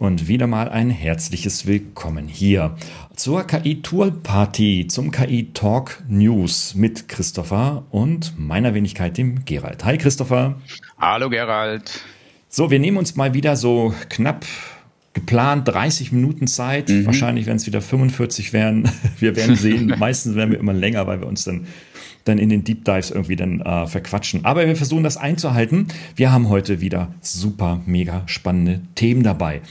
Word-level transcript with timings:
Und 0.00 0.28
wieder 0.28 0.46
mal 0.46 0.70
ein 0.70 0.88
herzliches 0.88 1.66
Willkommen 1.66 2.26
hier 2.26 2.74
zur 3.16 3.46
KI 3.46 3.82
Tour 3.82 4.10
Party, 4.10 4.86
zum 4.88 5.10
KI 5.10 5.50
Talk 5.52 6.02
News 6.08 6.74
mit 6.74 7.06
Christopher 7.06 7.84
und 7.90 8.32
meiner 8.38 8.72
Wenigkeit, 8.72 9.18
dem 9.18 9.44
Gerald. 9.44 9.84
Hi 9.84 9.98
Christopher. 9.98 10.54
Hallo 10.98 11.28
Gerald. 11.28 12.00
So, 12.48 12.70
wir 12.70 12.78
nehmen 12.78 12.96
uns 12.96 13.14
mal 13.14 13.34
wieder 13.34 13.56
so 13.56 13.92
knapp 14.08 14.46
geplant 15.12 15.68
30 15.68 16.12
Minuten 16.12 16.46
Zeit. 16.46 16.88
Mhm. 16.88 17.04
Wahrscheinlich 17.04 17.44
werden 17.44 17.58
es 17.58 17.66
wieder 17.66 17.82
45 17.82 18.54
werden. 18.54 18.90
Wir 19.18 19.36
werden 19.36 19.54
sehen. 19.54 19.94
Meistens 19.98 20.34
werden 20.34 20.50
wir 20.50 20.60
immer 20.60 20.72
länger, 20.72 21.06
weil 21.06 21.20
wir 21.20 21.26
uns 21.26 21.44
dann 21.44 21.66
dann 22.24 22.38
in 22.38 22.48
den 22.48 22.64
Deep 22.64 22.84
Dives 22.84 23.10
irgendwie 23.10 23.36
dann 23.36 23.60
äh, 23.60 23.86
verquatschen. 23.86 24.44
Aber 24.44 24.66
wir 24.66 24.76
versuchen 24.76 25.04
das 25.04 25.16
einzuhalten. 25.16 25.88
Wir 26.16 26.32
haben 26.32 26.48
heute 26.48 26.80
wieder 26.80 27.14
super, 27.20 27.80
mega 27.86 28.22
spannende 28.26 28.80
Themen 28.94 29.22
dabei. 29.22 29.62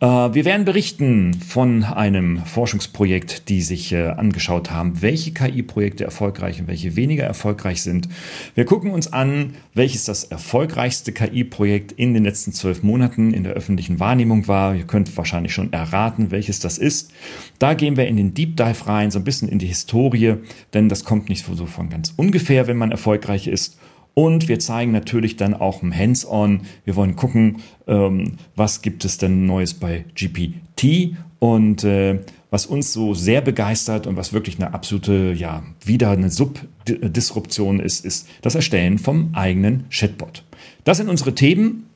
Äh, 0.00 0.06
wir 0.06 0.44
werden 0.44 0.64
berichten 0.64 1.34
von 1.34 1.84
einem 1.84 2.44
Forschungsprojekt, 2.44 3.48
die 3.48 3.62
sich 3.62 3.92
äh, 3.92 4.08
angeschaut 4.08 4.70
haben, 4.70 5.02
welche 5.02 5.32
KI-Projekte 5.32 6.04
erfolgreich 6.04 6.60
und 6.60 6.68
welche 6.68 6.96
weniger 6.96 7.24
erfolgreich 7.24 7.82
sind. 7.82 8.08
Wir 8.54 8.64
gucken 8.64 8.90
uns 8.90 9.12
an, 9.12 9.54
welches 9.74 10.04
das 10.04 10.24
erfolgreichste 10.24 11.12
KI-Projekt 11.12 11.92
in 11.92 12.14
den 12.14 12.24
letzten 12.24 12.52
zwölf 12.52 12.82
Monaten 12.82 13.32
in 13.32 13.44
der 13.44 13.54
öffentlichen 13.54 14.00
Wahrnehmung 14.00 14.48
war. 14.48 14.74
Ihr 14.74 14.84
könnt 14.84 15.16
wahrscheinlich 15.16 15.54
schon 15.54 15.72
erraten, 15.72 16.30
welches 16.30 16.60
das 16.60 16.78
ist. 16.78 17.12
Da 17.58 17.74
gehen 17.74 17.96
wir 17.96 18.06
in 18.06 18.16
den 18.16 18.34
Deep 18.34 18.56
Dive 18.56 18.86
rein, 18.86 19.10
so 19.10 19.18
ein 19.18 19.24
bisschen 19.24 19.48
in 19.48 19.58
die 19.58 19.66
Historie, 19.66 20.34
denn 20.72 20.88
das 20.88 21.04
kommt 21.04 21.28
nicht 21.28 21.46
so 21.46 21.66
von 21.66 21.88
ganz 21.88 22.12
ungefähr, 22.16 22.66
wenn 22.66 22.76
man 22.76 22.90
erfolgreich 22.90 23.46
ist. 23.46 23.78
Und 24.14 24.48
wir 24.48 24.60
zeigen 24.60 24.92
natürlich 24.92 25.36
dann 25.36 25.54
auch 25.54 25.82
ein 25.82 25.96
Hands-on. 25.96 26.62
Wir 26.84 26.94
wollen 26.94 27.16
gucken, 27.16 27.56
ähm, 27.86 28.34
was 28.54 28.80
gibt 28.80 29.04
es 29.04 29.18
denn 29.18 29.44
Neues 29.44 29.74
bei 29.74 30.04
GPT 30.14 31.16
und 31.40 31.84
äh, 31.84 32.20
was 32.50 32.66
uns 32.66 32.92
so 32.92 33.14
sehr 33.14 33.40
begeistert 33.40 34.06
und 34.06 34.16
was 34.16 34.32
wirklich 34.32 34.56
eine 34.56 34.72
absolute, 34.72 35.34
ja, 35.36 35.64
wieder 35.84 36.10
eine 36.10 36.30
Subdisruption 36.30 37.80
ist, 37.80 38.04
ist 38.04 38.28
das 38.42 38.54
Erstellen 38.54 38.98
vom 38.98 39.30
eigenen 39.34 39.86
Chatbot. 39.90 40.44
Das 40.84 40.98
sind 40.98 41.08
unsere 41.08 41.34
Themen. 41.34 41.86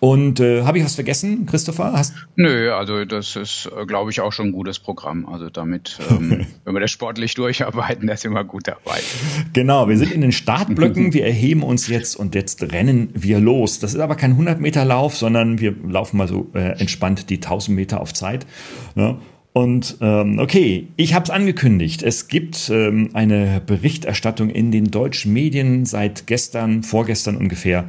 Und 0.00 0.40
äh, 0.40 0.62
habe 0.62 0.78
ich 0.78 0.84
was 0.84 0.94
vergessen, 0.94 1.44
Christopher? 1.44 1.92
Hast 1.92 2.14
Nö, 2.34 2.72
also 2.72 3.04
das 3.04 3.36
ist, 3.36 3.70
äh, 3.76 3.84
glaube 3.84 4.10
ich, 4.10 4.22
auch 4.22 4.32
schon 4.32 4.46
ein 4.46 4.52
gutes 4.52 4.78
Programm. 4.78 5.26
Also 5.26 5.50
damit, 5.50 5.98
ähm, 6.10 6.46
wenn 6.64 6.74
wir 6.74 6.80
das 6.80 6.90
sportlich 6.90 7.34
durcharbeiten, 7.34 8.06
das 8.06 8.20
ist 8.20 8.24
immer 8.24 8.42
gut 8.42 8.66
dabei. 8.66 8.98
Genau, 9.52 9.88
wir 9.88 9.98
sind 9.98 10.10
in 10.10 10.22
den 10.22 10.32
Startblöcken, 10.32 11.12
wir 11.12 11.26
erheben 11.26 11.62
uns 11.62 11.86
jetzt 11.86 12.16
und 12.16 12.34
jetzt 12.34 12.62
rennen 12.72 13.10
wir 13.12 13.40
los. 13.40 13.78
Das 13.78 13.92
ist 13.92 14.00
aber 14.00 14.14
kein 14.14 14.32
100 14.32 14.58
Meter 14.58 14.86
Lauf, 14.86 15.18
sondern 15.18 15.60
wir 15.60 15.74
laufen 15.86 16.16
mal 16.16 16.28
so 16.28 16.50
äh, 16.54 16.80
entspannt 16.80 17.28
die 17.28 17.36
1000 17.36 17.76
Meter 17.76 18.00
auf 18.00 18.14
Zeit. 18.14 18.46
Ne? 18.94 19.18
Und 19.52 19.98
ähm, 20.00 20.38
okay, 20.38 20.88
ich 20.96 21.12
habe 21.12 21.24
es 21.24 21.30
angekündigt. 21.30 22.02
Es 22.02 22.28
gibt 22.28 22.70
ähm, 22.70 23.10
eine 23.14 23.60
Berichterstattung 23.66 24.48
in 24.48 24.70
den 24.70 24.92
deutschen 24.92 25.32
Medien 25.32 25.84
seit 25.84 26.26
gestern, 26.26 26.84
vorgestern 26.84 27.36
ungefähr 27.36 27.86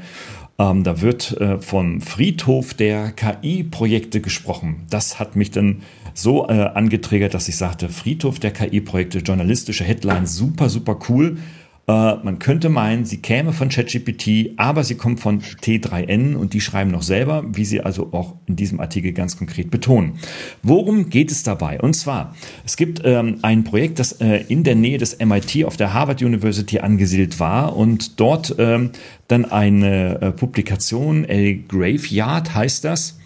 ähm, 0.61 0.83
da 0.83 1.01
wird 1.01 1.39
äh, 1.41 1.57
vom 1.57 2.01
Friedhof 2.01 2.73
der 2.73 3.11
KI-Projekte 3.11 4.21
gesprochen. 4.21 4.83
Das 4.89 5.19
hat 5.19 5.35
mich 5.35 5.49
dann 5.49 5.81
so 6.13 6.47
äh, 6.47 6.51
angetriggert, 6.51 7.33
dass 7.33 7.47
ich 7.47 7.57
sagte, 7.57 7.89
Friedhof 7.89 8.39
der 8.39 8.51
KI-Projekte, 8.51 9.19
journalistische 9.19 9.83
Headline, 9.83 10.27
super, 10.27 10.69
super 10.69 10.99
cool. 11.09 11.37
Äh, 11.87 12.15
man 12.15 12.39
könnte 12.39 12.69
meinen, 12.69 13.05
sie 13.05 13.17
käme 13.17 13.53
von 13.53 13.69
ChatGPT, 13.69 14.53
aber 14.57 14.83
sie 14.83 14.95
kommt 14.95 15.19
von 15.19 15.41
T3N 15.41 16.35
und 16.35 16.53
die 16.53 16.61
schreiben 16.61 16.91
noch 16.91 17.01
selber, 17.01 17.43
wie 17.53 17.65
sie 17.65 17.81
also 17.81 18.09
auch 18.13 18.35
in 18.45 18.55
diesem 18.55 18.79
Artikel 18.79 19.13
ganz 19.13 19.37
konkret 19.37 19.71
betonen. 19.71 20.13
Worum 20.63 21.09
geht 21.09 21.31
es 21.31 21.43
dabei? 21.43 21.79
Und 21.79 21.95
zwar, 21.95 22.35
es 22.65 22.77
gibt 22.77 23.01
ähm, 23.03 23.39
ein 23.41 23.63
Projekt, 23.63 23.99
das 23.99 24.13
äh, 24.13 24.43
in 24.47 24.63
der 24.63 24.75
Nähe 24.75 24.97
des 24.97 25.17
MIT 25.19 25.65
auf 25.65 25.77
der 25.77 25.93
Harvard 25.93 26.21
University 26.21 26.79
angesiedelt 26.79 27.39
war 27.39 27.75
und 27.75 28.19
dort 28.19 28.55
ähm, 28.59 28.91
dann 29.27 29.45
eine 29.45 30.21
äh, 30.21 30.31
Publikation, 30.31 31.25
El 31.25 31.63
Graveyard 31.67 32.53
heißt 32.53 32.83
das, 32.83 33.17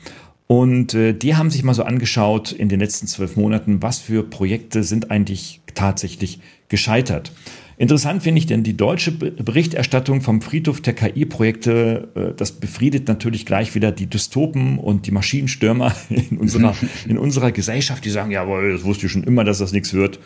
und 0.48 0.94
äh, 0.94 1.14
die 1.14 1.36
haben 1.36 1.50
sich 1.50 1.64
mal 1.64 1.74
so 1.74 1.84
angeschaut 1.84 2.52
in 2.52 2.70
den 2.70 2.80
letzten 2.80 3.08
zwölf 3.08 3.36
Monaten, 3.36 3.82
was 3.82 4.00
für 4.00 4.24
Projekte 4.24 4.84
sind 4.84 5.10
eigentlich 5.10 5.62
tatsächlich 5.74 6.40
gescheitert. 6.70 7.32
Interessant 7.78 8.24
finde 8.24 8.40
ich 8.40 8.46
denn 8.46 8.64
die 8.64 8.78
deutsche 8.78 9.12
Berichterstattung 9.12 10.22
vom 10.22 10.42
Friedhof 10.42 10.80
der 10.80 10.94
KI-Projekte. 10.94 12.08
Äh, 12.16 12.34
das 12.38 12.54
befriedet 12.54 13.08
natürlich 13.08 13.46
gleich 13.46 13.76
wieder 13.76 13.92
die 13.92 14.08
Dystopen 14.08 14.80
und 14.80 15.08
die 15.08 15.12
Maschinenstürmer 15.12 15.94
in 16.10 16.38
unserer, 16.38 16.74
in 17.08 17.18
unserer 17.18 17.52
Gesellschaft, 17.52 18.06
die 18.06 18.10
sagen, 18.10 18.32
jawohl, 18.32 18.72
das 18.72 18.84
wusste 18.86 19.08
ich 19.08 19.12
schon 19.12 19.24
immer, 19.24 19.44
dass 19.44 19.58
das 19.58 19.74
nichts 19.74 19.94
wird. 19.94 20.20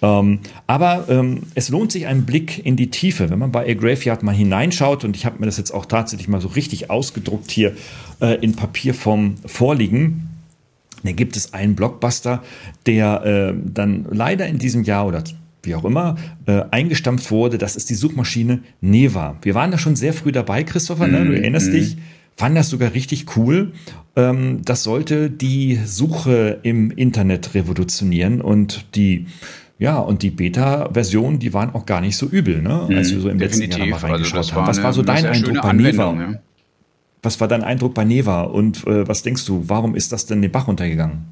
Ähm, 0.00 0.40
aber 0.68 1.06
ähm, 1.08 1.42
es 1.54 1.70
lohnt 1.70 1.90
sich 1.90 2.06
ein 2.06 2.24
Blick 2.24 2.64
in 2.64 2.76
die 2.76 2.90
Tiefe, 2.90 3.30
wenn 3.30 3.38
man 3.38 3.50
bei 3.50 3.68
A 3.68 3.74
Graveyard 3.74 4.22
mal 4.22 4.34
hineinschaut 4.34 5.04
und 5.04 5.16
ich 5.16 5.26
habe 5.26 5.40
mir 5.40 5.46
das 5.46 5.56
jetzt 5.56 5.72
auch 5.72 5.86
tatsächlich 5.86 6.28
mal 6.28 6.40
so 6.40 6.48
richtig 6.48 6.88
ausgedruckt 6.88 7.50
hier 7.50 7.74
äh, 8.20 8.36
in 8.40 8.54
Papierform 8.54 9.36
vorliegen. 9.44 10.28
Da 11.02 11.10
gibt 11.10 11.36
es 11.36 11.52
einen 11.52 11.74
Blockbuster, 11.74 12.44
der 12.86 13.24
äh, 13.24 13.54
dann 13.64 14.06
leider 14.10 14.46
in 14.46 14.58
diesem 14.58 14.84
Jahr 14.84 15.06
oder 15.06 15.24
wie 15.62 15.74
auch 15.74 15.84
immer, 15.84 16.16
äh, 16.46 16.62
eingestampft 16.70 17.30
wurde, 17.30 17.58
das 17.58 17.76
ist 17.76 17.90
die 17.90 17.94
Suchmaschine 17.94 18.60
Neva. 18.80 19.36
Wir 19.42 19.54
waren 19.54 19.70
da 19.70 19.78
schon 19.78 19.96
sehr 19.96 20.12
früh 20.12 20.32
dabei, 20.32 20.64
Christopher, 20.64 21.06
ne? 21.06 21.24
du 21.24 21.32
erinnerst 21.34 21.68
mm 21.68 21.72
dich, 21.72 21.96
fanden 22.36 22.56
das 22.56 22.70
sogar 22.70 22.94
richtig 22.94 23.36
cool. 23.36 23.72
Ähm, 24.16 24.62
das 24.64 24.82
sollte 24.82 25.30
die 25.30 25.78
Suche 25.84 26.58
im 26.62 26.90
Internet 26.90 27.54
revolutionieren 27.54 28.40
und 28.40 28.94
die 28.94 29.26
ja, 29.78 29.98
und 29.98 30.22
die 30.22 30.30
Beta-Versionen, 30.30 31.40
die 31.40 31.52
waren 31.54 31.74
auch 31.74 31.86
gar 31.86 32.00
nicht 32.00 32.16
so 32.16 32.26
übel, 32.26 32.62
ne? 32.62 32.88
als 32.94 33.12
wir 33.12 33.20
so 33.20 33.28
im 33.28 33.40
letzten 33.40 33.68
Jahr 33.68 33.84
mal 33.86 33.96
reingeschaut 33.96 34.38
also 34.38 34.54
haben. 34.54 34.68
Was 34.68 34.80
war 34.80 34.92
so 34.92 35.02
dein 35.02 35.26
Eindruck 35.26 35.60
bei 35.60 35.72
Neva? 35.72 36.14
Ja. 36.14 36.34
Was 37.20 37.40
war 37.40 37.48
dein 37.48 37.64
Eindruck 37.64 37.92
bei 37.92 38.04
Neva 38.04 38.42
und 38.42 38.86
äh, 38.86 39.08
was 39.08 39.22
denkst 39.22 39.44
du, 39.44 39.64
warum 39.66 39.96
ist 39.96 40.12
das 40.12 40.26
denn 40.26 40.40
den 40.40 40.52
Bach 40.52 40.68
runtergegangen? 40.68 41.24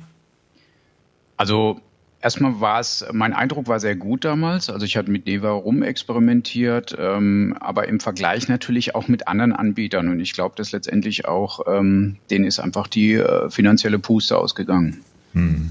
Also 1.36 1.80
Erstmal 2.22 2.60
war 2.60 2.80
es, 2.80 3.04
mein 3.12 3.32
Eindruck 3.32 3.66
war 3.66 3.80
sehr 3.80 3.96
gut 3.96 4.26
damals. 4.26 4.68
Also 4.68 4.84
ich 4.84 4.96
hatte 4.98 5.10
mit 5.10 5.24
Neva 5.24 5.52
rumexperimentiert, 5.52 6.94
ähm, 6.98 7.56
aber 7.60 7.88
im 7.88 7.98
Vergleich 7.98 8.46
natürlich 8.46 8.94
auch 8.94 9.08
mit 9.08 9.26
anderen 9.26 9.54
Anbietern. 9.54 10.08
Und 10.08 10.20
ich 10.20 10.34
glaube, 10.34 10.54
dass 10.56 10.72
letztendlich 10.72 11.24
auch, 11.24 11.60
ähm, 11.66 12.16
denen 12.30 12.44
ist 12.44 12.60
einfach 12.60 12.88
die 12.88 13.14
äh, 13.14 13.48
finanzielle 13.48 13.98
Puste 13.98 14.36
ausgegangen. 14.36 15.00
Hm. 15.32 15.70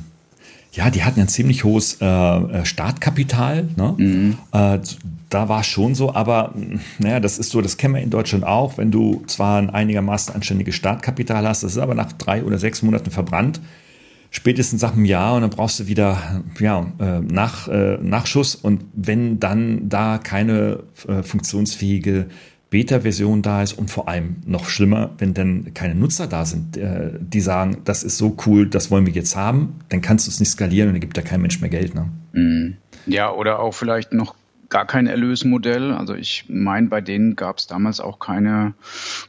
Ja, 0.72 0.90
die 0.90 1.04
hatten 1.04 1.20
ein 1.20 1.28
ziemlich 1.28 1.64
hohes 1.64 1.98
äh, 2.02 2.06
äh 2.06 2.66
Startkapital. 2.66 3.68
Ne? 3.76 3.96
Mhm. 3.98 4.38
Äh, 4.52 4.80
da 5.30 5.50
war 5.50 5.62
es 5.62 5.68
schon 5.68 5.94
so, 5.94 6.16
aber 6.16 6.56
naja, 6.98 7.20
das 7.20 7.38
ist 7.38 7.52
so, 7.52 7.62
das 7.62 7.78
kennen 7.78 7.94
wir 7.94 8.02
in 8.02 8.10
Deutschland 8.10 8.44
auch. 8.44 8.78
Wenn 8.80 8.90
du 8.90 9.24
zwar 9.28 9.60
ein 9.60 9.70
einigermaßen 9.70 10.34
anständiges 10.34 10.74
Startkapital 10.74 11.48
hast, 11.48 11.62
das 11.62 11.74
ist 11.74 11.78
aber 11.78 11.94
nach 11.94 12.12
drei 12.13 12.44
oder 12.44 12.57
sechs 12.57 12.81
Monaten 12.81 13.12
verbrannt 13.12 13.60
spätestens 14.31 14.81
nach 14.81 14.94
einem 14.94 15.06
Jahr 15.06 15.36
und 15.36 15.42
dann 15.42 15.50
brauchst 15.50 15.80
du 15.80 15.88
wieder 15.88 16.44
ja, 16.60 16.92
äh, 17.00 17.20
nach, 17.20 17.68
äh, 17.68 17.98
Nachschuss. 18.02 18.56
Und 18.56 18.86
wenn 18.94 19.40
dann 19.40 19.90
da 19.90 20.18
keine 20.18 20.84
äh, 21.08 21.24
funktionsfähige 21.24 22.28
Beta-Version 22.70 23.42
da 23.42 23.64
ist 23.64 23.74
und 23.74 23.90
vor 23.90 24.08
allem 24.08 24.38
noch 24.46 24.70
schlimmer, 24.70 25.12
wenn 25.18 25.34
dann 25.34 25.74
keine 25.74 25.96
Nutzer 25.96 26.28
da 26.28 26.46
sind, 26.46 26.78
die 27.20 27.42
sagen, 27.42 27.78
das 27.84 28.04
ist 28.04 28.20
so 28.20 28.38
cool, 28.46 28.68
das 28.68 28.92
wollen 28.92 29.08
wir 29.08 29.14
jetzt 29.14 29.36
haben, 29.36 29.80
dann 29.90 30.02
kannst 30.02 30.28
du 30.28 30.30
es 30.30 30.40
nicht 30.40 30.52
skalieren 30.52 30.90
und 30.90 30.94
dann 30.94 31.02
gibt 31.02 31.18
da 31.18 31.24
kein 31.24 31.42
Mensch 31.42 31.62
mehr 31.62 31.72
Geld. 31.72 31.96
Ne? 31.96 32.10
Mhm. 32.34 32.78
Ja, 33.08 33.34
oder 33.34 33.60
auch 33.60 33.74
vielleicht 33.74 34.14
noch 34.14 34.36
gar 34.69 34.86
kein 34.86 35.07
Erlösmodell. 35.07 35.92
Also 35.92 36.13
ich 36.13 36.45
meine, 36.48 36.88
bei 36.88 37.01
denen 37.01 37.36
gab 37.36 37.57
es 37.57 37.68
damals 37.68 38.00
auch 38.00 38.19
keine, 38.19 38.74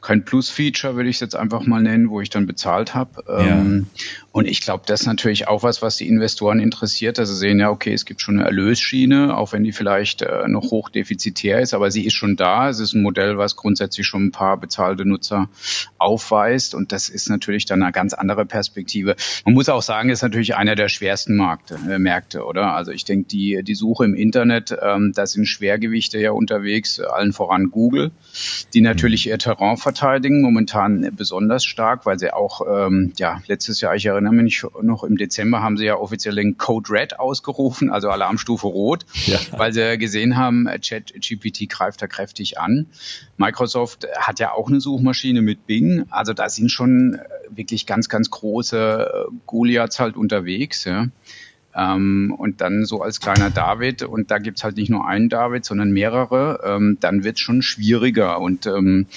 kein 0.01 0.23
Plus-Feature, 0.23 0.95
würde 0.95 1.09
ich 1.09 1.17
es 1.17 1.19
jetzt 1.19 1.35
einfach 1.35 1.65
mal 1.65 1.81
nennen, 1.81 2.09
wo 2.09 2.21
ich 2.21 2.29
dann 2.29 2.45
bezahlt 2.45 2.93
habe. 2.93 3.23
Ja. 3.27 3.39
Ähm, 3.39 3.87
und 4.31 4.47
ich 4.47 4.61
glaube, 4.61 4.83
das 4.85 5.01
ist 5.01 5.07
natürlich 5.07 5.47
auch 5.47 5.63
was, 5.63 5.81
was 5.81 5.97
die 5.97 6.07
Investoren 6.07 6.59
interessiert, 6.59 7.17
dass 7.17 7.29
sie 7.29 7.35
sehen, 7.35 7.59
ja, 7.59 7.69
okay, 7.69 7.91
es 7.91 8.05
gibt 8.05 8.21
schon 8.21 8.35
eine 8.35 8.45
Erlösschiene, 8.45 9.35
auch 9.35 9.51
wenn 9.51 9.63
die 9.63 9.73
vielleicht 9.73 10.21
äh, 10.21 10.47
noch 10.47 10.71
hochdefizitär 10.71 11.59
ist, 11.59 11.73
aber 11.73 11.91
sie 11.91 12.05
ist 12.05 12.13
schon 12.13 12.35
da. 12.35 12.69
Es 12.69 12.79
ist 12.79 12.93
ein 12.93 13.01
Modell, 13.01 13.37
was 13.37 13.55
grundsätzlich 13.55 14.07
schon 14.07 14.27
ein 14.27 14.31
paar 14.31 14.57
bezahlte 14.57 15.05
Nutzer 15.05 15.49
aufweist. 15.97 16.75
Und 16.75 16.91
das 16.91 17.09
ist 17.09 17.29
natürlich 17.29 17.65
dann 17.65 17.81
eine 17.81 17.91
ganz 17.91 18.13
andere 18.13 18.45
Perspektive. 18.45 19.15
Man 19.43 19.53
muss 19.55 19.67
auch 19.69 19.81
sagen, 19.81 20.09
ist 20.09 20.21
natürlich 20.21 20.55
einer 20.55 20.75
der 20.75 20.87
schwersten 20.87 21.35
Markte, 21.35 21.79
äh, 21.89 21.99
Märkte, 21.99 22.45
oder? 22.45 22.73
Also 22.73 22.91
ich 22.91 23.03
denke, 23.03 23.27
die, 23.27 23.63
die 23.63 23.75
Suche 23.75 24.05
im 24.05 24.13
Internet, 24.13 24.77
ähm, 24.81 25.11
da 25.13 25.23
sind 25.31 25.45
Schwergewichte 25.45 26.19
ja 26.19 26.31
unterwegs, 26.31 26.99
allen 26.99 27.33
voran 27.33 27.71
Google, 27.71 28.11
die 28.73 28.81
natürlich 28.81 29.27
ihr 29.27 29.37
Terrain 29.37 29.77
verteidigen, 29.77 30.41
momentan 30.41 31.09
besonders 31.15 31.65
stark, 31.65 32.05
weil 32.05 32.19
sie 32.19 32.33
auch, 32.33 32.61
ähm, 32.69 33.13
ja, 33.17 33.41
letztes 33.47 33.81
Jahr, 33.81 33.95
ich 33.95 34.05
erinnere 34.05 34.33
mich 34.33 34.63
noch, 34.81 35.03
im 35.03 35.17
Dezember 35.17 35.61
haben 35.61 35.77
sie 35.77 35.85
ja 35.85 35.95
offiziell 35.95 36.35
den 36.35 36.57
Code 36.57 36.89
Red 36.91 37.19
ausgerufen, 37.19 37.89
also 37.89 38.09
Alarmstufe 38.09 38.67
Rot, 38.67 39.05
ja. 39.25 39.39
weil 39.51 39.73
sie 39.73 39.97
gesehen 39.97 40.37
haben, 40.37 40.65
ChatGPT 40.65 41.69
greift 41.69 42.01
da 42.01 42.07
kräftig 42.07 42.59
an. 42.59 42.87
Microsoft 43.37 44.07
hat 44.17 44.39
ja 44.39 44.53
auch 44.53 44.69
eine 44.69 44.81
Suchmaschine 44.81 45.41
mit 45.41 45.67
Bing, 45.67 46.05
also 46.09 46.33
da 46.33 46.49
sind 46.49 46.71
schon 46.71 47.19
wirklich 47.49 47.85
ganz, 47.85 48.09
ganz 48.09 48.29
große 48.29 49.27
äh, 49.29 49.31
Goliaths 49.45 49.99
halt 49.99 50.15
unterwegs, 50.15 50.85
ja. 50.85 51.07
Ähm, 51.75 52.33
und 52.37 52.61
dann 52.61 52.85
so 52.85 53.01
als 53.01 53.19
kleiner 53.19 53.49
David, 53.49 54.03
und 54.03 54.31
da 54.31 54.39
gibt's 54.39 54.63
halt 54.63 54.77
nicht 54.77 54.89
nur 54.89 55.07
einen 55.07 55.29
David, 55.29 55.65
sondern 55.65 55.91
mehrere, 55.91 56.59
ähm, 56.65 56.97
dann 56.99 57.23
wird's 57.23 57.39
schon 57.39 57.61
schwieriger. 57.61 58.39
Und 58.39 58.65
ähm, 58.65 59.07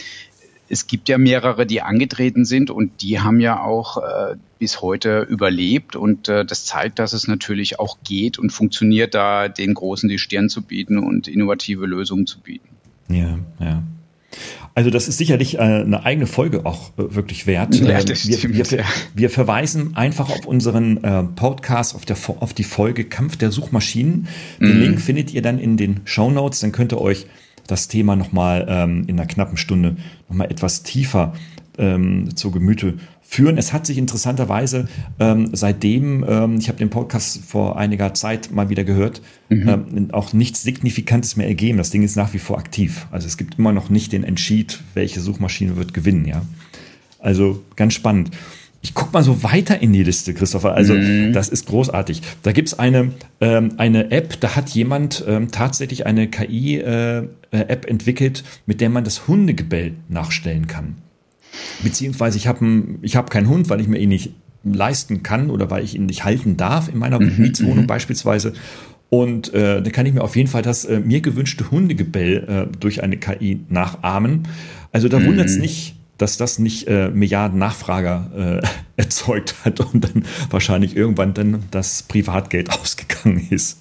es 0.69 0.87
gibt 0.87 1.09
ja 1.09 1.19
mehrere, 1.19 1.67
die 1.67 1.83
angetreten 1.83 2.45
sind 2.45 2.71
und 2.71 3.03
die 3.03 3.21
haben 3.21 3.41
ja 3.41 3.61
auch 3.61 3.99
äh, 3.99 4.37
bis 4.59 4.81
heute 4.81 5.21
überlebt. 5.21 5.97
Und 5.97 6.29
äh, 6.29 6.45
das 6.45 6.65
zeigt, 6.65 6.99
dass 6.99 7.13
es 7.13 7.29
natürlich 7.29 7.79
auch 7.79 7.99
geht 8.05 8.39
und 8.39 8.51
funktioniert, 8.51 9.15
da 9.15 9.49
den 9.49 9.75
Großen 9.75 10.09
die 10.09 10.19
Stirn 10.19 10.49
zu 10.49 10.63
bieten 10.63 10.99
und 10.99 11.29
innovative 11.29 11.87
Lösungen 11.87 12.27
zu 12.27 12.41
bieten. 12.41 12.69
Ja, 13.09 13.39
ja. 13.61 13.83
Also 14.75 14.91
das 14.91 15.07
ist 15.07 15.19
sicherlich 15.19 15.57
äh, 15.57 15.61
eine 15.61 16.05
eigene 16.05 16.27
Folge 16.27 16.67
auch 16.67 16.91
äh, 16.99 17.15
wirklich 17.15 17.47
wert. 17.47 17.77
Ja, 17.77 18.01
ähm, 18.01 18.07
wir, 18.09 18.43
wir, 18.43 18.71
wir, 18.71 18.85
wir, 19.15 19.31
verweisen 19.31 19.97
einfach 19.97 20.31
auf 20.31 20.47
unseren 20.47 21.03
äh, 21.05 21.23
Podcast, 21.23 21.95
auf, 21.95 22.05
der, 22.05 22.17
auf 22.41 22.55
die 22.55 22.65
Folge 22.65 23.05
Kampf 23.05 23.37
der 23.37 23.51
Suchmaschinen. 23.53 24.27
Den 24.61 24.75
mhm. 24.75 24.81
Link 24.81 25.01
findet 25.01 25.33
ihr 25.33 25.43
dann 25.43 25.59
in 25.59 25.77
den 25.77 26.01
Show 26.05 26.31
Notes. 26.31 26.61
Dann 26.61 26.73
könnt 26.73 26.93
ihr 26.93 27.01
euch 27.01 27.27
das 27.67 27.89
Thema 27.89 28.17
nochmal 28.17 28.67
ähm, 28.69 29.05
in 29.07 29.19
einer 29.19 29.29
knappen 29.29 29.57
Stunde 29.57 29.97
nochmal 30.29 30.51
etwas 30.51 30.83
tiefer 30.83 31.35
ähm, 31.79 32.35
zu 32.37 32.51
Gemüte 32.51 32.95
führen. 33.23 33.59
Es 33.59 33.73
hat 33.73 33.87
sich 33.87 33.99
interessanterweise 33.99 34.87
ähm, 35.19 35.51
seitdem, 35.53 36.25
ähm, 36.29 36.57
ich 36.59 36.69
habe 36.69 36.79
den 36.79 36.91
Podcast 36.91 37.41
vor 37.45 37.79
einiger 37.79 38.15
Zeit 38.15 38.51
mal 38.53 38.69
wieder 38.69 38.85
gehört, 38.85 39.23
mhm. 39.49 39.69
ähm, 39.69 40.09
auch 40.13 40.33
nichts 40.33 40.63
Signifikantes 40.63 41.37
mehr 41.37 41.49
ergeben. 41.49 41.79
Das 41.79 41.91
Ding 41.91 42.03
ist 42.03 42.17
nach 42.17 42.33
wie 42.33 42.39
vor 42.39 42.59
aktiv. 42.59 43.07
Also 43.11 43.27
es 43.27 43.37
gibt 43.37 43.59
immer 43.59 43.73
noch 43.73 43.91
nicht 43.91 44.13
den 44.13 44.25
Entschied, 44.25 44.81
welche 44.95 45.21
Suchmaschine 45.21 45.77
wird 45.77 45.95
gewinnen, 45.95 46.27
ja. 46.27 46.43
Also 47.19 47.63
ganz 47.77 47.95
spannend. 47.95 48.31
Ich 48.83 48.93
guck 48.93 49.15
mal 49.15 49.23
so 49.23 49.43
weiter 49.43 49.81
in 49.81 49.95
die 49.95 50.03
Liste, 50.03 50.35
Christopher. 50.35 50.75
Also 50.75 50.93
mhm. 50.93 51.33
das 51.33 51.49
ist 51.49 51.67
großartig. 51.67 52.21
Da 52.43 52.53
gibt's 52.53 52.79
eine, 52.79 53.13
ähm, 53.41 53.73
eine 53.79 54.11
App, 54.11 54.39
da 54.41 54.57
hat 54.57 54.69
jemand 54.71 55.25
ähm, 55.27 55.51
tatsächlich 55.51 56.05
eine 56.05 56.29
KI-App 56.29 57.31
äh, 57.51 57.89
entwickelt, 57.89 58.45
mit 58.67 58.83
der 58.83 58.91
man 58.91 59.03
das 59.03 59.27
Hundegebell 59.27 59.95
nachstellen 60.11 60.67
kann. 60.67 60.97
Beziehungsweise 61.83 62.39
ich 62.39 62.47
habe 62.47 62.85
ich 63.03 63.17
hab 63.17 63.31
keinen 63.31 63.49
Hund, 63.49 63.69
weil 63.69 63.81
ich 63.81 63.89
mir 63.89 63.99
ihn 63.99 64.09
nicht 64.09 64.33
leisten 64.65 65.23
kann 65.23 65.51
oder 65.51 65.71
weil 65.71 65.85
ich 65.85 65.95
ihn 65.95 66.07
nicht 66.07 66.25
halten 66.25 66.57
darf 66.57 66.89
in 66.89 66.99
meiner 66.99 67.21
mhm, 67.21 67.35
Mietswohnung 67.39 67.83
mhm. 67.83 67.87
beispielsweise. 67.87 68.55
Und 69.11 69.53
äh, 69.55 69.83
da 69.83 69.91
kann 69.91 70.07
ich 70.07 70.15
mir 70.15 70.23
auf 70.23 70.35
jeden 70.35 70.49
Fall 70.49 70.63
das 70.63 70.85
äh, 70.85 70.99
mir 70.99 71.21
gewünschte 71.21 71.71
Hundegebell 71.71 72.69
äh, 72.73 72.77
durch 72.79 73.03
eine 73.03 73.17
KI 73.17 73.61
nachahmen. 73.69 74.49
Also 74.93 75.09
da 75.09 75.19
mhm. 75.19 75.27
wundert 75.27 75.47
es 75.47 75.59
nicht, 75.59 75.95
dass 76.19 76.37
das 76.37 76.59
nicht 76.59 76.89
äh, 76.89 77.11
Milliarden 77.11 77.59
Nachfrager 77.59 78.61
äh, 78.63 78.67
erzeugt 78.97 79.57
hat 79.65 79.81
und 79.81 80.03
dann 80.03 80.25
wahrscheinlich 80.51 80.97
irgendwann 80.97 81.35
dann 81.35 81.65
das 81.71 82.03
Privatgeld 82.05 82.71
ausgegangen 82.81 83.47
ist. 83.51 83.81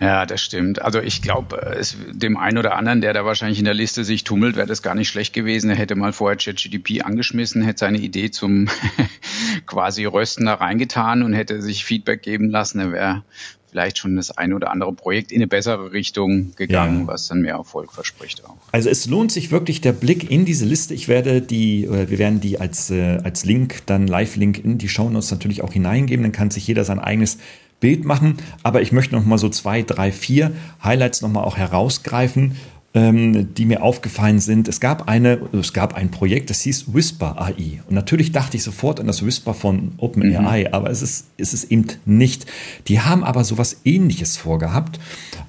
Ja, 0.00 0.26
das 0.26 0.40
stimmt. 0.40 0.80
Also 0.80 1.00
ich 1.00 1.22
glaube, 1.22 1.60
äh, 1.60 1.84
dem 2.12 2.36
einen 2.36 2.58
oder 2.58 2.76
anderen, 2.76 3.00
der 3.00 3.12
da 3.12 3.24
wahrscheinlich 3.24 3.58
in 3.58 3.64
der 3.64 3.74
Liste 3.74 4.04
sich 4.04 4.24
tummelt, 4.24 4.56
wäre 4.56 4.66
das 4.66 4.82
gar 4.82 4.94
nicht 4.94 5.08
schlecht 5.08 5.32
gewesen. 5.32 5.70
Er 5.70 5.76
hätte 5.76 5.96
mal 5.96 6.12
vorher 6.12 6.36
ChatGDP 6.36 7.02
angeschmissen, 7.02 7.62
hätte 7.62 7.80
seine 7.80 7.98
Idee 7.98 8.30
zum 8.30 8.68
quasi 9.66 10.04
Rösten 10.04 10.46
da 10.46 10.54
reingetan 10.54 11.22
und 11.22 11.32
hätte 11.32 11.60
sich 11.62 11.84
Feedback 11.84 12.22
geben 12.22 12.48
lassen. 12.48 12.78
Er 12.78 12.92
wäre 12.92 13.22
vielleicht 13.70 13.98
schon 13.98 14.16
das 14.16 14.30
eine 14.30 14.54
oder 14.54 14.70
andere 14.70 14.92
Projekt 14.92 15.30
in 15.30 15.38
eine 15.38 15.46
bessere 15.46 15.92
Richtung 15.92 16.54
gegangen, 16.56 17.00
ja. 17.00 17.06
was 17.06 17.28
dann 17.28 17.42
mehr 17.42 17.54
Erfolg 17.54 17.92
verspricht 17.92 18.44
auch. 18.44 18.56
Also 18.72 18.88
es 18.88 19.06
lohnt 19.06 19.30
sich 19.30 19.50
wirklich 19.50 19.80
der 19.80 19.92
Blick 19.92 20.30
in 20.30 20.44
diese 20.44 20.64
Liste. 20.64 20.94
Ich 20.94 21.08
werde 21.08 21.42
die, 21.42 21.86
wir 21.90 22.18
werden 22.18 22.40
die 22.40 22.58
als, 22.58 22.90
äh, 22.90 23.18
als 23.22 23.44
Link, 23.44 23.82
dann 23.86 24.06
Live-Link 24.06 24.64
in 24.64 24.78
die 24.78 24.88
Shownotes 24.88 25.30
natürlich 25.30 25.62
auch 25.62 25.72
hineingeben. 25.72 26.22
Dann 26.22 26.32
kann 26.32 26.50
sich 26.50 26.66
jeder 26.66 26.84
sein 26.84 26.98
eigenes 26.98 27.38
Bild 27.80 28.04
machen. 28.04 28.38
Aber 28.62 28.82
ich 28.82 28.92
möchte 28.92 29.14
noch 29.14 29.24
mal 29.24 29.38
so 29.38 29.48
zwei, 29.48 29.82
drei, 29.82 30.12
vier 30.12 30.52
Highlights 30.82 31.22
noch 31.22 31.30
mal 31.30 31.44
auch 31.44 31.56
herausgreifen 31.56 32.56
ähm, 32.94 33.54
die 33.54 33.66
mir 33.66 33.82
aufgefallen 33.82 34.40
sind. 34.40 34.66
Es 34.66 34.80
gab 34.80 35.08
eine, 35.08 35.40
es 35.52 35.72
gab 35.72 35.94
ein 35.94 36.10
Projekt, 36.10 36.50
das 36.50 36.62
hieß 36.62 36.94
Whisper 36.94 37.40
AI. 37.40 37.80
Und 37.86 37.94
natürlich 37.94 38.32
dachte 38.32 38.56
ich 38.56 38.62
sofort 38.62 38.98
an 38.98 39.06
das 39.06 39.24
Whisper 39.24 39.52
von 39.54 39.92
OpenAI, 39.98 40.64
mhm. 40.68 40.74
aber 40.74 40.90
es 40.90 41.02
ist, 41.02 41.26
es 41.36 41.52
ist 41.52 41.70
eben 41.70 41.86
nicht. 42.06 42.46
Die 42.88 43.00
haben 43.00 43.24
aber 43.24 43.44
sowas 43.44 43.82
ähnliches 43.84 44.36
vorgehabt. 44.36 44.98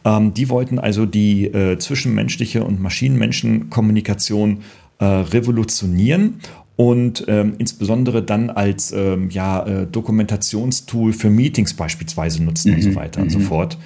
Ähm, 0.03 0.33
die 0.33 0.49
wollten 0.49 0.79
also 0.79 1.05
die 1.05 1.45
äh, 1.45 1.77
zwischenmenschliche 1.77 2.63
und 2.63 2.81
Maschinen-Menschen-Kommunikation 2.81 4.61
äh, 4.99 5.05
revolutionieren 5.05 6.41
und 6.79 7.25
ähm, 7.27 7.55
insbesondere 7.57 8.23
dann 8.23 8.49
als 8.49 8.93
ähm, 8.93 9.29
ja, 9.31 9.65
äh, 9.65 9.85
Dokumentationstool 9.85 11.11
für 11.11 11.29
Meetings 11.29 11.73
beispielsweise 11.73 12.41
nutzen 12.41 12.69
mhm. 12.69 12.75
und 12.77 12.81
so 12.83 12.95
weiter 12.95 13.19
mhm. 13.19 13.25
und 13.25 13.29
so 13.31 13.39
mhm. 13.39 13.43
fort. 13.43 13.77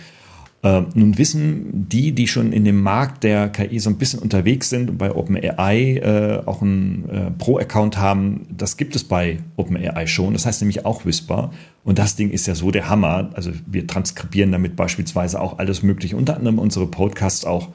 Äh, 0.62 0.84
nun 0.94 1.18
wissen 1.18 1.90
die, 1.90 2.12
die 2.12 2.28
schon 2.28 2.54
in 2.54 2.66
dem 2.66 2.80
Markt 2.80 3.24
der 3.24 3.50
KI 3.50 3.80
so 3.80 3.90
ein 3.90 3.98
bisschen 3.98 4.20
unterwegs 4.20 4.70
sind 4.70 4.92
und 4.92 5.00
bei 5.00 5.12
OpenAI 5.12 5.98
äh, 5.98 6.42
auch 6.46 6.62
einen 6.62 7.10
äh, 7.10 7.32
Pro-Account 7.32 7.98
haben, 7.98 8.46
das 8.56 8.78
gibt 8.78 8.96
es 8.96 9.04
bei 9.04 9.40
OpenAI 9.56 10.06
schon. 10.06 10.34
Das 10.34 10.46
heißt 10.46 10.62
nämlich 10.62 10.86
auch 10.86 11.04
Whisper. 11.04 11.50
Und 11.84 11.98
das 11.98 12.16
Ding 12.16 12.30
ist 12.30 12.46
ja 12.46 12.54
so 12.54 12.70
der 12.70 12.90
Hammer. 12.90 13.32
Also 13.34 13.50
wir 13.66 13.88
transkribieren 13.88 14.52
damit 14.52 14.76
beispielsweise 14.76 15.42
auch 15.42 15.58
alles 15.58 15.82
Mögliche, 15.82 16.16
unter 16.16 16.38
anderem 16.38 16.60
unsere 16.60 16.86
Podcasts 16.86 17.44
auch 17.44 17.70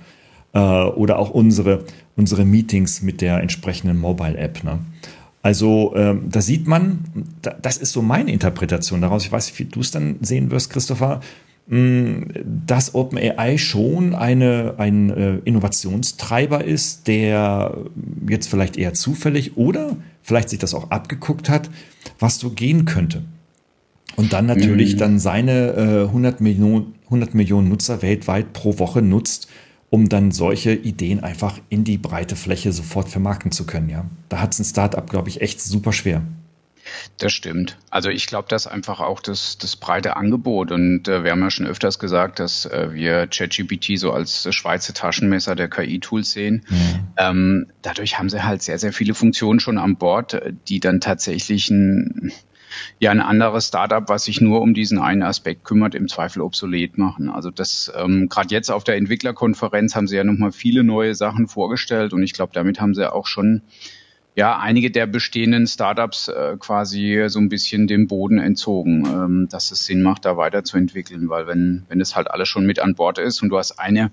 oder 0.56 1.18
auch 1.18 1.30
unsere, 1.30 1.84
unsere 2.16 2.44
Meetings 2.44 3.02
mit 3.02 3.20
der 3.20 3.40
entsprechenden 3.40 3.98
Mobile-App. 3.98 4.64
Ne? 4.64 4.78
Also 5.42 5.94
ähm, 5.94 6.22
da 6.30 6.40
sieht 6.40 6.66
man, 6.66 7.00
da, 7.42 7.54
das 7.60 7.76
ist 7.76 7.92
so 7.92 8.02
meine 8.02 8.32
Interpretation 8.32 9.00
daraus. 9.00 9.24
Ich 9.24 9.32
weiß 9.32 9.46
nicht, 9.46 9.58
wie 9.58 9.64
du 9.64 9.80
es 9.80 9.90
dann 9.90 10.16
sehen 10.20 10.50
wirst, 10.50 10.70
Christopher 10.70 11.20
dass 11.70 12.94
OpenAI 12.94 13.58
schon 13.58 14.14
eine, 14.14 14.76
ein 14.78 15.10
äh, 15.10 15.36
Innovationstreiber 15.44 16.64
ist, 16.64 17.06
der 17.08 17.76
jetzt 18.26 18.48
vielleicht 18.48 18.78
eher 18.78 18.94
zufällig 18.94 19.58
oder 19.58 19.96
vielleicht 20.22 20.48
sich 20.48 20.58
das 20.58 20.72
auch 20.72 20.90
abgeguckt 20.90 21.50
hat, 21.50 21.68
was 22.18 22.38
so 22.38 22.50
gehen 22.50 22.86
könnte. 22.86 23.22
Und 24.16 24.32
dann 24.32 24.46
natürlich 24.46 24.94
mhm. 24.94 24.98
dann 24.98 25.18
seine 25.18 25.74
äh, 25.74 26.04
100, 26.06 26.40
Millionen, 26.40 26.94
100 27.04 27.34
Millionen 27.34 27.68
Nutzer 27.68 28.00
weltweit 28.00 28.54
pro 28.54 28.78
Woche 28.78 29.02
nutzt, 29.02 29.48
um 29.90 30.08
dann 30.08 30.30
solche 30.30 30.72
Ideen 30.72 31.22
einfach 31.22 31.58
in 31.68 31.84
die 31.84 31.98
breite 31.98 32.36
Fläche 32.36 32.72
sofort 32.72 33.08
vermarkten 33.08 33.52
zu 33.52 33.66
können. 33.66 33.88
Ja, 33.88 34.04
Da 34.28 34.40
hat 34.40 34.52
es 34.52 34.58
ein 34.58 34.64
Startup, 34.64 35.08
glaube 35.08 35.28
ich, 35.28 35.40
echt 35.40 35.60
super 35.60 35.92
schwer. 35.92 36.22
Das 37.18 37.32
stimmt. 37.32 37.76
Also 37.90 38.10
ich 38.10 38.26
glaube, 38.26 38.48
das 38.48 38.66
einfach 38.66 39.00
auch 39.00 39.20
das, 39.20 39.58
das 39.58 39.76
breite 39.76 40.16
Angebot. 40.16 40.70
Und 40.70 41.08
äh, 41.08 41.24
wir 41.24 41.32
haben 41.32 41.40
ja 41.40 41.50
schon 41.50 41.66
öfters 41.66 41.98
gesagt, 41.98 42.38
dass 42.38 42.64
äh, 42.66 42.92
wir 42.92 43.26
ChatGPT 43.26 43.98
so 43.98 44.12
als 44.12 44.44
das 44.44 44.54
Schweizer 44.54 44.94
Taschenmesser 44.94 45.54
der 45.54 45.68
KI-Tools 45.68 46.32
sehen. 46.32 46.64
Mhm. 46.68 47.08
Ähm, 47.16 47.66
dadurch 47.82 48.18
haben 48.18 48.30
sie 48.30 48.42
halt 48.42 48.62
sehr, 48.62 48.78
sehr 48.78 48.92
viele 48.92 49.14
Funktionen 49.14 49.60
schon 49.60 49.78
an 49.78 49.96
Bord, 49.96 50.40
die 50.68 50.80
dann 50.80 51.00
tatsächlich 51.00 51.70
ein, 51.70 52.32
ja 52.98 53.10
ein 53.10 53.20
anderes 53.20 53.68
Startup, 53.68 54.08
was 54.08 54.24
sich 54.24 54.40
nur 54.40 54.60
um 54.60 54.74
diesen 54.74 54.98
einen 54.98 55.22
Aspekt 55.22 55.64
kümmert, 55.64 55.94
im 55.94 56.08
Zweifel 56.08 56.42
obsolet 56.42 56.98
machen. 56.98 57.28
Also 57.30 57.50
das 57.50 57.92
ähm, 57.96 58.28
gerade 58.28 58.54
jetzt 58.54 58.70
auf 58.70 58.84
der 58.84 58.96
Entwicklerkonferenz 58.96 59.94
haben 59.94 60.06
sie 60.06 60.16
ja 60.16 60.24
nochmal 60.24 60.52
viele 60.52 60.84
neue 60.84 61.14
Sachen 61.14 61.48
vorgestellt 61.48 62.12
und 62.12 62.22
ich 62.22 62.32
glaube, 62.32 62.52
damit 62.54 62.80
haben 62.80 62.94
sie 62.94 63.12
auch 63.12 63.26
schon 63.26 63.62
ja 64.34 64.56
einige 64.56 64.92
der 64.92 65.06
bestehenden 65.06 65.66
Startups 65.66 66.28
äh, 66.28 66.56
quasi 66.58 67.24
so 67.26 67.40
ein 67.40 67.48
bisschen 67.48 67.88
dem 67.88 68.06
Boden 68.06 68.38
entzogen, 68.38 69.04
ähm, 69.06 69.48
dass 69.50 69.72
es 69.72 69.84
Sinn 69.84 70.02
macht, 70.02 70.24
da 70.24 70.36
weiterzuentwickeln, 70.36 71.28
weil 71.28 71.46
wenn 71.46 71.84
wenn 71.88 72.00
es 72.00 72.14
halt 72.14 72.30
alles 72.30 72.48
schon 72.48 72.64
mit 72.64 72.78
an 72.78 72.94
Bord 72.94 73.18
ist 73.18 73.42
und 73.42 73.48
du 73.48 73.58
hast 73.58 73.80
eine 73.80 74.12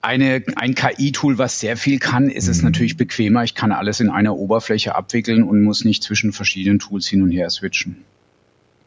eine, 0.00 0.42
ein 0.56 0.74
KI-Tool, 0.74 1.38
was 1.38 1.60
sehr 1.60 1.76
viel 1.76 1.98
kann, 1.98 2.30
ist 2.30 2.48
es 2.48 2.58
mhm. 2.58 2.64
natürlich 2.64 2.96
bequemer. 2.96 3.44
Ich 3.44 3.54
kann 3.54 3.72
alles 3.72 4.00
in 4.00 4.10
einer 4.10 4.36
Oberfläche 4.36 4.94
abwickeln 4.94 5.42
und 5.42 5.62
muss 5.62 5.84
nicht 5.84 6.02
zwischen 6.02 6.32
verschiedenen 6.32 6.78
Tools 6.78 7.06
hin 7.06 7.22
und 7.22 7.30
her 7.30 7.50
switchen. 7.50 8.04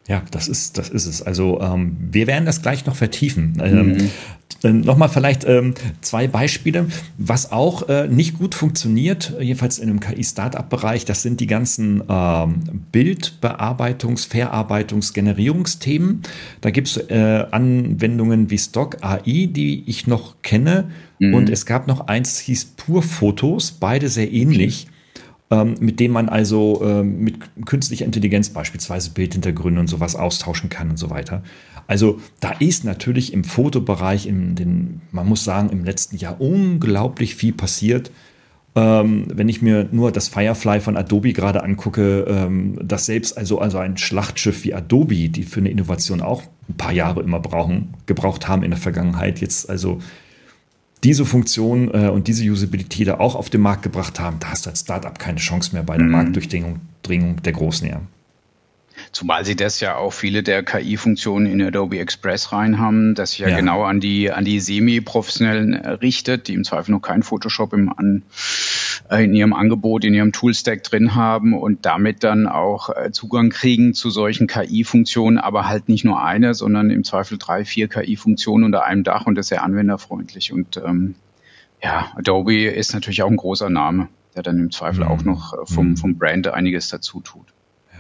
Ja, 0.08 0.24
das 0.32 0.48
ist, 0.48 0.78
das 0.78 0.90
ist 0.90 1.06
es. 1.06 1.22
Also 1.22 1.62
ähm, 1.62 1.96
wir 2.12 2.28
werden 2.28 2.46
das 2.46 2.62
gleich 2.62 2.86
noch 2.86 2.96
vertiefen. 2.96 3.62
Ähm, 3.64 3.88
mhm. 3.88 4.10
Äh, 4.64 4.74
Nochmal 4.74 5.10
vielleicht 5.10 5.46
ähm, 5.46 5.74
zwei 6.02 6.28
Beispiele, 6.28 6.88
was 7.18 7.52
auch 7.52 7.88
äh, 7.88 8.08
nicht 8.08 8.38
gut 8.38 8.56
funktioniert, 8.56 9.34
jedenfalls 9.40 9.80
in 9.80 9.90
einem 9.90 10.00
KI-Startup-Bereich, 10.00 11.06
das 11.06 11.22
sind 11.22 11.40
die 11.40 11.48
ganzen 11.48 12.04
ähm, 12.10 12.62
Bildbearbeitungs-, 12.92 14.28
Verarbeitungs-, 14.28 15.14
Generierungsthemen. 15.14 16.24
Da 16.62 16.72
gibt 16.72 16.88
es 16.88 16.98
äh, 16.98 17.46
Anwendungen 17.52 18.50
wie 18.50 18.58
Stock 18.58 18.98
AI, 19.02 19.50
die 19.52 19.84
ich 19.88 20.08
noch 20.08 20.42
kenne. 20.42 20.90
Mhm. 21.20 21.34
Und 21.34 21.50
es 21.50 21.66
gab 21.66 21.88
noch 21.88 22.08
eins, 22.08 22.40
hieß 22.40 22.74
Pur 22.78 23.04
Fotos, 23.04 23.72
beide 23.72 24.10
sehr 24.10 24.32
ähnlich. 24.32 24.88
Ähm, 25.52 25.76
mit 25.82 26.00
dem 26.00 26.12
man 26.12 26.30
also 26.30 26.82
ähm, 26.82 27.20
mit 27.20 27.36
künstlicher 27.66 28.06
Intelligenz 28.06 28.50
beispielsweise 28.52 29.12
Bildhintergründe 29.12 29.82
und 29.82 29.88
sowas 29.88 30.16
austauschen 30.16 30.70
kann 30.70 30.90
und 30.90 30.98
so 30.98 31.10
weiter. 31.10 31.44
Also 31.88 32.22
da 32.40 32.52
ist 32.52 32.86
natürlich 32.86 33.34
im 33.34 33.44
Fotobereich, 33.44 34.28
in 34.28 34.56
den, 34.56 35.02
man 35.12 35.28
muss 35.28 35.44
sagen, 35.44 35.70
im 35.70 35.84
letzten 35.84 36.16
Jahr 36.16 36.40
unglaublich 36.40 37.36
viel 37.36 37.52
passiert. 37.52 38.12
Ähm, 38.76 39.26
wenn 39.28 39.50
ich 39.50 39.62
mir 39.62 39.90
nur 39.92 40.14
das 40.14 40.30
Firefly 40.30 40.80
von 40.80 40.96
Adobe 40.96 41.34
gerade 41.34 41.64
angucke, 41.64 42.22
ähm, 42.30 42.80
dass 42.82 43.08
selbst 43.08 43.38
also, 43.38 43.60
also 43.60 43.78
ein 43.78 43.98
Schlachtschiff 43.98 44.64
wie 44.64 44.74
Adobe, 44.74 45.28
die 45.28 45.44
für 45.44 45.60
eine 45.60 45.70
Innovation 45.70 46.22
auch 46.22 46.44
ein 46.70 46.78
paar 46.78 46.94
Jahre 46.94 47.22
immer 47.22 47.42
brauchen, 47.42 47.94
gebraucht 48.06 48.48
haben 48.48 48.64
in 48.64 48.72
der 48.72 48.80
Vergangenheit, 48.80 49.42
jetzt 49.42 49.70
also 49.70 50.00
diese 51.04 51.26
Funktion 51.26 51.90
äh, 51.94 52.10
und 52.10 52.28
diese 52.28 52.44
Usability 52.46 53.06
da 53.06 53.20
auch 53.20 53.36
auf 53.36 53.50
den 53.50 53.62
Markt 53.62 53.84
gebracht 53.84 54.20
haben, 54.20 54.38
da 54.40 54.52
hast 54.52 54.66
du 54.66 54.70
als 54.70 54.82
Startup 54.82 55.18
keine 55.18 55.40
Chance 55.40 55.74
mehr 55.74 55.84
bei 55.84 55.98
der 55.98 56.06
mhm. 56.06 56.12
Marktdurchdringung 56.12 56.80
der 57.08 57.54
Großen. 57.54 57.88
Ja. 57.88 58.02
Zumal 59.12 59.44
sie 59.44 59.58
das 59.58 59.82
ja 59.82 59.98
auch 59.98 60.14
viele 60.14 60.42
der 60.42 60.64
KI-Funktionen 60.64 61.46
in 61.46 61.62
Adobe 61.62 62.00
Express 62.00 62.54
rein 62.54 62.80
haben, 62.80 63.14
das 63.14 63.32
sich 63.32 63.40
ja, 63.40 63.50
ja, 63.50 63.58
genau 63.58 63.84
an 63.84 64.00
die, 64.00 64.32
an 64.32 64.46
die 64.46 64.62
Semi-Professionellen 64.62 65.76
richtet, 65.76 66.48
die 66.48 66.54
im 66.54 66.64
Zweifel 66.64 66.92
noch 66.92 67.02
kein 67.02 67.22
Photoshop 67.22 67.74
im 67.74 67.90
an, 67.90 68.24
äh, 69.10 69.26
in 69.26 69.36
ihrem 69.36 69.52
Angebot, 69.52 70.06
in 70.06 70.14
ihrem 70.14 70.32
Toolstack 70.32 70.84
drin 70.84 71.14
haben 71.14 71.54
und 71.54 71.86
damit 71.86 72.24
dann 72.24 72.48
auch 72.48 72.90
äh, 72.90 73.12
Zugang 73.12 73.50
kriegen 73.50 73.94
zu 73.94 74.10
solchen 74.10 74.48
KI-Funktionen, 74.48 75.38
aber 75.38 75.68
halt 75.68 75.90
nicht 75.90 76.06
nur 76.06 76.24
eine, 76.24 76.54
sondern 76.54 76.90
im 76.90 77.04
Zweifel 77.04 77.38
drei, 77.38 77.66
vier 77.66 77.90
KI-Funktionen 77.90 78.64
unter 78.64 78.86
einem 78.86 79.04
Dach 79.04 79.26
und 79.26 79.36
das 79.36 79.48
ist 79.48 79.50
sehr 79.50 79.64
anwenderfreundlich. 79.64 80.54
Und 80.54 80.78
ähm, 80.78 81.16
ja, 81.84 82.14
Adobe 82.16 82.64
ist 82.64 82.94
natürlich 82.94 83.24
auch 83.24 83.30
ein 83.30 83.36
großer 83.36 83.70
Name, 83.70 84.08
der 84.36 84.44
dann 84.44 84.58
im 84.58 84.72
Zweifel 84.72 85.04
mhm. 85.04 85.12
auch 85.12 85.24
noch 85.24 85.54
äh, 85.54 85.66
vom, 85.66 85.90
mhm. 85.90 85.98
vom 85.98 86.18
Brand 86.18 86.48
einiges 86.48 86.88
dazu 86.88 87.20
tut. 87.20 87.48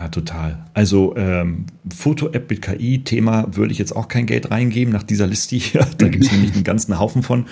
Ja, 0.01 0.07
total. 0.07 0.57
Also 0.73 1.15
ähm, 1.15 1.67
Foto-App 1.95 2.49
mit 2.49 2.63
KI-Thema 2.63 3.49
würde 3.51 3.71
ich 3.71 3.77
jetzt 3.77 3.95
auch 3.95 4.07
kein 4.07 4.25
Geld 4.25 4.49
reingeben 4.49 4.91
nach 4.91 5.03
dieser 5.03 5.27
Liste 5.27 5.57
hier. 5.57 5.85
Da 5.99 6.07
gibt 6.07 6.25
es 6.25 6.31
nämlich 6.31 6.53
einen 6.53 6.63
ganzen 6.63 6.97
Haufen 6.97 7.21
von. 7.21 7.45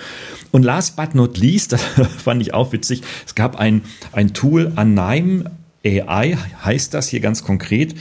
Und 0.50 0.64
last 0.64 0.96
but 0.96 1.14
not 1.14 1.38
least, 1.38 1.72
das 1.72 1.82
fand 2.18 2.42
ich 2.42 2.52
auch 2.52 2.72
witzig, 2.72 3.02
es 3.24 3.36
gab 3.36 3.56
ein, 3.56 3.82
ein 4.10 4.34
Tool, 4.34 4.72
Anime 4.74 5.44
AI 5.86 6.36
heißt 6.64 6.92
das 6.92 7.08
hier 7.08 7.20
ganz 7.20 7.44
konkret. 7.44 7.94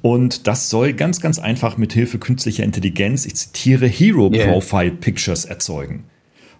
Und 0.00 0.46
das 0.46 0.70
soll 0.70 0.92
ganz, 0.92 1.20
ganz 1.20 1.40
einfach 1.40 1.76
mit 1.76 1.92
Hilfe 1.92 2.18
künstlicher 2.18 2.62
Intelligenz, 2.62 3.26
ich 3.26 3.34
zitiere, 3.34 3.88
Hero 3.88 4.30
Profile 4.30 4.92
Pictures 4.92 5.44
erzeugen. 5.44 6.04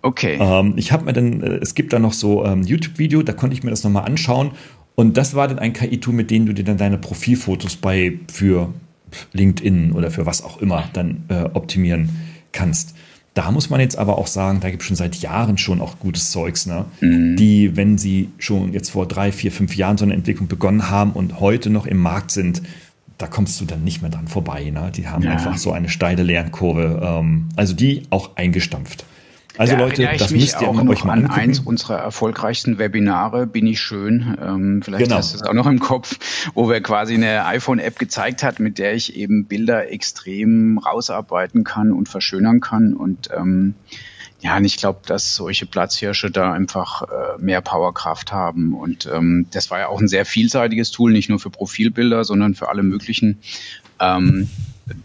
Okay. 0.02 0.38
Ähm, 0.40 0.74
ich 0.76 0.92
habe 0.92 1.04
mir 1.04 1.12
dann, 1.12 1.42
äh, 1.42 1.58
es 1.60 1.74
gibt 1.74 1.92
da 1.92 1.98
noch 1.98 2.12
so 2.12 2.42
ein 2.42 2.60
ähm, 2.60 2.62
YouTube-Video, 2.64 3.22
da 3.22 3.32
konnte 3.32 3.54
ich 3.54 3.62
mir 3.62 3.70
das 3.70 3.84
nochmal 3.84 4.04
anschauen 4.04 4.52
und 4.98 5.16
das 5.16 5.36
war 5.36 5.46
dann 5.46 5.60
ein 5.60 5.74
KI-Tool, 5.74 6.12
mit 6.12 6.28
dem 6.28 6.46
du 6.46 6.52
dir 6.52 6.64
dann 6.64 6.76
deine 6.76 6.98
Profilfotos 6.98 7.76
bei 7.76 8.18
für 8.32 8.74
LinkedIn 9.32 9.92
oder 9.92 10.10
für 10.10 10.26
was 10.26 10.42
auch 10.42 10.60
immer 10.60 10.90
dann 10.92 11.22
äh, 11.28 11.44
optimieren 11.54 12.08
kannst. 12.50 12.96
Da 13.32 13.52
muss 13.52 13.70
man 13.70 13.78
jetzt 13.78 13.96
aber 13.96 14.18
auch 14.18 14.26
sagen, 14.26 14.58
da 14.58 14.70
gibt 14.70 14.82
es 14.82 14.88
schon 14.88 14.96
seit 14.96 15.14
Jahren 15.14 15.56
schon 15.56 15.80
auch 15.80 16.00
gutes 16.00 16.32
Zeugs, 16.32 16.66
ne? 16.66 16.84
Mhm. 17.00 17.36
die, 17.36 17.76
wenn 17.76 17.96
sie 17.96 18.30
schon 18.38 18.72
jetzt 18.72 18.90
vor 18.90 19.06
drei, 19.06 19.30
vier, 19.30 19.52
fünf 19.52 19.76
Jahren 19.76 19.98
so 19.98 20.04
eine 20.04 20.14
Entwicklung 20.14 20.48
begonnen 20.48 20.90
haben 20.90 21.12
und 21.12 21.38
heute 21.38 21.70
noch 21.70 21.86
im 21.86 21.98
Markt 21.98 22.32
sind, 22.32 22.62
da 23.18 23.28
kommst 23.28 23.60
du 23.60 23.66
dann 23.66 23.84
nicht 23.84 24.02
mehr 24.02 24.10
dran 24.10 24.26
vorbei. 24.26 24.68
Ne? 24.70 24.90
Die 24.96 25.06
haben 25.06 25.22
ja. 25.22 25.30
einfach 25.30 25.58
so 25.58 25.70
eine 25.70 25.90
steile 25.90 26.24
Lernkurve, 26.24 27.00
ähm, 27.04 27.50
also 27.54 27.72
die 27.72 28.02
auch 28.10 28.34
eingestampft. 28.34 29.04
Also 29.58 29.74
da 29.74 29.84
Leute, 29.84 30.08
das 30.18 30.30
müsst 30.30 30.60
ihr 30.60 30.68
euch 30.68 31.04
mal 31.04 31.12
an 31.12 31.24
angucken. 31.24 31.40
eins 31.40 31.60
unserer 31.60 31.98
erfolgreichsten 31.98 32.78
Webinare, 32.78 33.46
bin 33.46 33.66
ich 33.66 33.80
schön, 33.80 34.38
ähm, 34.40 34.82
vielleicht 34.82 35.04
genau. 35.04 35.16
hast 35.16 35.32
du 35.32 35.36
es 35.38 35.42
auch 35.42 35.52
noch 35.52 35.66
im 35.66 35.80
Kopf, 35.80 36.16
wo 36.54 36.70
wir 36.70 36.80
quasi 36.80 37.14
eine 37.14 37.44
iPhone-App 37.44 37.98
gezeigt 37.98 38.42
hat, 38.42 38.60
mit 38.60 38.78
der 38.78 38.94
ich 38.94 39.16
eben 39.16 39.46
Bilder 39.46 39.90
extrem 39.90 40.78
rausarbeiten 40.78 41.64
kann 41.64 41.92
und 41.92 42.08
verschönern 42.08 42.60
kann 42.60 42.94
und 42.94 43.30
ähm, 43.36 43.74
ja, 44.40 44.56
und 44.56 44.64
ich 44.64 44.76
glaube, 44.76 45.00
dass 45.04 45.34
solche 45.34 45.66
Platzhirsche 45.66 46.30
da 46.30 46.52
einfach 46.52 47.02
äh, 47.02 47.38
mehr 47.38 47.60
Powerkraft 47.60 48.32
haben. 48.32 48.72
Und 48.72 49.10
ähm, 49.12 49.48
das 49.50 49.68
war 49.70 49.80
ja 49.80 49.88
auch 49.88 50.00
ein 50.00 50.06
sehr 50.06 50.24
vielseitiges 50.24 50.92
Tool, 50.92 51.10
nicht 51.10 51.28
nur 51.28 51.40
für 51.40 51.50
Profilbilder, 51.50 52.22
sondern 52.22 52.54
für 52.54 52.68
alle 52.68 52.84
möglichen 52.84 53.40
ähm, 54.00 54.48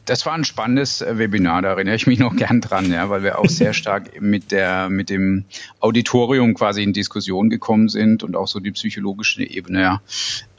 das 0.05 0.25
war 0.25 0.33
ein 0.33 0.45
spannendes 0.45 1.01
äh, 1.01 1.17
Webinar, 1.17 1.61
da 1.61 1.69
erinnere 1.69 1.95
ich 1.95 2.07
mich 2.07 2.19
noch 2.19 2.35
gern 2.35 2.61
dran, 2.61 2.91
ja, 2.91 3.09
weil 3.09 3.23
wir 3.23 3.39
auch 3.39 3.49
sehr 3.49 3.73
stark 3.73 4.21
mit 4.21 4.51
der, 4.51 4.89
mit 4.89 5.09
dem 5.09 5.45
Auditorium 5.79 6.53
quasi 6.53 6.83
in 6.83 6.93
Diskussion 6.93 7.49
gekommen 7.49 7.89
sind 7.89 8.23
und 8.23 8.35
auch 8.35 8.47
so 8.47 8.59
die 8.59 8.71
psychologische 8.71 9.43
Ebene 9.43 9.81
ja, 9.81 10.01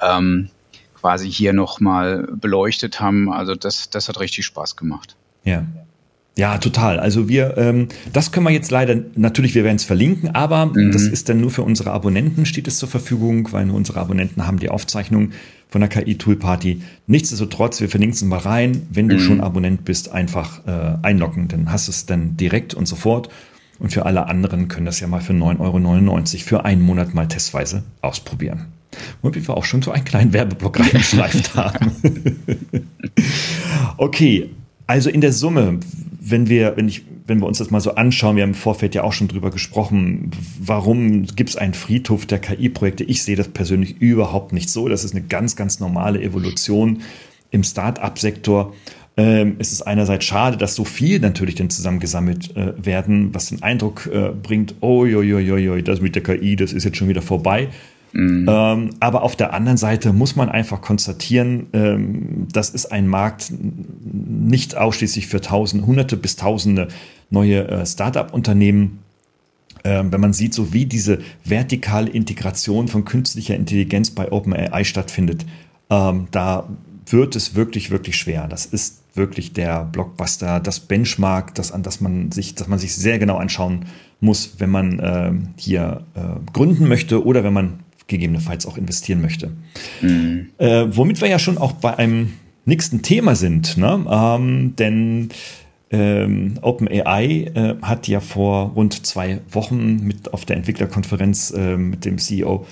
ähm, 0.00 0.50
quasi 0.94 1.30
hier 1.30 1.52
nochmal 1.52 2.28
beleuchtet 2.32 3.00
haben. 3.00 3.32
Also 3.32 3.54
das, 3.54 3.90
das 3.90 4.08
hat 4.08 4.20
richtig 4.20 4.46
Spaß 4.46 4.76
gemacht. 4.76 5.16
Ja. 5.44 5.64
Ja, 6.36 6.58
total. 6.58 6.98
Also 6.98 7.28
wir, 7.28 7.56
ähm, 7.56 7.88
das 8.12 8.32
können 8.32 8.46
wir 8.46 8.52
jetzt 8.52 8.72
leider, 8.72 8.96
natürlich, 9.14 9.54
wir 9.54 9.62
werden 9.62 9.76
es 9.76 9.84
verlinken, 9.84 10.34
aber 10.34 10.66
mhm. 10.66 10.90
das 10.90 11.02
ist 11.02 11.28
dann 11.28 11.40
nur 11.40 11.50
für 11.50 11.62
unsere 11.62 11.92
Abonnenten, 11.92 12.44
steht 12.44 12.66
es 12.66 12.78
zur 12.78 12.88
Verfügung, 12.88 13.52
weil 13.52 13.66
nur 13.66 13.76
unsere 13.76 14.00
Abonnenten 14.00 14.46
haben 14.46 14.58
die 14.58 14.68
Aufzeichnung 14.68 15.30
von 15.68 15.80
der 15.80 15.88
KI-Tool-Party. 15.88 16.82
Nichtsdestotrotz, 17.06 17.80
wir 17.80 17.88
verlinken 17.88 18.16
es 18.16 18.22
mal 18.22 18.38
rein. 18.38 18.82
Wenn 18.90 19.08
du 19.08 19.16
mhm. 19.16 19.20
schon 19.20 19.40
Abonnent 19.40 19.84
bist, 19.84 20.10
einfach 20.10 20.66
äh, 20.66 20.98
einloggen, 21.02 21.48
dann 21.48 21.70
hast 21.70 21.86
du 21.86 21.92
es 21.92 22.06
dann 22.06 22.36
direkt 22.36 22.74
und 22.74 22.86
sofort. 22.86 23.28
Und 23.78 23.92
für 23.92 24.06
alle 24.06 24.26
anderen 24.26 24.68
können 24.68 24.86
das 24.86 25.00
ja 25.00 25.06
mal 25.06 25.20
für 25.20 25.32
9,99 25.32 25.60
Euro 25.60 26.44
für 26.44 26.64
einen 26.64 26.82
Monat 26.82 27.14
mal 27.14 27.26
testweise 27.26 27.82
ausprobieren. 28.02 28.66
Und 29.22 29.34
wie 29.34 29.46
wir 29.46 29.56
auch 29.56 29.64
schon 29.64 29.82
so 29.82 29.90
einen 29.90 30.04
kleinen 30.04 30.32
Werbeblock 30.32 30.78
reingeschleift 30.80 31.56
haben. 31.56 31.90
okay, 33.96 34.50
also 34.86 35.10
in 35.10 35.20
der 35.20 35.32
Summe 35.32 35.80
wenn 36.26 36.48
wir, 36.48 36.76
wenn 36.76 36.88
ich, 36.88 37.04
wenn 37.26 37.40
wir 37.40 37.46
uns 37.46 37.58
das 37.58 37.70
mal 37.70 37.80
so 37.80 37.94
anschauen, 37.94 38.36
wir 38.36 38.42
haben 38.42 38.50
im 38.50 38.54
Vorfeld 38.54 38.94
ja 38.94 39.04
auch 39.04 39.12
schon 39.12 39.28
drüber 39.28 39.50
gesprochen, 39.50 40.30
warum 40.58 41.26
gibt 41.26 41.50
es 41.50 41.56
einen 41.56 41.74
Friedhof 41.74 42.24
der 42.24 42.38
KI-Projekte? 42.38 43.04
Ich 43.04 43.22
sehe 43.22 43.36
das 43.36 43.48
persönlich 43.48 44.00
überhaupt 44.00 44.52
nicht 44.52 44.70
so. 44.70 44.88
Das 44.88 45.04
ist 45.04 45.14
eine 45.14 45.24
ganz, 45.24 45.54
ganz 45.54 45.80
normale 45.80 46.22
Evolution 46.22 47.02
im 47.50 47.62
Start-up-Sektor. 47.62 48.74
Ähm, 49.18 49.56
es 49.58 49.70
ist 49.70 49.82
einerseits 49.82 50.24
schade, 50.24 50.56
dass 50.56 50.74
so 50.74 50.84
viel 50.84 51.20
natürlich 51.20 51.56
dann 51.56 51.68
zusammengesammelt 51.68 52.56
äh, 52.56 52.72
werden, 52.78 53.34
was 53.34 53.50
den 53.50 53.62
Eindruck 53.62 54.08
äh, 54.10 54.30
bringt, 54.30 54.76
oh, 54.80 55.04
jo, 55.04 55.20
jo, 55.20 55.38
jo, 55.38 55.56
jo, 55.56 55.80
das 55.82 56.00
mit 56.00 56.14
der 56.14 56.22
KI, 56.22 56.56
das 56.56 56.72
ist 56.72 56.84
jetzt 56.84 56.96
schon 56.96 57.08
wieder 57.08 57.22
vorbei. 57.22 57.68
Mhm. 58.14 58.48
Ähm, 58.48 58.90
aber 59.00 59.22
auf 59.22 59.34
der 59.34 59.52
anderen 59.54 59.76
Seite 59.76 60.12
muss 60.12 60.36
man 60.36 60.48
einfach 60.48 60.80
konstatieren, 60.80 61.66
ähm, 61.72 62.46
das 62.52 62.70
ist 62.70 62.86
ein 62.86 63.08
Markt 63.08 63.52
nicht 63.52 64.76
ausschließlich 64.76 65.26
für 65.26 65.40
Tausende, 65.40 65.84
Hunderte 65.84 66.16
bis 66.16 66.36
Tausende 66.36 66.88
neue 67.30 67.66
äh, 67.66 67.84
Start-up-Unternehmen. 67.84 69.00
Ähm, 69.82 70.12
wenn 70.12 70.20
man 70.20 70.32
sieht, 70.32 70.54
so 70.54 70.72
wie 70.72 70.86
diese 70.86 71.18
vertikale 71.44 72.08
Integration 72.08 72.86
von 72.86 73.04
künstlicher 73.04 73.56
Intelligenz 73.56 74.12
bei 74.12 74.30
OpenAI 74.30 74.84
stattfindet, 74.84 75.44
ähm, 75.90 76.28
da 76.30 76.68
wird 77.06 77.34
es 77.34 77.56
wirklich, 77.56 77.90
wirklich 77.90 78.16
schwer. 78.16 78.46
Das 78.46 78.64
ist 78.64 79.02
wirklich 79.14 79.52
der 79.52 79.84
Blockbuster, 79.84 80.60
das 80.60 80.78
Benchmark, 80.78 81.54
das, 81.56 81.72
an 81.72 81.82
das 81.82 82.00
man 82.00 82.30
sich, 82.30 82.54
dass 82.54 82.68
man 82.68 82.78
sich 82.78 82.94
sehr 82.94 83.18
genau 83.18 83.38
anschauen 83.38 83.86
muss, 84.20 84.54
wenn 84.58 84.70
man 84.70 84.98
äh, 85.00 85.32
hier 85.56 86.04
äh, 86.14 86.50
gründen 86.52 86.88
möchte 86.88 87.24
oder 87.26 87.42
wenn 87.42 87.52
man 87.52 87.80
gegebenenfalls 88.06 88.66
auch 88.66 88.76
investieren 88.76 89.20
möchte. 89.22 89.52
Mhm. 90.00 90.50
Äh, 90.58 90.84
womit 90.88 91.20
wir 91.20 91.28
ja 91.28 91.38
schon 91.38 91.58
auch 91.58 91.72
bei 91.72 91.96
einem 91.96 92.34
nächsten 92.64 93.02
Thema 93.02 93.34
sind, 93.34 93.76
ne? 93.76 94.04
Ähm, 94.10 94.76
denn 94.76 95.30
ähm, 95.90 96.58
OpenAI 96.60 97.52
äh, 97.54 97.74
hat 97.82 98.08
ja 98.08 98.20
vor 98.20 98.72
rund 98.74 99.06
zwei 99.06 99.40
Wochen 99.50 100.04
mit 100.04 100.32
auf 100.32 100.44
der 100.44 100.56
Entwicklerkonferenz 100.56 101.52
äh, 101.52 101.76
mit 101.76 102.04
dem 102.04 102.18
CEO 102.18 102.66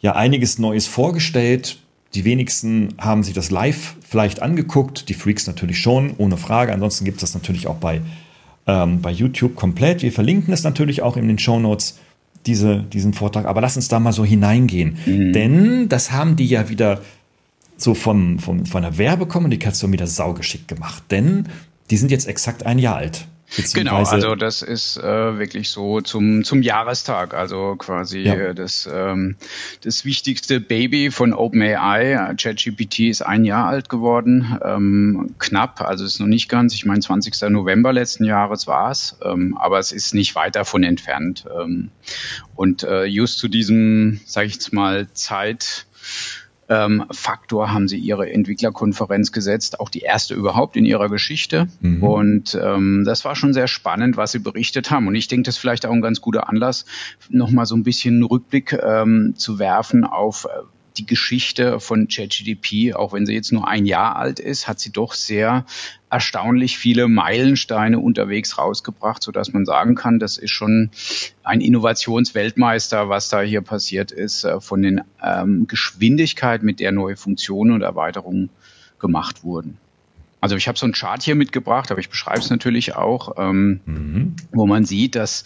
ja 0.00 0.14
einiges 0.14 0.58
Neues 0.58 0.86
vorgestellt. 0.86 1.78
Die 2.14 2.24
wenigsten 2.24 2.94
haben 2.98 3.22
sich 3.22 3.34
das 3.34 3.50
live 3.50 3.96
vielleicht 4.06 4.42
angeguckt, 4.42 5.08
die 5.08 5.14
Freaks 5.14 5.46
natürlich 5.46 5.78
schon, 5.78 6.14
ohne 6.18 6.36
Frage. 6.36 6.72
Ansonsten 6.72 7.04
gibt 7.04 7.18
es 7.18 7.20
das 7.22 7.34
natürlich 7.34 7.66
auch 7.66 7.76
bei, 7.76 8.00
ähm, 8.66 9.00
bei 9.00 9.10
YouTube 9.10 9.54
komplett. 9.56 10.02
Wir 10.02 10.12
verlinken 10.12 10.52
es 10.52 10.64
natürlich 10.64 11.02
auch 11.02 11.16
in 11.16 11.28
den 11.28 11.38
Show 11.38 11.58
Notes, 11.58 11.98
diese, 12.48 12.82
diesen 12.82 13.12
Vortrag. 13.12 13.44
Aber 13.44 13.60
lass 13.60 13.76
uns 13.76 13.88
da 13.88 14.00
mal 14.00 14.12
so 14.12 14.24
hineingehen. 14.24 14.96
Mhm. 15.06 15.32
Denn 15.32 15.88
das 15.88 16.10
haben 16.10 16.34
die 16.34 16.46
ja 16.46 16.68
wieder 16.68 17.00
so 17.76 17.94
vom, 17.94 18.38
vom, 18.38 18.66
von 18.66 18.82
der 18.82 18.98
Werbekommunikation 18.98 19.92
wieder 19.92 20.06
saugeschickt 20.06 20.66
gemacht. 20.66 21.04
Denn 21.10 21.44
die 21.90 21.96
sind 21.96 22.10
jetzt 22.10 22.26
exakt 22.26 22.66
ein 22.66 22.78
Jahr 22.78 22.96
alt. 22.96 23.28
Genau, 23.74 24.04
also 24.04 24.34
das 24.34 24.62
ist 24.62 24.98
äh, 24.98 25.38
wirklich 25.38 25.70
so 25.70 26.00
zum, 26.00 26.44
zum 26.44 26.62
Jahrestag, 26.62 27.32
also 27.32 27.76
quasi 27.76 28.20
ja. 28.20 28.34
äh, 28.34 28.54
das, 28.54 28.88
ähm, 28.92 29.36
das 29.82 30.04
wichtigste 30.04 30.60
Baby 30.60 31.10
von 31.10 31.32
OpenAI. 31.32 32.34
ChatGPT 32.36 33.00
ist 33.00 33.22
ein 33.22 33.44
Jahr 33.44 33.66
alt 33.66 33.88
geworden, 33.88 34.58
ähm, 34.62 35.34
knapp, 35.38 35.80
also 35.80 36.04
ist 36.04 36.20
noch 36.20 36.26
nicht 36.26 36.48
ganz. 36.48 36.74
Ich 36.74 36.84
meine, 36.84 37.00
20. 37.00 37.48
November 37.48 37.92
letzten 37.92 38.24
Jahres 38.24 38.66
war 38.66 38.90
es, 38.90 39.16
ähm, 39.22 39.56
aber 39.58 39.78
es 39.78 39.92
ist 39.92 40.14
nicht 40.14 40.34
weit 40.34 40.54
davon 40.54 40.82
entfernt. 40.82 41.44
Ähm, 41.58 41.90
und 42.54 42.82
äh, 42.82 43.04
just 43.04 43.38
zu 43.38 43.48
diesem, 43.48 44.20
sage 44.26 44.48
ich 44.48 44.54
jetzt 44.54 44.72
mal, 44.72 45.08
Zeit 45.14 45.86
ähm, 46.68 47.04
Faktor 47.10 47.72
haben 47.72 47.88
sie 47.88 47.98
ihre 47.98 48.30
Entwicklerkonferenz 48.30 49.32
gesetzt, 49.32 49.80
auch 49.80 49.88
die 49.88 50.00
erste 50.00 50.34
überhaupt 50.34 50.76
in 50.76 50.84
ihrer 50.84 51.08
Geschichte. 51.08 51.68
Mhm. 51.80 52.02
Und 52.02 52.58
ähm, 52.62 53.04
das 53.04 53.24
war 53.24 53.36
schon 53.36 53.54
sehr 53.54 53.68
spannend, 53.68 54.16
was 54.16 54.32
sie 54.32 54.38
berichtet 54.38 54.90
haben. 54.90 55.06
Und 55.06 55.14
ich 55.14 55.28
denke, 55.28 55.44
das 55.44 55.56
ist 55.56 55.60
vielleicht 55.60 55.86
auch 55.86 55.92
ein 55.92 56.02
ganz 56.02 56.20
guter 56.20 56.48
Anlass, 56.48 56.84
nochmal 57.30 57.66
so 57.66 57.74
ein 57.74 57.84
bisschen 57.84 58.16
einen 58.16 58.24
Rückblick 58.24 58.72
ähm, 58.72 59.34
zu 59.36 59.58
werfen 59.58 60.04
auf 60.04 60.44
äh, 60.44 60.62
die 60.98 61.06
Geschichte 61.06 61.80
von 61.80 62.08
ChatGDP, 62.08 62.94
auch 62.94 63.12
wenn 63.12 63.26
sie 63.26 63.34
jetzt 63.34 63.52
nur 63.52 63.68
ein 63.68 63.86
Jahr 63.86 64.16
alt 64.16 64.40
ist, 64.40 64.68
hat 64.68 64.80
sie 64.80 64.90
doch 64.90 65.14
sehr 65.14 65.64
erstaunlich 66.10 66.78
viele 66.78 67.08
Meilensteine 67.08 67.98
unterwegs 67.98 68.58
rausgebracht, 68.58 69.22
so 69.22 69.30
dass 69.30 69.52
man 69.52 69.64
sagen 69.64 69.94
kann, 69.94 70.18
das 70.18 70.38
ist 70.38 70.50
schon 70.50 70.90
ein 71.42 71.60
Innovationsweltmeister, 71.60 73.08
was 73.08 73.28
da 73.28 73.40
hier 73.42 73.60
passiert 73.60 74.10
ist, 74.10 74.44
äh, 74.44 74.60
von 74.60 74.82
den 74.82 75.02
ähm, 75.22 75.66
Geschwindigkeit, 75.66 76.62
mit 76.62 76.80
der 76.80 76.92
neue 76.92 77.16
Funktionen 77.16 77.72
und 77.72 77.82
Erweiterungen 77.82 78.50
gemacht 78.98 79.44
wurden. 79.44 79.78
Also 80.40 80.56
ich 80.56 80.68
habe 80.68 80.78
so 80.78 80.86
einen 80.86 80.92
Chart 80.92 81.22
hier 81.22 81.34
mitgebracht, 81.34 81.90
aber 81.90 82.00
ich 82.00 82.08
beschreibe 82.08 82.38
es 82.38 82.50
natürlich 82.50 82.94
auch, 82.94 83.34
ähm, 83.38 83.80
mhm. 83.86 84.36
wo 84.52 84.66
man 84.66 84.84
sieht, 84.84 85.16
dass 85.16 85.44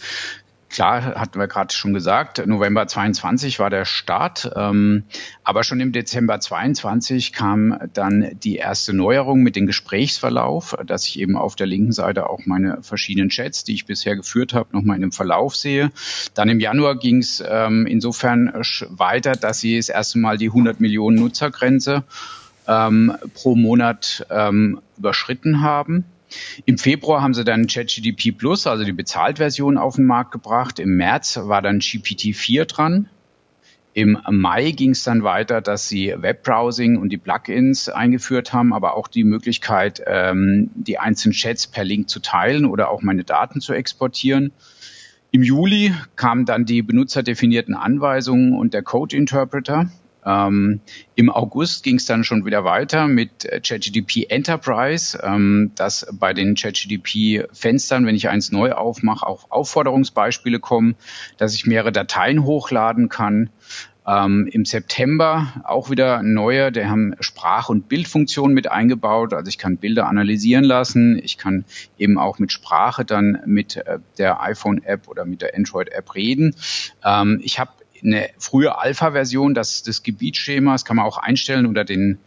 Klar, 0.73 1.13
hatten 1.13 1.37
wir 1.37 1.47
gerade 1.47 1.71
schon 1.71 1.93
gesagt, 1.93 2.43
November 2.47 2.87
22 2.87 3.59
war 3.59 3.69
der 3.69 3.85
Start, 3.85 4.51
ähm, 4.55 5.03
aber 5.43 5.63
schon 5.63 5.79
im 5.79 5.91
Dezember 5.91 6.39
22 6.39 7.31
kam 7.31 7.77
dann 7.93 8.31
die 8.43 8.55
erste 8.55 8.91
Neuerung 8.91 9.43
mit 9.43 9.55
dem 9.55 9.67
Gesprächsverlauf, 9.67 10.75
dass 10.83 11.05
ich 11.05 11.19
eben 11.19 11.37
auf 11.37 11.55
der 11.55 11.67
linken 11.67 11.91
Seite 11.91 12.27
auch 12.27 12.47
meine 12.47 12.81
verschiedenen 12.81 13.29
Chats, 13.29 13.63
die 13.63 13.75
ich 13.75 13.85
bisher 13.85 14.15
geführt 14.15 14.55
habe, 14.55 14.75
nochmal 14.75 14.95
in 14.95 15.03
dem 15.03 15.11
Verlauf 15.11 15.55
sehe. 15.55 15.91
Dann 16.33 16.49
im 16.49 16.59
Januar 16.59 16.97
ging 16.97 17.19
es 17.19 17.43
ähm, 17.47 17.85
insofern 17.85 18.51
weiter, 18.89 19.33
dass 19.33 19.59
sie 19.59 19.77
das 19.77 19.89
erste 19.89 20.17
Mal 20.17 20.39
die 20.39 20.47
100 20.47 20.79
Millionen 20.79 21.17
Nutzergrenze 21.17 22.03
ähm, 22.67 23.15
pro 23.35 23.55
Monat 23.55 24.25
ähm, 24.31 24.81
überschritten 24.97 25.61
haben. 25.61 26.05
Im 26.65 26.77
Februar 26.77 27.21
haben 27.21 27.33
sie 27.33 27.43
dann 27.43 27.67
ChatGDP 27.67 28.31
Plus, 28.31 28.67
also 28.67 28.83
die 28.83 28.93
Bezahltversion, 28.93 29.77
auf 29.77 29.95
den 29.95 30.05
Markt 30.05 30.31
gebracht. 30.31 30.79
Im 30.79 30.95
März 30.97 31.39
war 31.43 31.61
dann 31.61 31.79
GPT-4 31.79 32.65
dran. 32.65 33.09
Im 33.95 34.17
Mai 34.27 34.71
ging 34.71 34.91
es 34.91 35.03
dann 35.03 35.23
weiter, 35.23 35.61
dass 35.61 35.87
sie 35.87 36.15
Webbrowsing 36.17 36.97
und 36.97 37.09
die 37.09 37.17
Plugins 37.17 37.89
eingeführt 37.89 38.51
haben, 38.51 38.73
aber 38.73 38.95
auch 38.97 39.07
die 39.07 39.23
Möglichkeit, 39.23 40.01
ähm, 40.07 40.71
die 40.73 40.97
einzelnen 40.97 41.33
Chats 41.33 41.67
per 41.67 41.83
Link 41.83 42.09
zu 42.09 42.19
teilen 42.19 42.65
oder 42.65 42.89
auch 42.89 43.03
meine 43.03 43.23
Daten 43.23 43.61
zu 43.61 43.73
exportieren. 43.73 44.51
Im 45.29 45.43
Juli 45.43 45.93
kamen 46.15 46.45
dann 46.45 46.65
die 46.65 46.81
benutzerdefinierten 46.81 47.75
Anweisungen 47.75 48.53
und 48.53 48.73
der 48.73 48.81
Code 48.81 49.15
Interpreter. 49.15 49.89
Ähm, 50.25 50.81
Im 51.15 51.29
August 51.29 51.83
ging 51.83 51.97
es 51.97 52.05
dann 52.05 52.23
schon 52.23 52.45
wieder 52.45 52.63
weiter 52.63 53.07
mit 53.07 53.45
äh, 53.45 53.59
ChatGDP 53.59 54.25
Enterprise, 54.29 55.19
ähm, 55.23 55.71
dass 55.75 56.07
bei 56.11 56.33
den 56.33 56.55
ChatGDP-Fenstern, 56.55 58.05
wenn 58.05 58.15
ich 58.15 58.29
eins 58.29 58.51
neu 58.51 58.73
aufmache, 58.73 59.25
auch 59.25 59.51
Aufforderungsbeispiele 59.51 60.59
kommen, 60.59 60.95
dass 61.37 61.53
ich 61.53 61.65
mehrere 61.65 61.91
Dateien 61.91 62.43
hochladen 62.43 63.09
kann. 63.09 63.49
Ähm, 64.05 64.49
Im 64.51 64.65
September 64.65 65.63
auch 65.63 65.89
wieder 65.89 66.23
neue, 66.23 66.71
der 66.71 66.89
haben 66.89 67.15
Sprach- 67.21 67.69
und 67.69 67.87
Bildfunktionen 67.87 68.53
mit 68.53 68.69
eingebaut. 68.69 69.33
Also 69.33 69.47
ich 69.47 69.57
kann 69.57 69.77
Bilder 69.77 70.07
analysieren 70.07 70.65
lassen. 70.65 71.17
Ich 71.23 71.37
kann 71.37 71.63
eben 71.97 72.17
auch 72.17 72.37
mit 72.39 72.51
Sprache 72.51 73.05
dann 73.05 73.41
mit 73.45 73.77
äh, 73.77 73.99
der 74.17 74.41
iPhone-App 74.41 75.07
oder 75.07 75.25
mit 75.25 75.41
der 75.41 75.55
Android-App 75.55 76.15
reden. 76.15 76.55
Ähm, 77.05 77.39
ich 77.43 77.59
habe 77.59 77.71
eine 78.03 78.29
frühe 78.37 78.77
Alpha-Version 78.77 79.53
des, 79.53 79.83
des 79.83 80.03
Gebietsschemas, 80.03 80.85
kann 80.85 80.97
man 80.97 81.05
auch 81.05 81.17
einstellen 81.17 81.65
unter 81.65 81.85
den 81.85 82.19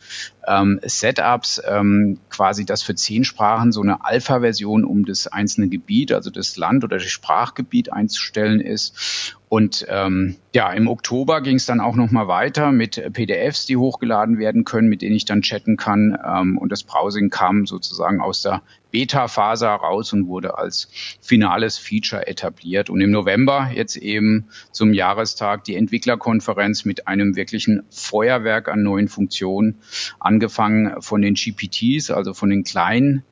ähm, 0.46 0.80
Setups, 0.82 1.60
ähm, 1.66 2.18
quasi 2.30 2.64
das 2.64 2.82
für 2.82 2.94
zehn 2.94 3.24
Sprachen 3.24 3.72
so 3.72 3.82
eine 3.82 4.04
Alpha-Version 4.04 4.84
um 4.84 5.04
das 5.04 5.26
einzelne 5.26 5.68
Gebiet, 5.68 6.12
also 6.12 6.30
das 6.30 6.56
Land 6.56 6.84
oder 6.84 6.98
das 6.98 7.06
Sprachgebiet 7.06 7.92
einzustellen 7.92 8.60
ist. 8.60 9.34
Und 9.48 9.86
ähm, 9.88 10.36
ja, 10.52 10.72
im 10.72 10.88
Oktober 10.88 11.40
ging 11.40 11.56
es 11.56 11.66
dann 11.66 11.80
auch 11.80 11.94
nochmal 11.94 12.26
weiter 12.26 12.72
mit 12.72 13.12
PDFs, 13.12 13.66
die 13.66 13.76
hochgeladen 13.76 14.38
werden 14.38 14.64
können, 14.64 14.88
mit 14.88 15.02
denen 15.02 15.14
ich 15.14 15.24
dann 15.24 15.42
chatten 15.42 15.76
kann. 15.76 16.18
Ähm, 16.24 16.58
und 16.58 16.72
das 16.72 16.82
Browsing 16.82 17.30
kam 17.30 17.64
sozusagen 17.64 18.20
aus 18.20 18.42
der 18.42 18.62
Beta-Phase 18.90 19.66
heraus 19.66 20.12
und 20.12 20.26
wurde 20.26 20.58
als 20.58 20.88
finales 21.20 21.78
Feature 21.78 22.26
etabliert. 22.26 22.90
Und 22.90 23.00
im 23.00 23.10
November 23.10 23.70
jetzt 23.72 23.96
eben 23.96 24.46
zum 24.72 24.92
Jahrestag 24.92 25.62
die 25.64 25.76
Entwicklerkonferenz 25.76 26.84
mit 26.84 27.06
einem 27.06 27.36
wirklichen 27.36 27.84
Feuerwerk 27.90 28.68
an 28.68 28.82
neuen 28.82 29.08
Funktionen, 29.08 29.76
angefangen 30.36 31.00
von 31.00 31.22
den 31.22 31.34
GPTs, 31.34 32.10
also 32.10 32.34
von 32.34 32.50
den 32.50 32.62
kleinen 32.62 33.22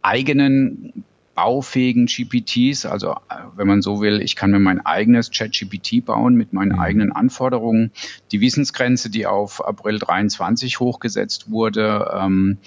eigenen 0.00 1.04
baufähigen 1.34 2.06
GPTs, 2.06 2.86
also 2.86 3.12
äh, 3.12 3.36
wenn 3.56 3.66
man 3.66 3.82
so 3.82 4.00
will, 4.00 4.20
ich 4.20 4.36
kann 4.36 4.50
mir 4.50 4.58
mein 4.58 4.84
eigenes 4.84 5.30
Chat-GPT 5.30 6.04
bauen 6.04 6.34
mit 6.34 6.52
meinen 6.52 6.72
mhm. 6.72 6.80
eigenen 6.80 7.12
Anforderungen. 7.12 7.90
Die 8.30 8.40
Wissensgrenze, 8.40 9.10
die 9.10 9.26
auf 9.26 9.64
April 9.64 9.98
23 9.98 10.78
hochgesetzt 10.78 11.50
wurde, 11.50 12.10
ähm, 12.14 12.58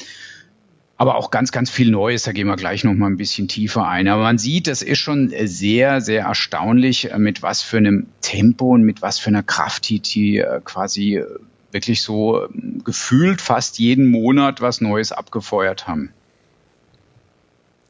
aber 0.98 1.16
auch 1.16 1.30
ganz, 1.30 1.52
ganz 1.52 1.70
viel 1.70 1.92
Neues. 1.92 2.24
Da 2.24 2.32
gehen 2.32 2.48
wir 2.48 2.56
gleich 2.56 2.84
noch 2.84 2.94
mal 2.94 3.08
ein 3.08 3.18
bisschen 3.18 3.48
tiefer 3.48 3.88
ein. 3.88 4.08
Aber 4.08 4.24
man 4.24 4.38
sieht, 4.38 4.68
das 4.68 4.82
ist 4.82 5.00
schon 5.00 5.32
sehr, 5.44 6.02
sehr 6.02 6.24
erstaunlich, 6.24 7.12
äh, 7.12 7.20
mit 7.20 7.44
was 7.44 7.62
für 7.62 7.78
einem 7.78 8.08
Tempo 8.22 8.74
und 8.74 8.82
mit 8.82 9.02
was 9.02 9.20
für 9.20 9.30
einer 9.30 9.44
Kraft 9.44 9.88
die, 9.90 10.00
die 10.00 10.38
äh, 10.40 10.60
quasi 10.66 11.22
wirklich 11.76 12.02
so 12.02 12.46
ähm, 12.46 12.82
gefühlt 12.84 13.42
fast 13.42 13.78
jeden 13.78 14.10
Monat 14.10 14.62
was 14.62 14.82
Neues 14.82 15.12
abgefeuert 15.12 15.88
haben. 15.88 16.10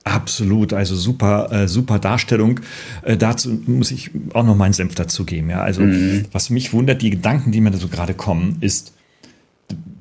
Absolut, 0.04 0.74
also 0.74 0.96
super, 0.96 1.52
äh, 1.52 1.68
super 1.68 1.98
Darstellung. 1.98 2.60
Äh, 3.04 3.16
dazu 3.18 3.50
muss 3.66 3.92
ich 3.92 4.12
auch 4.34 4.44
noch 4.44 4.56
meinen 4.56 4.74
Senf 4.74 4.94
dazu 4.96 5.24
geben. 5.24 5.50
Ja, 5.50 5.62
also 5.62 5.82
mhm. 5.82 6.26
was 6.32 6.50
mich 6.50 6.74
wundert, 6.74 7.02
die 7.02 7.10
Gedanken, 7.10 7.52
die 7.52 7.62
mir 7.62 7.72
da 7.72 7.78
so 7.78 7.88
gerade 7.88 8.14
kommen, 8.14 8.58
ist, 8.62 8.94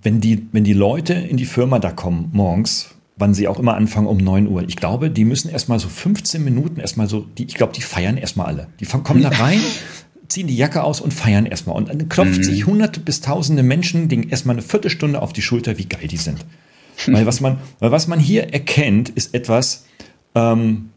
wenn 0.02 0.20
die, 0.20 0.46
wenn 0.52 0.64
die 0.64 0.74
Leute 0.74 1.14
in 1.14 1.36
die 1.36 1.46
Firma 1.46 1.78
da 1.78 1.90
kommen 1.90 2.28
morgens, 2.32 2.90
wann 3.16 3.32
sie 3.32 3.48
auch 3.48 3.58
immer 3.58 3.76
anfangen 3.76 4.06
um 4.06 4.18
9 4.18 4.48
Uhr. 4.48 4.64
Ich 4.66 4.76
glaube, 4.76 5.10
die 5.10 5.24
müssen 5.24 5.48
erstmal 5.48 5.78
so 5.78 5.88
15 5.88 6.42
Minuten 6.42 6.80
erstmal 6.80 7.08
so, 7.08 7.20
die, 7.38 7.44
ich 7.44 7.54
glaube, 7.54 7.72
die 7.72 7.82
feiern 7.82 8.16
erstmal 8.16 8.46
alle. 8.46 8.66
Die 8.80 8.86
kommen 8.86 9.22
da 9.22 9.30
rein, 9.30 9.60
ziehen 10.28 10.46
die 10.46 10.56
Jacke 10.56 10.82
aus 10.82 11.00
und 11.00 11.12
feiern 11.12 11.46
erstmal. 11.46 11.76
Und 11.76 11.88
dann 11.88 12.08
klopft 12.08 12.38
mhm. 12.38 12.44
sich 12.44 12.66
hunderte 12.66 13.00
bis 13.00 13.20
tausende 13.20 13.62
Menschen 13.62 14.10
erstmal 14.30 14.56
eine 14.56 14.62
Viertelstunde 14.62 15.20
auf 15.20 15.32
die 15.32 15.42
Schulter, 15.42 15.78
wie 15.78 15.86
geil 15.86 16.08
die 16.08 16.16
sind. 16.16 16.44
weil 17.06 17.26
was 17.26 17.40
man, 17.40 17.58
weil 17.80 17.90
was 17.90 18.06
man 18.06 18.20
hier 18.20 18.52
erkennt, 18.52 19.08
ist 19.10 19.34
etwas, 19.34 19.86
ähm, 20.34 20.90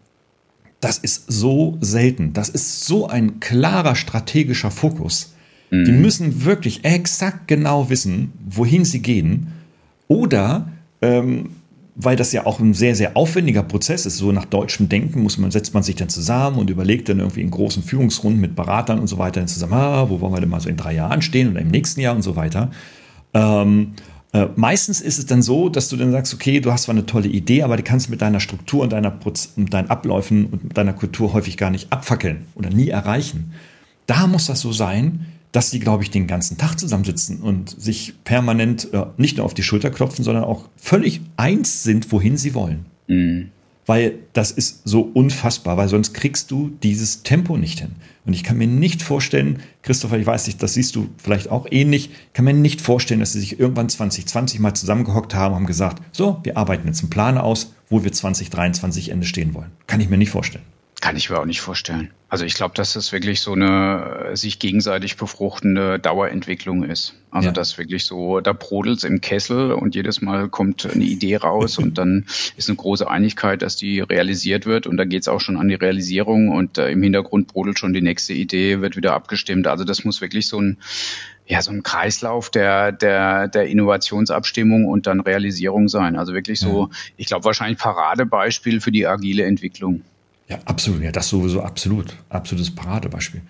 das 0.80 0.98
ist 1.00 1.26
so 1.28 1.78
selten. 1.82 2.34
Das 2.34 2.50
ist 2.50 2.86
so 2.86 3.08
ein 3.08 3.40
klarer 3.40 3.96
strategischer 3.96 4.72
Fokus. 4.72 5.34
Mhm. 5.72 5.86
Die 5.86 5.92
müssen 5.92 6.46
wirklich 6.46 6.86
exakt 6.86 7.48
genau 7.48 7.90
wissen, 7.90 8.32
wohin 8.48 8.86
sie 8.86 9.02
gehen. 9.02 9.54
Oder 10.08 10.72
ähm, 11.02 11.57
weil 12.00 12.16
das 12.16 12.32
ja 12.32 12.46
auch 12.46 12.60
ein 12.60 12.76
sehr, 12.76 12.96
sehr 12.96 13.18
aufwendiger 13.18 13.64
Prozess 13.64 14.06
ist. 14.06 14.18
So 14.18 14.32
nach 14.32 14.46
deutschem 14.46 14.88
Denken 14.88 15.24
muss 15.24 15.40
man, 15.40 15.50
setzt 15.50 15.74
man 15.74 15.82
sich 15.82 15.96
dann 15.96 16.10
zusammen 16.10 16.60
und 16.60 16.70
überlegt 16.70 17.10
dann 17.10 17.20
irgendwie 17.20 17.42
in 17.42 17.50
großen 17.50 17.82
Führungsrunden 17.82 18.40
mit 18.40 18.56
Beratern 18.56 19.00
und 19.00 19.08
so 19.08 19.18
weiter 19.18 19.46
zusammen, 19.48 19.74
ah, 19.74 20.08
wo 20.08 20.22
wollen 20.22 20.34
wir 20.34 20.40
denn 20.40 20.50
mal 20.50 20.62
so 20.62 20.70
in 20.70 20.78
drei 20.78 20.94
Jahren 20.94 21.24
stehen 21.24 21.50
oder 21.50 21.60
im 21.60 21.70
nächsten 21.70 22.00
Jahr 22.00 22.16
und 22.16 22.22
so 22.22 22.36
weiter. 22.36 22.70
Ähm, 23.34 23.94
äh, 24.32 24.46
meistens 24.56 25.02
ist 25.02 25.18
es 25.18 25.26
dann 25.26 25.42
so, 25.42 25.70
dass 25.70 25.90
du 25.90 25.98
dann 25.98 26.12
sagst, 26.12 26.36
okay, 26.36 26.60
du 26.60 26.72
hast 26.72 26.84
zwar 26.84 26.94
eine 26.94 27.08
tolle 27.08 27.30
Idee, 27.30 27.64
aber 27.64 27.78
die 27.78 27.84
kannst 27.84 28.08
du 28.08 28.12
mit 28.12 28.22
deiner 28.22 28.40
Struktur 28.40 28.84
und 28.84 28.92
deiner 28.94 29.10
Proz 29.10 29.54
mit 29.56 29.74
deinen 29.74 29.90
Abläufen 29.90 30.46
und 30.46 30.78
deiner 30.78 30.94
Kultur 30.94 31.34
häufig 31.34 31.58
gar 31.58 31.72
nicht 31.72 31.92
abfackeln 31.92 32.46
oder 32.54 32.70
nie 32.70 32.90
erreichen. 32.90 33.54
Da 34.06 34.28
muss 34.28 34.46
das 34.46 34.62
so 34.62 34.72
sein, 34.72 35.26
dass 35.52 35.70
die, 35.70 35.80
glaube 35.80 36.04
ich, 36.04 36.12
den 36.12 36.28
ganzen 36.28 36.58
Tag 36.58 36.78
zusammensitzen 36.80 37.42
und 37.42 37.70
sich 37.70 38.14
permanent 38.24 38.94
äh, 38.94 39.06
nicht 39.18 39.38
nur 39.38 39.46
auf 39.46 39.54
die 39.54 39.64
Schulter 39.64 39.90
klopfen, 39.90 40.24
sondern 40.24 40.44
auch 40.44 40.70
völlig 40.76 41.22
eins 41.38 41.84
sind, 41.84 42.12
wohin 42.12 42.38
sie 42.38 42.54
wollen. 42.54 42.86
Mhm. 43.08 43.52
Weil 43.86 44.16
das 44.34 44.52
ist 44.52 44.82
so 44.84 45.02
unfassbar, 45.02 45.78
weil 45.78 45.88
sonst 45.88 46.14
kriegst 46.14 46.52
du 46.52 46.72
dieses 46.84 47.24
Tempo 47.24 47.56
nicht 47.56 47.80
hin. 47.80 47.96
Und 48.26 48.34
ich 48.34 48.44
kann 48.44 48.58
mir 48.58 48.68
nicht 48.68 49.02
vorstellen, 49.02 49.62
Christopher, 49.82 50.20
ich 50.20 50.26
weiß 50.26 50.48
nicht, 50.48 50.62
das 50.62 50.74
siehst 50.74 50.94
du 50.98 51.08
vielleicht 51.18 51.50
auch 51.50 51.66
ähnlich, 51.72 52.10
kann 52.34 52.44
mir 52.44 52.54
nicht 52.54 52.82
vorstellen, 52.82 53.22
dass 53.22 53.32
sie 53.32 53.40
sich 53.40 53.58
irgendwann 53.58 53.88
2020 53.88 54.60
mal 54.60 54.74
zusammengehockt 54.74 55.34
haben 55.34 55.54
und 55.54 55.60
haben 55.60 55.68
gesagt, 55.68 56.04
so, 56.12 56.42
wir 56.44 56.58
arbeiten 56.58 56.86
jetzt 56.86 57.00
einen 57.00 57.10
Plan 57.10 57.38
aus, 57.38 57.74
wo 57.88 58.04
wir 58.04 58.12
2023 58.12 59.10
Ende 59.10 59.26
stehen 59.26 59.54
wollen. 59.54 59.72
Kann 59.88 60.02
ich 60.02 60.10
mir 60.10 60.18
nicht 60.18 60.32
vorstellen. 60.32 60.66
Kann 61.00 61.16
ich 61.16 61.30
mir 61.30 61.40
auch 61.40 61.46
nicht 61.46 61.62
vorstellen. 61.62 62.10
Also 62.30 62.44
ich 62.44 62.56
glaube, 62.56 62.76
dass 62.76 62.94
das 62.94 63.14
wirklich 63.14 63.40
so 63.40 63.54
eine 63.54 64.32
sich 64.34 64.60
gegenseitig 64.60 65.16
befruchtende 65.16 65.98
Dauerentwicklung 65.98 66.84
ist. 66.84 67.14
Also 67.32 67.48
ja. 67.48 67.52
das 67.54 67.78
wirklich 67.78 68.06
so, 68.06 68.42
da 68.42 68.52
brodelt's 68.52 69.06
im 69.06 69.22
Kessel 69.22 69.72
und 69.72 69.96
jedes 69.96 70.22
Mal 70.22 70.50
kommt 70.50 70.86
eine 70.86 71.06
Idee 71.06 71.38
raus 71.38 71.78
und 71.78 71.98
dann 71.98 72.26
ist 72.58 72.68
eine 72.68 72.76
große 72.76 73.10
Einigkeit, 73.10 73.62
dass 73.62 73.78
die 73.78 74.02
realisiert 74.02 74.66
wird 74.66 74.88
und 74.88 74.98
da 74.98 75.06
geht's 75.06 75.30
auch 75.30 75.40
schon 75.40 75.56
an 75.56 75.70
die 75.70 75.76
Realisierung 75.76 76.50
und 76.50 76.78
äh, 76.78 76.90
im 76.92 77.02
Hintergrund 77.02 77.48
brodelt 77.48 77.80
schon 77.80 77.94
die 77.94 78.02
nächste 78.02 78.34
Idee, 78.34 78.82
wird 78.82 78.98
wieder 78.98 79.14
abgestimmt. 79.14 79.68
Also 79.68 79.86
das 79.86 80.04
muss 80.04 80.20
wirklich 80.20 80.48
so 80.48 80.60
ein 80.60 80.78
ja, 81.50 81.62
so 81.62 81.72
ein 81.72 81.82
Kreislauf 81.82 82.50
der, 82.50 82.92
der, 82.92 83.48
der 83.48 83.68
Innovationsabstimmung 83.68 84.84
und 84.84 85.08
dann 85.08 85.22
Realisierung 85.22 85.88
sein. 85.88 86.18
Also 86.18 86.34
wirklich 86.34 86.60
so, 86.60 86.90
ja. 86.92 86.98
ich 87.16 87.28
glaube, 87.28 87.46
wahrscheinlich 87.46 87.78
Paradebeispiel 87.80 88.82
für 88.82 88.92
die 88.92 89.08
agile 89.08 89.46
Entwicklung. 89.46 90.02
Ja, 90.48 90.60
absolut. 90.66 91.02
Ja, 91.02 91.12
das 91.12 91.30
sowieso 91.30 91.62
absolut. 91.62 92.16
Absolutes 92.30 92.74
Paradebeispiel. 92.74 93.42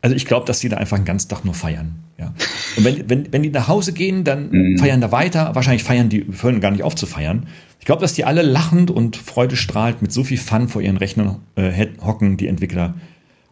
Also 0.00 0.14
ich 0.14 0.26
glaube, 0.26 0.46
dass 0.46 0.60
die 0.60 0.68
da 0.68 0.76
einfach 0.76 0.96
einen 0.96 1.04
ganzen 1.04 1.28
Tag 1.28 1.44
nur 1.44 1.54
feiern. 1.54 1.96
Ja. 2.18 2.32
Und 2.76 2.84
wenn, 2.84 3.10
wenn, 3.10 3.32
wenn 3.32 3.42
die 3.42 3.50
nach 3.50 3.68
Hause 3.68 3.92
gehen, 3.92 4.24
dann 4.24 4.50
mhm. 4.50 4.78
feiern 4.78 5.00
da 5.00 5.10
weiter. 5.10 5.54
Wahrscheinlich 5.54 5.82
feiern 5.82 6.08
die, 6.08 6.26
hören 6.40 6.60
gar 6.60 6.70
nicht 6.70 6.82
auf 6.82 6.94
zu 6.94 7.06
feiern. 7.06 7.48
Ich 7.80 7.86
glaube, 7.86 8.00
dass 8.00 8.14
die 8.14 8.24
alle 8.24 8.42
lachend 8.42 8.90
und 8.90 9.16
freudestrahlend 9.16 10.02
mit 10.02 10.12
so 10.12 10.24
viel 10.24 10.38
Fun 10.38 10.68
vor 10.68 10.82
ihren 10.82 10.96
Rechnern 10.96 11.40
äh, 11.56 11.86
hocken, 12.00 12.36
die 12.36 12.46
Entwickler. 12.46 12.94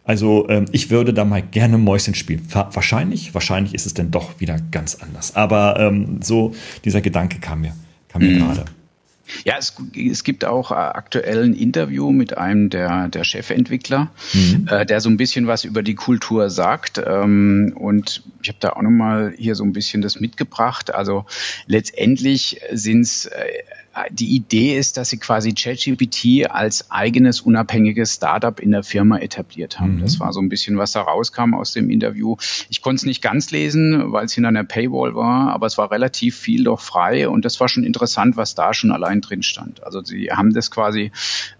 Also 0.05 0.49
ähm, 0.49 0.67
ich 0.71 0.91
würde 0.91 1.15
da 1.15 1.25
mal 1.25 1.43
gerne 1.43 1.79
Mäuschen 1.79 2.15
spielen. 2.15 2.43
Wahrscheinlich, 2.53 3.35
wahrscheinlich 3.35 3.75
ist 3.75 3.87
es 3.87 3.95
dann 3.95 4.11
doch 4.11 4.39
wieder 4.39 4.59
ganz 4.71 4.97
anders. 4.97 5.35
Aber 5.35 5.81
ähm, 5.81 6.21
so 6.23 6.55
dieser 6.85 7.01
Gedanke 7.01 7.39
kam 7.39 7.63
mir, 7.63 7.75
kam 8.09 8.23
mir 8.23 8.33
mhm. 8.33 8.39
gerade. 8.39 8.65
Ja, 9.45 9.55
es, 9.59 9.75
es 9.95 10.25
gibt 10.25 10.45
auch 10.45 10.71
äh, 10.71 10.75
aktuell 10.75 11.45
ein 11.45 11.55
Interview 11.55 12.13
mit 12.13 12.37
einem 12.37 12.71
der, 12.71 13.09
der 13.09 13.25
Chefentwickler, 13.25 14.11
mhm. 14.33 14.69
äh, 14.71 14.87
der 14.87 15.01
so 15.01 15.09
ein 15.09 15.17
bisschen 15.17 15.47
was 15.47 15.65
über 15.65 15.83
die 15.83 15.95
Kultur 15.95 16.51
sagt. 16.51 17.01
Ähm, 17.05 17.73
und 17.77 18.23
ich 18.43 18.49
habe 18.49 18.59
da 18.61 18.71
auch 18.71 18.83
nochmal 18.83 19.35
hier 19.37 19.55
so 19.55 19.65
ein 19.65 19.73
bisschen 19.73 20.03
das 20.03 20.21
mitgebracht. 20.21 20.95
Also 20.95 21.27
letztendlich 21.67 22.61
sind 22.73 23.03
es 23.03 23.27
äh, 23.27 23.45
die 24.11 24.35
Idee 24.35 24.77
ist, 24.77 24.97
dass 24.97 25.11
sie 25.11 25.19
quasi 25.19 25.53
ChatGPT 25.55 26.51
als 26.51 26.91
eigenes 26.91 27.41
unabhängiges 27.41 28.15
Startup 28.15 28.59
in 28.59 28.73
der 28.73 28.83
Firma 28.83 29.19
etabliert 29.19 29.79
haben. 29.79 29.97
Mhm. 29.97 30.01
Das 30.01 30.21
war 30.21 30.33
so 30.33 30.41
ein 30.41 30.49
bisschen, 30.49 30.79
was 30.79 30.93
da 30.93 31.03
rauskam 31.03 31.55
aus 31.55 31.73
dem 31.73 31.91
Interview. 31.91 32.37
Ich 32.69 32.83
konnte 32.83 32.97
es 32.97 33.07
nicht 33.07 33.23
ganz 33.23 33.51
lesen, 33.51 34.13
weil 34.13 34.25
es 34.25 34.33
hinter 34.33 34.49
einer 34.49 34.65
Paywall 34.65 35.15
war, 35.15 35.53
aber 35.53 35.67
es 35.67 35.79
war 35.79 35.91
relativ 35.91 36.37
viel 36.37 36.65
doch 36.65 36.81
frei 36.81 37.29
und 37.29 37.45
das 37.45 37.61
war 37.61 37.69
schon 37.69 37.85
interessant, 37.85 38.37
was 38.37 38.55
da 38.55 38.75
schon 38.75 38.91
allein 38.91 39.21
drin 39.21 39.43
stand. 39.43 39.85
Also 39.85 40.03
sie 40.03 40.31
haben 40.31 40.53
das 40.53 40.71
quasi 40.71 41.13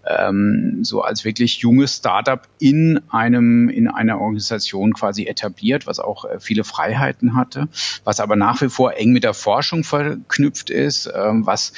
ähm, 0.05 0.79
so 0.83 1.01
als 1.01 1.25
wirklich 1.25 1.59
junges 1.59 1.97
Startup 1.97 2.41
in 2.59 2.99
einem 3.09 3.69
in 3.69 3.87
einer 3.87 4.19
Organisation 4.19 4.93
quasi 4.93 5.25
etabliert, 5.25 5.87
was 5.87 5.99
auch 5.99 6.25
äh, 6.25 6.39
viele 6.39 6.63
Freiheiten 6.63 7.35
hatte, 7.35 7.67
was 8.03 8.19
aber 8.19 8.35
nach 8.35 8.61
wie 8.61 8.69
vor 8.69 8.95
eng 8.95 9.11
mit 9.11 9.23
der 9.23 9.33
Forschung 9.33 9.83
verknüpft 9.83 10.69
ist, 10.69 11.09
ähm, 11.15 11.45
was 11.45 11.73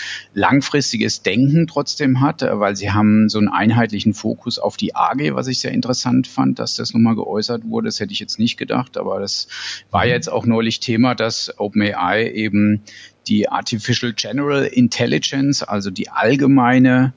langfristiges 0.49 1.23
Denken 1.23 1.67
trotzdem 1.67 2.21
hat, 2.21 2.41
äh, 2.41 2.59
weil 2.59 2.75
sie 2.75 2.91
haben 2.91 3.29
so 3.29 3.37
einen 3.37 3.49
einheitlichen 3.49 4.13
Fokus 4.13 4.59
auf 4.59 4.77
die 4.77 4.95
AG, 4.95 5.33
was 5.33 5.47
ich 5.47 5.59
sehr 5.59 5.71
interessant 5.71 6.27
fand, 6.27 6.59
dass 6.59 6.75
das 6.75 6.93
nochmal 6.93 7.15
geäußert 7.15 7.63
wurde. 7.65 7.87
Das 7.87 7.99
hätte 7.99 8.13
ich 8.13 8.19
jetzt 8.19 8.39
nicht 8.39 8.57
gedacht, 8.57 8.97
aber 8.97 9.19
das 9.19 9.47
war 9.91 10.05
mhm. 10.05 10.11
jetzt 10.11 10.29
auch 10.29 10.45
neulich 10.45 10.79
Thema, 10.79 11.15
dass 11.15 11.53
OpenAI 11.59 12.31
eben 12.31 12.81
die 13.27 13.49
Artificial 13.49 14.13
General 14.13 14.63
Intelligence, 14.63 15.63
also 15.63 15.91
die 15.91 16.09
allgemeine 16.09 17.13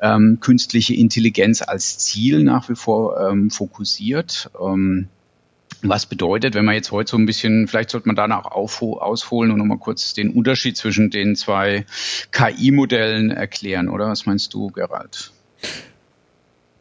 ähm, 0.00 0.38
künstliche 0.40 0.94
Intelligenz 0.94 1.60
als 1.60 1.98
Ziel 1.98 2.42
nach 2.42 2.70
wie 2.70 2.76
vor 2.76 3.20
ähm, 3.20 3.50
fokussiert. 3.50 4.50
Ähm, 4.58 5.08
was 5.82 6.06
bedeutet, 6.06 6.54
wenn 6.54 6.64
man 6.64 6.74
jetzt 6.74 6.90
heute 6.92 7.10
so 7.10 7.16
ein 7.16 7.26
bisschen, 7.26 7.66
vielleicht 7.68 7.90
sollte 7.90 8.08
man 8.08 8.16
danach 8.16 8.44
ausholen 8.44 9.50
und 9.50 9.58
nochmal 9.58 9.78
kurz 9.78 10.14
den 10.14 10.30
Unterschied 10.30 10.76
zwischen 10.76 11.10
den 11.10 11.36
zwei 11.36 11.86
KI-Modellen 12.32 13.30
erklären, 13.30 13.88
oder? 13.88 14.08
Was 14.08 14.26
meinst 14.26 14.54
du, 14.54 14.68
Gerald? 14.68 15.32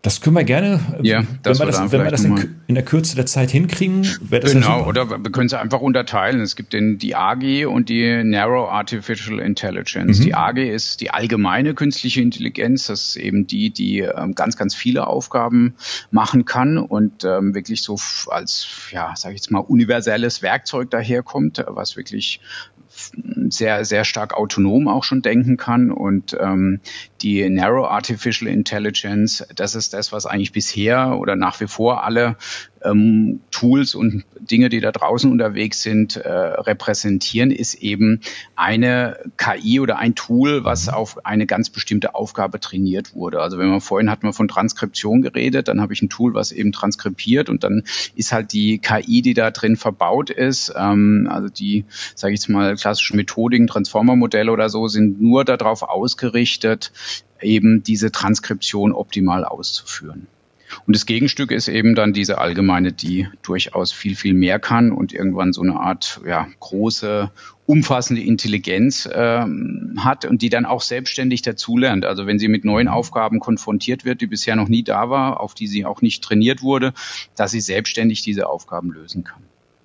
Das 0.01 0.21
können 0.21 0.37
wir 0.37 0.45
gerne, 0.45 0.79
ja, 1.01 1.23
wenn 1.43 1.59
wir 1.59 1.65
das, 1.65 1.91
wenn 1.91 2.03
wir 2.05 2.09
das 2.11 2.23
in, 2.23 2.55
in, 2.67 2.75
der 2.75 2.85
Kürze 2.85 3.17
der 3.17 3.25
Zeit 3.25 3.51
hinkriegen, 3.51 4.07
wäre 4.21 4.43
das 4.43 4.53
Genau, 4.53 4.79
ja 4.79 4.85
oder 4.85 5.09
wir 5.09 5.31
können 5.31 5.47
es 5.47 5.53
einfach 5.53 5.81
unterteilen. 5.81 6.39
Es 6.39 6.55
gibt 6.55 6.71
den, 6.71 6.97
die 6.97 7.15
AG 7.17 7.65
und 7.65 7.89
die 7.89 8.23
Narrow 8.23 8.69
Artificial 8.69 9.39
Intelligence. 9.39 10.19
Mhm. 10.19 10.23
Die 10.23 10.35
AG 10.35 10.57
ist 10.57 11.01
die 11.01 11.11
allgemeine 11.11 11.73
künstliche 11.73 12.21
Intelligenz. 12.21 12.87
Das 12.87 13.07
ist 13.07 13.15
eben 13.17 13.45
die, 13.45 13.71
die 13.71 13.99
ähm, 13.99 14.35
ganz, 14.35 14.55
ganz 14.55 14.73
viele 14.73 15.05
Aufgaben 15.05 15.75
machen 16.11 16.45
kann 16.45 16.77
und 16.77 17.25
ähm, 17.25 17.53
wirklich 17.53 17.83
so 17.83 17.97
als, 18.27 18.67
ja, 18.91 19.13
sage 19.17 19.35
ich 19.35 19.41
jetzt 19.41 19.51
mal, 19.51 19.59
universelles 19.59 20.41
Werkzeug 20.41 20.91
daherkommt, 20.91 21.65
was 21.67 21.97
wirklich 21.97 22.39
sehr, 23.49 23.85
sehr 23.85 24.03
stark 24.05 24.33
autonom 24.33 24.87
auch 24.87 25.03
schon 25.03 25.21
denken 25.21 25.57
kann. 25.57 25.91
Und 25.91 26.37
ähm, 26.39 26.81
die 27.21 27.49
Narrow 27.49 27.87
Artificial 27.87 28.51
Intelligence, 28.51 29.45
das 29.55 29.75
ist 29.75 29.93
das, 29.93 30.11
was 30.11 30.25
eigentlich 30.25 30.51
bisher 30.51 31.17
oder 31.17 31.35
nach 31.35 31.59
wie 31.59 31.67
vor 31.67 32.03
alle 32.03 32.35
ähm, 32.83 33.41
Tools 33.51 33.95
und 33.95 34.23
Dinge, 34.39 34.69
die 34.69 34.79
da 34.79 34.91
draußen 34.91 35.31
unterwegs 35.31 35.81
sind, 35.81 36.15
äh, 36.15 36.29
repräsentieren, 36.29 37.51
ist 37.51 37.75
eben 37.75 38.21
eine 38.55 39.17
KI 39.37 39.79
oder 39.79 39.97
ein 39.97 40.15
Tool, 40.15 40.63
was 40.63 40.87
mhm. 40.87 40.93
auf 40.93 41.25
eine 41.25 41.45
ganz 41.45 41.69
bestimmte 41.69 42.15
Aufgabe 42.15 42.59
trainiert 42.59 43.15
wurde. 43.15 43.41
Also 43.41 43.57
wenn 43.57 43.69
man 43.69 43.81
vorhin 43.81 44.09
hat 44.09 44.23
man 44.23 44.33
von 44.33 44.47
Transkription 44.47 45.21
geredet, 45.21 45.67
dann 45.67 45.81
habe 45.81 45.93
ich 45.93 46.01
ein 46.01 46.09
Tool, 46.09 46.33
was 46.33 46.51
eben 46.51 46.71
transkribiert 46.71 47.49
und 47.49 47.63
dann 47.63 47.83
ist 48.15 48.31
halt 48.31 48.53
die 48.53 48.79
KI, 48.79 49.21
die 49.21 49.33
da 49.33 49.51
drin 49.51 49.75
verbaut 49.75 50.29
ist, 50.29 50.73
ähm, 50.75 51.27
also 51.29 51.49
die, 51.49 51.85
sage 52.15 52.33
ich 52.33 52.41
jetzt 52.41 52.49
mal, 52.49 52.75
klassischen 52.75 53.17
Methodiken, 53.17 53.67
Transformer-Modelle 53.67 54.51
oder 54.51 54.69
so, 54.69 54.87
sind 54.87 55.21
nur 55.21 55.45
darauf 55.45 55.83
ausgerichtet, 55.83 56.91
eben 57.41 57.83
diese 57.83 58.11
Transkription 58.11 58.93
optimal 58.93 59.45
auszuführen. 59.45 60.27
Und 60.85 60.95
das 60.95 61.05
Gegenstück 61.05 61.51
ist 61.51 61.67
eben 61.67 61.95
dann 61.95 62.13
diese 62.13 62.37
allgemeine, 62.37 62.91
die 62.91 63.27
durchaus 63.41 63.91
viel, 63.91 64.15
viel 64.15 64.33
mehr 64.33 64.59
kann 64.59 64.91
und 64.91 65.13
irgendwann 65.13 65.53
so 65.53 65.61
eine 65.61 65.79
Art 65.79 66.21
ja, 66.25 66.47
große, 66.59 67.31
umfassende 67.65 68.21
Intelligenz 68.21 69.05
äh, 69.05 69.45
hat 69.97 70.25
und 70.25 70.41
die 70.41 70.49
dann 70.49 70.65
auch 70.65 70.81
selbstständig 70.81 71.41
dazulernt. 71.41 72.05
Also 72.05 72.25
wenn 72.25 72.39
sie 72.39 72.47
mit 72.47 72.65
neuen 72.65 72.87
Aufgaben 72.87 73.39
konfrontiert 73.39 74.05
wird, 74.05 74.21
die 74.21 74.27
bisher 74.27 74.55
noch 74.55 74.67
nie 74.67 74.83
da 74.83 75.09
war, 75.09 75.39
auf 75.39 75.53
die 75.53 75.67
sie 75.67 75.85
auch 75.85 76.01
nicht 76.01 76.23
trainiert 76.23 76.61
wurde, 76.61 76.93
dass 77.35 77.51
sie 77.51 77.61
selbstständig 77.61 78.21
diese 78.21 78.47
Aufgaben 78.47 78.91
lösen 78.91 79.23
kann. 79.23 79.43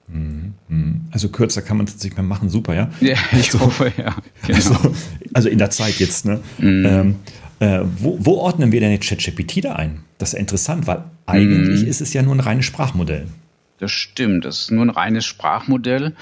Mhm, 0.08 0.54
mhm. 0.68 1.00
Also 1.10 1.28
kürzer 1.28 1.62
kann 1.62 1.76
man 1.76 1.86
es 1.86 2.02
nicht 2.02 2.16
mehr 2.16 2.24
machen, 2.24 2.50
super, 2.50 2.74
ja? 2.74 2.90
Ja, 3.00 3.16
ich 3.32 3.52
also, 3.52 3.60
hoffe, 3.60 3.92
ja. 3.96 4.14
Genau. 4.46 4.56
Also, 4.56 4.94
also, 5.32 5.48
in 5.48 5.58
der 5.58 5.70
Zeit 5.70 5.98
jetzt, 5.98 6.26
ne? 6.26 6.40
Mhm. 6.58 6.86
Ähm, 6.86 7.16
äh, 7.60 7.80
wo, 7.98 8.16
wo, 8.20 8.34
ordnen 8.38 8.72
wir 8.72 8.80
denn 8.80 8.92
jetzt 8.92 9.08
ChatGPT 9.08 9.64
da 9.64 9.74
ein? 9.74 10.00
Das 10.18 10.30
ist 10.30 10.32
ja 10.34 10.40
interessant, 10.40 10.86
weil 10.86 11.04
eigentlich 11.26 11.82
mhm. 11.82 11.88
ist 11.88 12.00
es 12.00 12.12
ja 12.12 12.22
nur 12.22 12.34
ein 12.34 12.40
reines 12.40 12.64
Sprachmodell. 12.64 13.26
Das 13.78 13.92
stimmt, 13.92 14.44
das 14.44 14.60
ist 14.60 14.70
nur 14.70 14.84
ein 14.84 14.90
reines 14.90 15.24
Sprachmodell, 15.24 16.14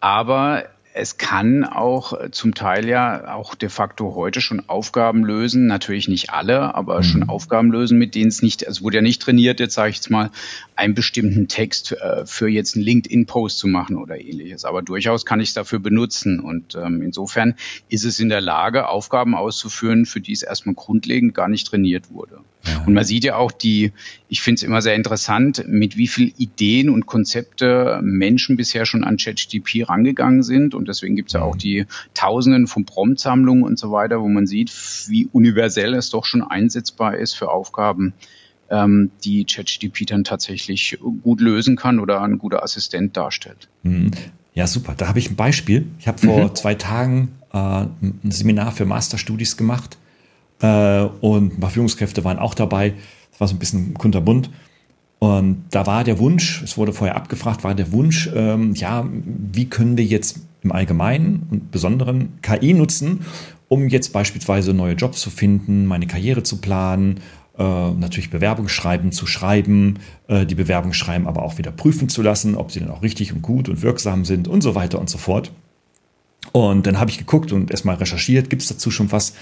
aber 0.00 0.64
es 0.96 1.18
kann 1.18 1.64
auch 1.64 2.18
äh, 2.18 2.30
zum 2.30 2.54
Teil 2.54 2.88
ja 2.88 3.34
auch 3.34 3.54
de 3.54 3.68
facto 3.68 4.14
heute 4.14 4.40
schon 4.40 4.66
Aufgaben 4.68 5.24
lösen, 5.24 5.66
natürlich 5.66 6.08
nicht 6.08 6.30
alle, 6.30 6.74
aber 6.74 6.98
mhm. 6.98 7.02
schon 7.02 7.28
Aufgaben 7.28 7.70
lösen, 7.70 7.98
mit 7.98 8.14
denen 8.14 8.28
es 8.28 8.40
nicht, 8.40 8.66
also 8.66 8.82
wurde 8.82 8.96
ja 8.96 9.02
nicht 9.02 9.20
trainiert, 9.20 9.60
jetzt 9.60 9.74
sage 9.74 9.90
ich 9.90 9.96
jetzt 9.96 10.10
mal, 10.10 10.30
einen 10.74 10.94
bestimmten 10.94 11.48
Text 11.48 11.92
äh, 11.92 12.24
für 12.24 12.48
jetzt 12.48 12.76
einen 12.76 12.84
LinkedIn-Post 12.84 13.58
zu 13.58 13.68
machen 13.68 13.96
oder 13.96 14.18
ähnliches. 14.18 14.64
Aber 14.64 14.82
durchaus 14.82 15.26
kann 15.26 15.40
ich 15.40 15.50
es 15.50 15.54
dafür 15.54 15.78
benutzen. 15.78 16.40
Und 16.40 16.74
ähm, 16.74 17.02
insofern 17.02 17.54
ist 17.88 18.04
es 18.04 18.18
in 18.18 18.30
der 18.30 18.40
Lage, 18.40 18.88
Aufgaben 18.88 19.34
auszuführen, 19.34 20.06
für 20.06 20.20
die 20.20 20.32
es 20.32 20.42
erstmal 20.42 20.74
grundlegend 20.74 21.34
gar 21.34 21.48
nicht 21.48 21.66
trainiert 21.66 22.10
wurde. 22.10 22.38
Und 22.86 22.94
man 22.94 23.04
sieht 23.04 23.24
ja 23.24 23.36
auch 23.36 23.52
die, 23.52 23.92
ich 24.28 24.40
finde 24.40 24.56
es 24.56 24.62
immer 24.62 24.82
sehr 24.82 24.94
interessant, 24.94 25.64
mit 25.66 25.96
wie 25.96 26.06
viel 26.06 26.32
Ideen 26.36 26.88
und 26.90 27.06
Konzepte 27.06 28.00
Menschen 28.02 28.56
bisher 28.56 28.86
schon 28.86 29.04
an 29.04 29.16
ChatGPT 29.16 29.88
rangegangen 29.88 30.42
sind. 30.42 30.74
Und 30.74 30.88
deswegen 30.88 31.16
gibt 31.16 31.28
es 31.28 31.34
ja 31.34 31.42
auch 31.42 31.54
mhm. 31.54 31.58
die 31.58 31.86
Tausenden 32.14 32.66
von 32.66 32.84
Prompt-Sammlungen 32.84 33.62
und 33.62 33.78
so 33.78 33.92
weiter, 33.92 34.20
wo 34.20 34.28
man 34.28 34.46
sieht, 34.46 34.72
wie 35.08 35.28
universell 35.32 35.94
es 35.94 36.10
doch 36.10 36.24
schon 36.24 36.42
einsetzbar 36.42 37.16
ist 37.16 37.34
für 37.34 37.50
Aufgaben, 37.50 38.14
ähm, 38.70 39.10
die 39.24 39.44
ChatGDP 39.44 40.06
dann 40.06 40.24
tatsächlich 40.24 40.98
gut 41.22 41.40
lösen 41.40 41.76
kann 41.76 42.00
oder 42.00 42.22
ein 42.22 42.38
guter 42.38 42.62
Assistent 42.62 43.16
darstellt. 43.16 43.68
Mhm. 43.82 44.10
Ja, 44.54 44.66
super. 44.66 44.94
Da 44.96 45.08
habe 45.08 45.18
ich 45.18 45.30
ein 45.30 45.36
Beispiel. 45.36 45.86
Ich 45.98 46.08
habe 46.08 46.18
vor 46.18 46.44
mhm. 46.44 46.54
zwei 46.54 46.74
Tagen 46.74 47.32
äh, 47.52 47.58
ein 47.58 48.30
Seminar 48.30 48.72
für 48.72 48.86
Masterstudies 48.86 49.56
gemacht 49.56 49.98
äh, 50.60 51.02
und 51.20 51.54
ein 51.54 51.60
paar 51.60 51.70
Führungskräfte 51.70 52.24
waren 52.24 52.38
auch 52.38 52.54
dabei. 52.54 52.94
Das 53.30 53.40
war 53.40 53.48
so 53.48 53.54
ein 53.54 53.58
bisschen 53.58 53.94
kunterbunt. 53.94 54.50
Und 55.18 55.64
da 55.70 55.86
war 55.86 56.04
der 56.04 56.18
Wunsch, 56.18 56.62
es 56.62 56.76
wurde 56.76 56.92
vorher 56.92 57.16
abgefragt, 57.16 57.64
war 57.64 57.74
der 57.74 57.90
Wunsch, 57.92 58.30
ähm, 58.34 58.74
ja, 58.74 59.06
wie 59.10 59.66
können 59.66 59.96
wir 59.96 60.04
jetzt 60.04 60.40
im 60.62 60.72
Allgemeinen 60.72 61.46
und 61.50 61.70
Besonderen 61.70 62.38
KI 62.42 62.74
nutzen, 62.74 63.20
um 63.68 63.88
jetzt 63.88 64.12
beispielsweise 64.12 64.74
neue 64.74 64.94
Jobs 64.94 65.20
zu 65.20 65.30
finden, 65.30 65.86
meine 65.86 66.06
Karriere 66.06 66.42
zu 66.42 66.58
planen, 66.58 67.20
äh, 67.58 67.62
natürlich 67.62 68.30
Bewerbungsschreiben 68.30 69.12
zu 69.12 69.26
schreiben, 69.26 69.98
äh, 70.28 70.44
die 70.44 70.54
Bewerbungsschreiben 70.54 71.26
aber 71.26 71.42
auch 71.42 71.56
wieder 71.56 71.72
prüfen 71.72 72.10
zu 72.10 72.20
lassen, 72.20 72.54
ob 72.54 72.70
sie 72.70 72.80
dann 72.80 72.90
auch 72.90 73.02
richtig 73.02 73.32
und 73.32 73.40
gut 73.40 73.70
und 73.70 73.80
wirksam 73.80 74.26
sind 74.26 74.48
und 74.48 74.60
so 74.60 74.74
weiter 74.74 75.00
und 75.00 75.08
so 75.08 75.16
fort. 75.16 75.50
Und 76.52 76.86
dann 76.86 77.00
habe 77.00 77.10
ich 77.10 77.18
geguckt 77.18 77.52
und 77.52 77.70
erstmal 77.70 77.96
recherchiert, 77.96 78.50
gibt 78.50 78.62
es 78.62 78.68
dazu 78.68 78.90
schon 78.90 79.10
was? 79.10 79.34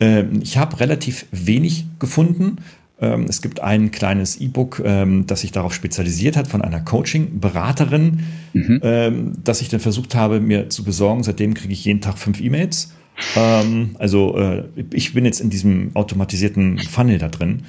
Äh, 0.00 0.24
ich 0.40 0.56
habe 0.56 0.80
relativ 0.80 1.26
wenig 1.30 1.86
gefunden. 1.98 2.58
Ähm, 3.00 3.26
es 3.28 3.42
gibt 3.42 3.60
ein 3.60 3.90
kleines 3.90 4.40
E-Book, 4.40 4.82
ähm, 4.84 5.26
das 5.26 5.42
sich 5.42 5.52
darauf 5.52 5.74
spezialisiert 5.74 6.36
hat 6.36 6.48
von 6.48 6.62
einer 6.62 6.80
Coaching-Beraterin, 6.80 8.20
mhm. 8.54 8.80
ähm, 8.82 9.32
das 9.44 9.60
ich 9.60 9.68
dann 9.68 9.80
versucht 9.80 10.14
habe, 10.14 10.40
mir 10.40 10.70
zu 10.70 10.82
besorgen. 10.82 11.22
Seitdem 11.22 11.54
kriege 11.54 11.72
ich 11.72 11.84
jeden 11.84 12.00
Tag 12.00 12.18
fünf 12.18 12.40
E-Mails. 12.40 12.92
Ähm, 13.36 13.96
also 13.98 14.36
äh, 14.38 14.64
ich 14.92 15.12
bin 15.14 15.24
jetzt 15.24 15.40
in 15.40 15.50
diesem 15.50 15.90
automatisierten 15.94 16.78
Funnel 16.78 17.18
da 17.18 17.28
drin 17.28 17.62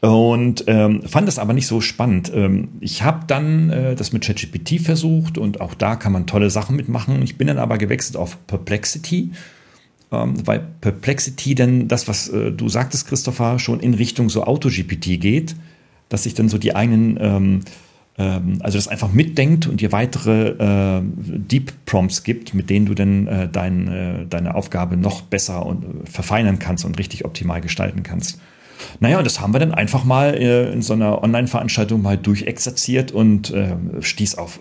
und 0.00 0.64
ähm, 0.66 1.02
fand 1.02 1.26
das 1.28 1.38
aber 1.38 1.52
nicht 1.52 1.66
so 1.66 1.80
spannend. 1.80 2.30
Ähm, 2.34 2.68
ich 2.80 3.02
habe 3.02 3.24
dann 3.26 3.70
äh, 3.70 3.94
das 3.94 4.12
mit 4.12 4.24
ChatGPT 4.24 4.80
versucht 4.80 5.38
und 5.38 5.60
auch 5.60 5.74
da 5.74 5.96
kann 5.96 6.12
man 6.12 6.26
tolle 6.26 6.50
Sachen 6.50 6.76
mitmachen. 6.76 7.22
Ich 7.22 7.38
bin 7.38 7.46
dann 7.46 7.58
aber 7.58 7.78
gewechselt 7.78 8.16
auf 8.16 8.36
Perplexity 8.46 9.22
ähm, 9.22 9.32
weil 10.10 10.60
Perplexity 10.80 11.54
denn 11.54 11.88
das, 11.88 12.08
was 12.08 12.28
äh, 12.28 12.52
du 12.52 12.68
sagtest, 12.68 13.06
Christopher, 13.08 13.58
schon 13.58 13.80
in 13.80 13.94
Richtung 13.94 14.30
so 14.30 14.44
AutoGPT 14.44 15.20
geht, 15.20 15.56
dass 16.08 16.24
sich 16.24 16.34
dann 16.34 16.48
so 16.48 16.58
die 16.58 16.76
eigenen, 16.76 17.18
ähm, 17.20 17.60
ähm, 18.18 18.58
also 18.60 18.78
das 18.78 18.88
einfach 18.88 19.12
mitdenkt 19.12 19.66
und 19.66 19.80
dir 19.80 19.92
weitere 19.92 20.98
äh, 20.98 21.02
Deep 21.02 21.72
Prompts 21.86 22.22
gibt, 22.22 22.54
mit 22.54 22.70
denen 22.70 22.86
du 22.86 22.94
dann 22.94 23.26
äh, 23.26 23.48
dein, 23.48 23.88
äh, 23.88 24.26
deine 24.26 24.54
Aufgabe 24.54 24.96
noch 24.96 25.22
besser 25.22 25.66
und 25.66 25.84
äh, 25.84 25.86
verfeinern 26.10 26.58
kannst 26.58 26.84
und 26.84 26.98
richtig 26.98 27.24
optimal 27.24 27.60
gestalten 27.60 28.02
kannst. 28.02 28.38
Naja, 29.00 29.18
und 29.18 29.24
das 29.24 29.40
haben 29.40 29.52
wir 29.52 29.60
dann 29.60 29.74
einfach 29.74 30.04
mal 30.04 30.34
äh, 30.34 30.72
in 30.72 30.82
so 30.82 30.92
einer 30.92 31.22
Online-Veranstaltung 31.22 32.02
mal 32.02 32.16
durchexerziert 32.16 33.12
und 33.12 33.50
äh, 33.50 33.76
stieß 34.00 34.36
auf 34.36 34.60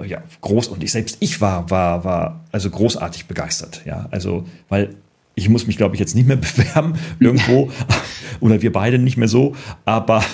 äh, 0.00 0.06
ja, 0.06 0.22
groß 0.40 0.68
und 0.68 0.82
ich 0.82 0.92
selbst, 0.92 1.18
ich 1.20 1.40
war, 1.40 1.70
war, 1.70 2.04
war 2.04 2.40
also 2.52 2.70
großartig 2.70 3.26
begeistert. 3.26 3.82
Ja, 3.84 4.06
also, 4.10 4.44
weil 4.68 4.96
ich 5.34 5.48
muss 5.48 5.66
mich, 5.66 5.76
glaube 5.76 5.94
ich, 5.94 6.00
jetzt 6.00 6.14
nicht 6.14 6.26
mehr 6.26 6.36
bewerben 6.56 6.94
irgendwo 7.18 7.70
oder 8.40 8.62
wir 8.62 8.72
beide 8.72 8.98
nicht 8.98 9.16
mehr 9.16 9.28
so, 9.28 9.54
aber, 9.84 10.24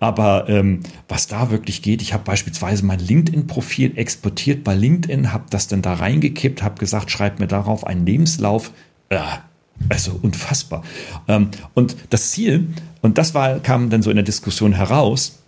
aber 0.00 0.48
ähm, 0.48 0.80
was 1.08 1.26
da 1.26 1.50
wirklich 1.50 1.82
geht, 1.82 2.02
ich 2.02 2.12
habe 2.12 2.24
beispielsweise 2.24 2.84
mein 2.84 3.00
LinkedIn-Profil 3.00 3.96
exportiert 3.96 4.64
bei 4.64 4.74
LinkedIn, 4.74 5.32
habe 5.32 5.44
das 5.50 5.68
dann 5.68 5.82
da 5.82 5.94
reingekippt, 5.94 6.62
habe 6.62 6.78
gesagt, 6.78 7.10
schreib 7.10 7.40
mir 7.40 7.48
darauf 7.48 7.86
einen 7.86 8.06
Lebenslauf. 8.06 8.72
Äh, 9.08 9.20
also 9.88 10.18
unfassbar. 10.22 10.82
Ähm, 11.28 11.50
und 11.74 11.96
das 12.10 12.30
Ziel, 12.30 12.68
und 13.02 13.18
das 13.18 13.34
war, 13.34 13.60
kam 13.60 13.90
dann 13.90 14.02
so 14.02 14.10
in 14.10 14.16
der 14.16 14.24
Diskussion 14.24 14.72
heraus, 14.72 15.42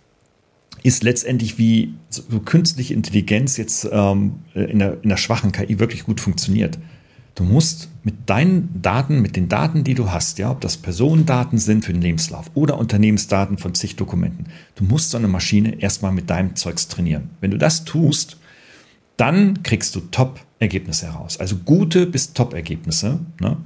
ist 0.83 1.03
letztendlich, 1.03 1.57
wie 1.57 1.93
so 2.09 2.23
künstliche 2.39 2.93
Intelligenz 2.93 3.57
jetzt 3.57 3.87
ähm, 3.91 4.39
in, 4.53 4.79
der, 4.79 5.03
in 5.03 5.09
der 5.09 5.17
schwachen 5.17 5.51
KI 5.51 5.79
wirklich 5.79 6.03
gut 6.03 6.21
funktioniert. 6.21 6.79
Du 7.35 7.43
musst 7.43 7.89
mit 8.03 8.29
deinen 8.29 8.81
Daten, 8.81 9.21
mit 9.21 9.35
den 9.35 9.49
Daten, 9.49 9.83
die 9.83 9.93
du 9.93 10.11
hast, 10.11 10.39
ja, 10.39 10.51
ob 10.51 10.61
das 10.61 10.77
Personendaten 10.77 11.57
sind 11.57 11.85
für 11.85 11.93
den 11.93 12.01
Lebenslauf 12.01 12.51
oder 12.53 12.77
Unternehmensdaten 12.77 13.57
von 13.57 13.73
zig 13.75 13.95
Dokumenten, 13.95 14.45
du 14.75 14.83
musst 14.83 15.11
so 15.11 15.17
eine 15.17 15.27
Maschine 15.27 15.81
erstmal 15.81 16.11
mit 16.11 16.29
deinem 16.29 16.55
Zeugs 16.55 16.87
trainieren. 16.87 17.29
Wenn 17.39 17.51
du 17.51 17.57
das 17.57 17.85
tust, 17.85 18.37
dann 19.15 19.63
kriegst 19.63 19.95
du 19.95 20.01
Top-Ergebnisse 20.01 21.07
heraus. 21.07 21.39
Also 21.39 21.57
gute 21.57 22.05
bis 22.05 22.33
Top-Ergebnisse. 22.33 23.19
Ne? 23.39 23.57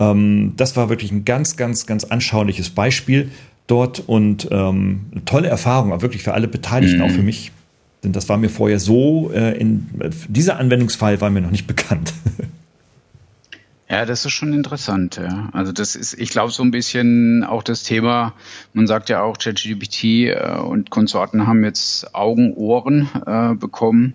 Ähm, 0.00 0.54
das 0.56 0.76
war 0.76 0.88
wirklich 0.88 1.12
ein 1.12 1.24
ganz, 1.24 1.56
ganz, 1.56 1.86
ganz 1.86 2.04
anschauliches 2.04 2.70
Beispiel 2.70 3.30
dort 3.68 4.00
und 4.00 4.48
ähm, 4.50 5.06
eine 5.12 5.24
tolle 5.24 5.48
Erfahrung, 5.48 5.92
aber 5.92 6.02
wirklich 6.02 6.22
für 6.22 6.34
alle 6.34 6.48
Beteiligten, 6.48 6.98
mhm. 6.98 7.04
auch 7.04 7.10
für 7.10 7.22
mich. 7.22 7.52
Denn 8.02 8.12
das 8.12 8.28
war 8.28 8.38
mir 8.38 8.48
vorher 8.48 8.80
so, 8.80 9.30
äh, 9.32 9.56
in, 9.58 9.86
dieser 10.28 10.58
Anwendungsfall 10.58 11.20
war 11.20 11.30
mir 11.30 11.42
noch 11.42 11.50
nicht 11.50 11.66
bekannt. 11.68 12.14
Ja, 13.90 14.06
das 14.06 14.24
ist 14.24 14.32
schon 14.32 14.52
interessant. 14.52 15.16
Ja. 15.16 15.50
Also 15.52 15.72
das 15.72 15.96
ist, 15.96 16.14
ich 16.14 16.30
glaube, 16.30 16.52
so 16.52 16.62
ein 16.62 16.70
bisschen 16.70 17.44
auch 17.44 17.64
das 17.64 17.82
Thema, 17.82 18.34
man 18.72 18.86
sagt 18.86 19.08
ja 19.08 19.22
auch, 19.22 19.36
ChatGPT 19.36 20.04
äh, 20.04 20.58
und 20.64 20.90
Konsorten 20.90 21.46
haben 21.46 21.64
jetzt 21.64 22.14
Augen, 22.14 22.54
Ohren 22.54 23.08
äh, 23.26 23.54
bekommen. 23.54 24.14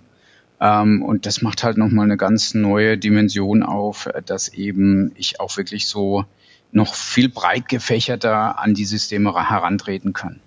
Ähm, 0.59 1.01
und 1.01 1.25
das 1.25 1.41
macht 1.41 1.63
halt 1.63 1.77
nochmal 1.77 2.05
eine 2.05 2.17
ganz 2.17 2.53
neue 2.53 2.97
Dimension 2.97 3.63
auf, 3.63 4.09
dass 4.25 4.47
eben 4.49 5.11
ich 5.15 5.39
auch 5.39 5.57
wirklich 5.57 5.87
so 5.87 6.25
noch 6.71 6.93
viel 6.95 7.29
breit 7.29 7.69
gefächerter 7.69 8.59
an 8.59 8.73
die 8.73 8.85
Systeme 8.85 9.33
herantreten 9.33 10.13
kann. 10.13 10.39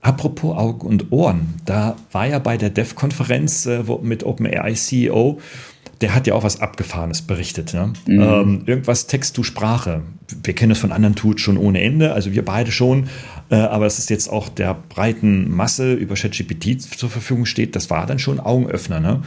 Apropos 0.00 0.56
Augen 0.56 0.86
und 0.86 1.10
Ohren, 1.10 1.54
da 1.64 1.96
war 2.12 2.26
ja 2.26 2.38
bei 2.38 2.56
der 2.56 2.70
DEF-Konferenz 2.70 3.66
äh, 3.66 3.82
mit 4.02 4.22
OpenAI 4.22 4.74
CEO, 4.74 5.40
der 6.00 6.14
hat 6.14 6.26
ja 6.26 6.34
auch 6.34 6.42
was 6.42 6.60
Abgefahrenes 6.60 7.22
berichtet. 7.22 7.74
Ne? 7.74 7.92
Mhm. 8.06 8.20
Ähm, 8.20 8.62
irgendwas 8.66 9.06
Text-to-Sprache. 9.06 10.02
Wir 10.42 10.54
kennen 10.54 10.70
das 10.70 10.78
von 10.78 10.92
anderen 10.92 11.14
Tools 11.14 11.40
schon 11.40 11.56
ohne 11.56 11.80
Ende, 11.80 12.12
also 12.12 12.32
wir 12.32 12.44
beide 12.44 12.70
schon. 12.70 13.08
Äh, 13.48 13.56
aber 13.56 13.86
es 13.86 13.98
ist 13.98 14.10
jetzt 14.10 14.28
auch 14.28 14.48
der 14.48 14.74
breiten 14.74 15.50
Masse 15.50 15.94
über 15.94 16.14
ChatGPT 16.14 16.82
zur 16.82 17.08
Verfügung 17.08 17.46
steht, 17.46 17.76
das 17.76 17.90
war 17.90 18.06
dann 18.06 18.18
schon 18.18 18.40
Augenöffner. 18.40 19.00
Ne? 19.00 19.22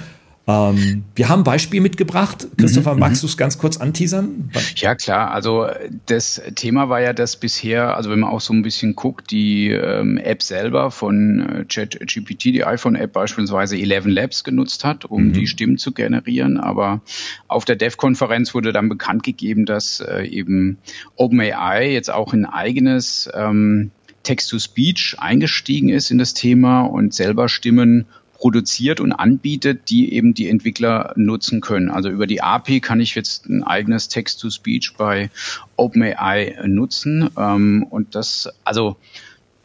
Ähm, 0.49 1.03
wir 1.15 1.29
haben 1.29 1.41
ein 1.41 1.43
Beispiel 1.43 1.79
mitgebracht. 1.79 2.47
Christopher, 2.57 2.95
mhm, 2.95 3.01
magst 3.01 3.21
mhm. 3.21 3.27
du 3.27 3.31
es 3.31 3.37
ganz 3.37 3.59
kurz 3.59 3.77
anteasern? 3.77 4.49
Ja, 4.75 4.95
klar. 4.95 5.31
Also 5.31 5.67
das 6.07 6.41
Thema 6.55 6.89
war 6.89 7.01
ja, 7.01 7.13
dass 7.13 7.35
bisher, 7.35 7.95
also 7.95 8.09
wenn 8.09 8.19
man 8.19 8.31
auch 8.31 8.41
so 8.41 8.53
ein 8.53 8.63
bisschen 8.63 8.95
guckt, 8.95 9.29
die 9.29 9.69
ähm, 9.69 10.17
App 10.17 10.41
selber 10.41 10.89
von 10.89 11.39
äh, 11.39 11.65
ChatGPT, 11.65 12.45
die 12.45 12.65
iPhone-App 12.65 13.13
beispielsweise 13.13 13.77
11 13.77 14.05
Labs 14.07 14.43
genutzt 14.43 14.83
hat, 14.83 15.05
um 15.05 15.27
mhm. 15.27 15.33
die 15.33 15.45
Stimmen 15.45 15.77
zu 15.77 15.91
generieren. 15.91 16.57
Aber 16.57 17.01
auf 17.47 17.63
der 17.65 17.75
Dev-Konferenz 17.75 18.55
wurde 18.55 18.73
dann 18.73 18.89
bekannt 18.89 19.21
gegeben, 19.21 19.67
dass 19.67 19.99
äh, 19.99 20.23
eben 20.23 20.79
OpenAI 21.15 21.91
jetzt 21.91 22.09
auch 22.09 22.33
ein 22.33 22.45
eigenes 22.45 23.29
ähm, 23.35 23.91
Text-to-Speech 24.23 25.17
eingestiegen 25.19 25.89
ist 25.89 26.11
in 26.11 26.17
das 26.17 26.33
Thema 26.33 26.81
und 26.81 27.13
selber 27.13 27.49
Stimmen 27.49 28.05
produziert 28.39 29.01
und 29.01 29.11
anbietet, 29.11 29.89
die 29.89 30.13
eben 30.13 30.33
die 30.33 30.47
Entwickler 30.47 31.13
nutzen 31.17 31.59
können. 31.59 31.91
Also 31.91 32.09
über 32.09 32.25
die 32.25 32.41
API 32.41 32.79
kann 32.79 33.01
ich 33.01 33.13
jetzt 33.13 33.49
ein 33.49 33.63
eigenes 33.63 34.07
Text-to-Speech 34.07 34.93
bei 34.97 35.29
OpenAI 35.75 36.55
nutzen. 36.65 37.29
Ähm, 37.37 37.85
und 37.89 38.15
das, 38.15 38.49
also 38.63 38.95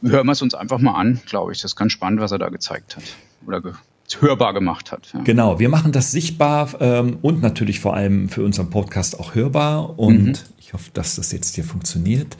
hören 0.03 0.27
wir 0.27 0.33
es 0.33 0.43
uns 0.43 0.55
einfach 0.55 0.81
mal 0.81 0.95
an, 0.95 1.21
glaube 1.25 1.53
ich. 1.53 1.59
Das 1.59 1.73
ist 1.73 1.77
ganz 1.77 1.93
spannend, 1.93 2.21
was 2.21 2.33
er 2.33 2.39
da 2.39 2.49
gezeigt 2.49 2.97
hat 2.97 3.05
oder 3.47 3.61
ge 3.61 3.73
hörbar 4.21 4.53
gemacht 4.53 4.93
hat. 4.93 5.09
Ja. 5.15 5.23
Genau, 5.23 5.59
wir 5.59 5.69
machen 5.69 5.91
das 5.91 6.13
sichtbar 6.13 6.75
ähm, 6.79 7.19
und 7.23 7.43
natürlich 7.43 7.81
vor 7.81 7.95
allem 7.95 8.29
für 8.29 8.45
unseren 8.45 8.71
Podcast 8.71 9.19
auch 9.19 9.35
hörbar. 9.35 9.99
Und 9.99 10.25
mhm. 10.25 10.35
ich 10.59 10.73
hoffe, 10.73 10.91
dass 10.93 11.17
das 11.17 11.33
jetzt 11.33 11.55
hier 11.55 11.65
funktioniert. 11.65 12.37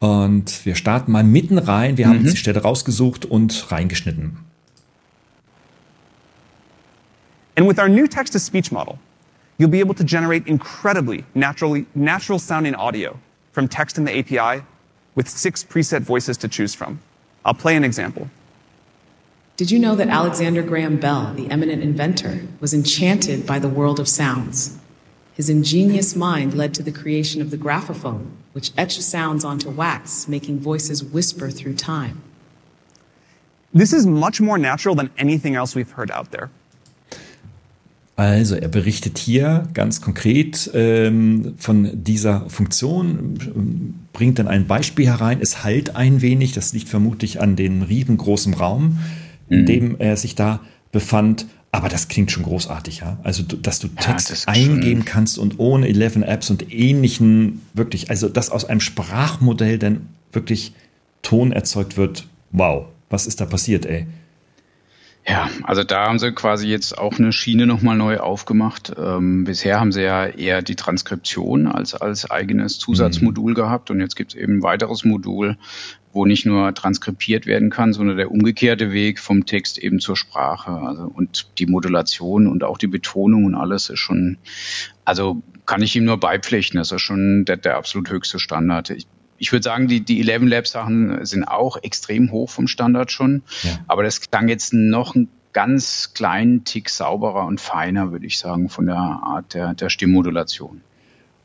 Und 0.00 0.66
wir 0.66 0.74
starten 0.74 1.12
mal 1.12 1.24
mitten 1.24 1.58
rein. 1.58 1.96
Wir 1.96 2.06
mhm. 2.06 2.10
haben 2.10 2.18
uns 2.20 2.32
die 2.32 2.36
Stelle 2.36 2.62
rausgesucht 2.62 3.24
und 3.24 3.72
reingeschnitten. 3.72 4.45
And 7.56 7.66
with 7.66 7.78
our 7.78 7.88
new 7.88 8.06
text 8.06 8.34
to 8.34 8.38
speech 8.38 8.70
model, 8.70 8.98
you'll 9.58 9.70
be 9.70 9.80
able 9.80 9.94
to 9.94 10.04
generate 10.04 10.46
incredibly 10.46 11.24
naturally, 11.34 11.86
natural 11.94 12.38
sounding 12.38 12.74
audio 12.74 13.18
from 13.52 13.66
text 13.66 13.96
in 13.96 14.04
the 14.04 14.18
API 14.18 14.62
with 15.14 15.28
six 15.28 15.64
preset 15.64 16.02
voices 16.02 16.36
to 16.36 16.48
choose 16.48 16.74
from. 16.74 17.00
I'll 17.44 17.54
play 17.54 17.74
an 17.76 17.84
example. 17.84 18.28
Did 19.56 19.70
you 19.70 19.78
know 19.78 19.96
that 19.96 20.08
Alexander 20.08 20.62
Graham 20.62 20.98
Bell, 20.98 21.32
the 21.34 21.48
eminent 21.50 21.82
inventor, 21.82 22.42
was 22.60 22.74
enchanted 22.74 23.46
by 23.46 23.58
the 23.58 23.70
world 23.70 23.98
of 23.98 24.06
sounds? 24.06 24.78
His 25.32 25.48
ingenious 25.48 26.14
mind 26.14 26.52
led 26.54 26.74
to 26.74 26.82
the 26.82 26.92
creation 26.92 27.40
of 27.40 27.50
the 27.50 27.56
graphophone, 27.56 28.36
which 28.52 28.72
etches 28.76 29.06
sounds 29.06 29.44
onto 29.44 29.70
wax, 29.70 30.28
making 30.28 30.60
voices 30.60 31.02
whisper 31.02 31.50
through 31.50 31.76
time. 31.76 32.20
This 33.72 33.94
is 33.94 34.06
much 34.06 34.40
more 34.42 34.58
natural 34.58 34.94
than 34.94 35.10
anything 35.16 35.54
else 35.54 35.74
we've 35.74 35.90
heard 35.90 36.10
out 36.10 36.30
there. 36.32 36.50
Also 38.16 38.54
er 38.54 38.68
berichtet 38.68 39.18
hier 39.18 39.68
ganz 39.74 40.00
konkret 40.00 40.70
ähm, 40.72 41.52
von 41.58 42.02
dieser 42.02 42.48
Funktion, 42.48 43.98
bringt 44.14 44.38
dann 44.38 44.48
ein 44.48 44.66
Beispiel 44.66 45.06
herein. 45.06 45.38
Es 45.42 45.62
halt 45.62 45.96
ein 45.96 46.22
wenig, 46.22 46.52
das 46.52 46.72
liegt 46.72 46.88
vermutlich 46.88 47.42
an 47.42 47.56
den 47.56 47.82
riesengroßen 47.82 48.54
Raum, 48.54 49.00
in 49.50 49.60
mhm. 49.60 49.66
dem 49.66 49.96
er 49.98 50.16
sich 50.16 50.34
da 50.34 50.60
befand. 50.92 51.46
Aber 51.72 51.90
das 51.90 52.08
klingt 52.08 52.32
schon 52.32 52.44
großartig, 52.44 53.00
ja. 53.00 53.18
Also, 53.22 53.42
dass 53.42 53.80
du 53.80 53.88
Text 53.88 54.30
ja, 54.30 54.36
eingeben 54.46 55.04
kannst 55.04 55.38
und 55.38 55.58
ohne 55.58 55.86
11 55.86 56.16
Apps 56.22 56.48
und 56.48 56.72
ähnlichen 56.72 57.60
wirklich, 57.74 58.08
also 58.08 58.30
dass 58.30 58.48
aus 58.48 58.64
einem 58.64 58.80
Sprachmodell 58.80 59.78
dann 59.78 60.06
wirklich 60.32 60.72
Ton 61.20 61.52
erzeugt 61.52 61.98
wird. 61.98 62.26
Wow, 62.50 62.86
was 63.10 63.26
ist 63.26 63.42
da 63.42 63.44
passiert, 63.44 63.84
ey? 63.84 64.06
Ja, 65.28 65.50
also 65.64 65.82
da 65.82 66.06
haben 66.06 66.20
sie 66.20 66.30
quasi 66.30 66.68
jetzt 66.68 66.96
auch 66.96 67.18
eine 67.18 67.32
Schiene 67.32 67.66
nochmal 67.66 67.96
neu 67.96 68.18
aufgemacht. 68.18 68.92
Ähm, 68.96 69.42
bisher 69.42 69.80
haben 69.80 69.90
sie 69.90 70.02
ja 70.02 70.26
eher 70.26 70.62
die 70.62 70.76
Transkription 70.76 71.66
als, 71.66 71.94
als 71.94 72.30
eigenes 72.30 72.78
Zusatzmodul 72.78 73.50
mhm. 73.50 73.56
gehabt 73.56 73.90
und 73.90 73.98
jetzt 73.98 74.14
gibt 74.14 74.34
es 74.34 74.40
eben 74.40 74.58
ein 74.58 74.62
weiteres 74.62 75.04
Modul, 75.04 75.56
wo 76.12 76.26
nicht 76.26 76.46
nur 76.46 76.72
transkribiert 76.74 77.46
werden 77.46 77.70
kann, 77.70 77.92
sondern 77.92 78.16
der 78.16 78.30
umgekehrte 78.30 78.92
Weg 78.92 79.18
vom 79.18 79.46
Text 79.46 79.78
eben 79.78 79.98
zur 79.98 80.16
Sprache. 80.16 80.70
Also, 80.70 81.02
und 81.02 81.58
die 81.58 81.66
Modulation 81.66 82.46
und 82.46 82.62
auch 82.62 82.78
die 82.78 82.86
Betonung 82.86 83.46
und 83.46 83.56
alles 83.56 83.90
ist 83.90 83.98
schon, 83.98 84.38
also 85.04 85.42
kann 85.66 85.82
ich 85.82 85.96
ihm 85.96 86.04
nur 86.04 86.20
beipflichten, 86.20 86.78
das 86.78 86.92
ist 86.92 87.02
schon 87.02 87.44
der, 87.44 87.56
der 87.56 87.76
absolut 87.76 88.10
höchste 88.10 88.38
Standard. 88.38 88.90
Ich, 88.90 89.08
ich 89.38 89.52
würde 89.52 89.62
sagen, 89.62 89.88
die, 89.88 90.00
die 90.00 90.20
11 90.28 90.42
Lab 90.44 90.66
Sachen 90.66 91.24
sind 91.24 91.44
auch 91.44 91.76
extrem 91.82 92.30
hoch 92.30 92.50
vom 92.50 92.68
Standard 92.68 93.12
schon. 93.12 93.42
Ja. 93.62 93.78
Aber 93.86 94.02
das 94.02 94.20
klang 94.20 94.48
jetzt 94.48 94.72
noch 94.72 95.14
einen 95.14 95.28
ganz 95.52 96.12
kleinen 96.14 96.64
Tick 96.64 96.90
sauberer 96.90 97.46
und 97.46 97.60
feiner, 97.60 98.12
würde 98.12 98.26
ich 98.26 98.38
sagen, 98.38 98.68
von 98.68 98.86
der 98.86 98.96
Art 98.96 99.54
der, 99.54 99.74
der 99.74 99.88
Stimmmodulation. 99.88 100.82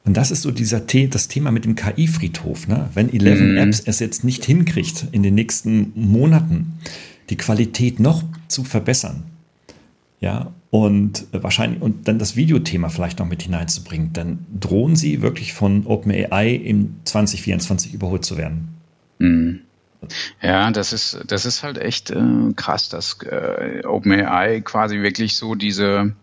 Und 0.03 0.17
das 0.17 0.31
ist 0.31 0.41
so 0.41 0.51
dieser 0.51 0.81
The 0.87 1.07
das 1.07 1.27
Thema 1.27 1.51
mit 1.51 1.63
dem 1.63 1.75
KI-Friedhof. 1.75 2.67
Ne? 2.67 2.89
Wenn 2.93 3.09
11 3.13 3.39
mm. 3.39 3.57
Apps 3.57 3.79
es 3.81 3.99
jetzt 3.99 4.23
nicht 4.23 4.43
hinkriegt, 4.45 5.05
in 5.11 5.23
den 5.23 5.35
nächsten 5.35 5.93
Monaten 5.95 6.79
die 7.29 7.37
Qualität 7.37 7.99
noch 7.99 8.23
zu 8.47 8.63
verbessern, 8.63 9.23
ja, 10.19 10.51
und 10.71 11.27
wahrscheinlich 11.33 11.81
und 11.81 12.07
dann 12.07 12.17
das 12.17 12.37
Videothema 12.37 12.87
vielleicht 12.87 13.19
noch 13.19 13.27
mit 13.27 13.43
hineinzubringen, 13.43 14.13
dann 14.13 14.45
drohen 14.57 14.95
sie 14.95 15.21
wirklich 15.21 15.53
von 15.53 15.85
OpenAI 15.85 16.55
im 16.55 16.95
2024 17.03 17.93
überholt 17.93 18.23
zu 18.23 18.37
werden. 18.37 18.69
Mhm. 19.19 19.59
Ja, 20.41 20.71
das 20.71 20.93
ist 20.93 21.19
das 21.27 21.45
ist 21.45 21.61
halt 21.61 21.77
echt 21.77 22.09
äh, 22.09 22.23
krass, 22.55 22.89
dass 22.89 23.17
äh, 23.21 23.85
OpenAI 23.85 24.61
quasi 24.61 25.01
wirklich 25.01 25.35
so 25.35 25.55
diese 25.55 26.15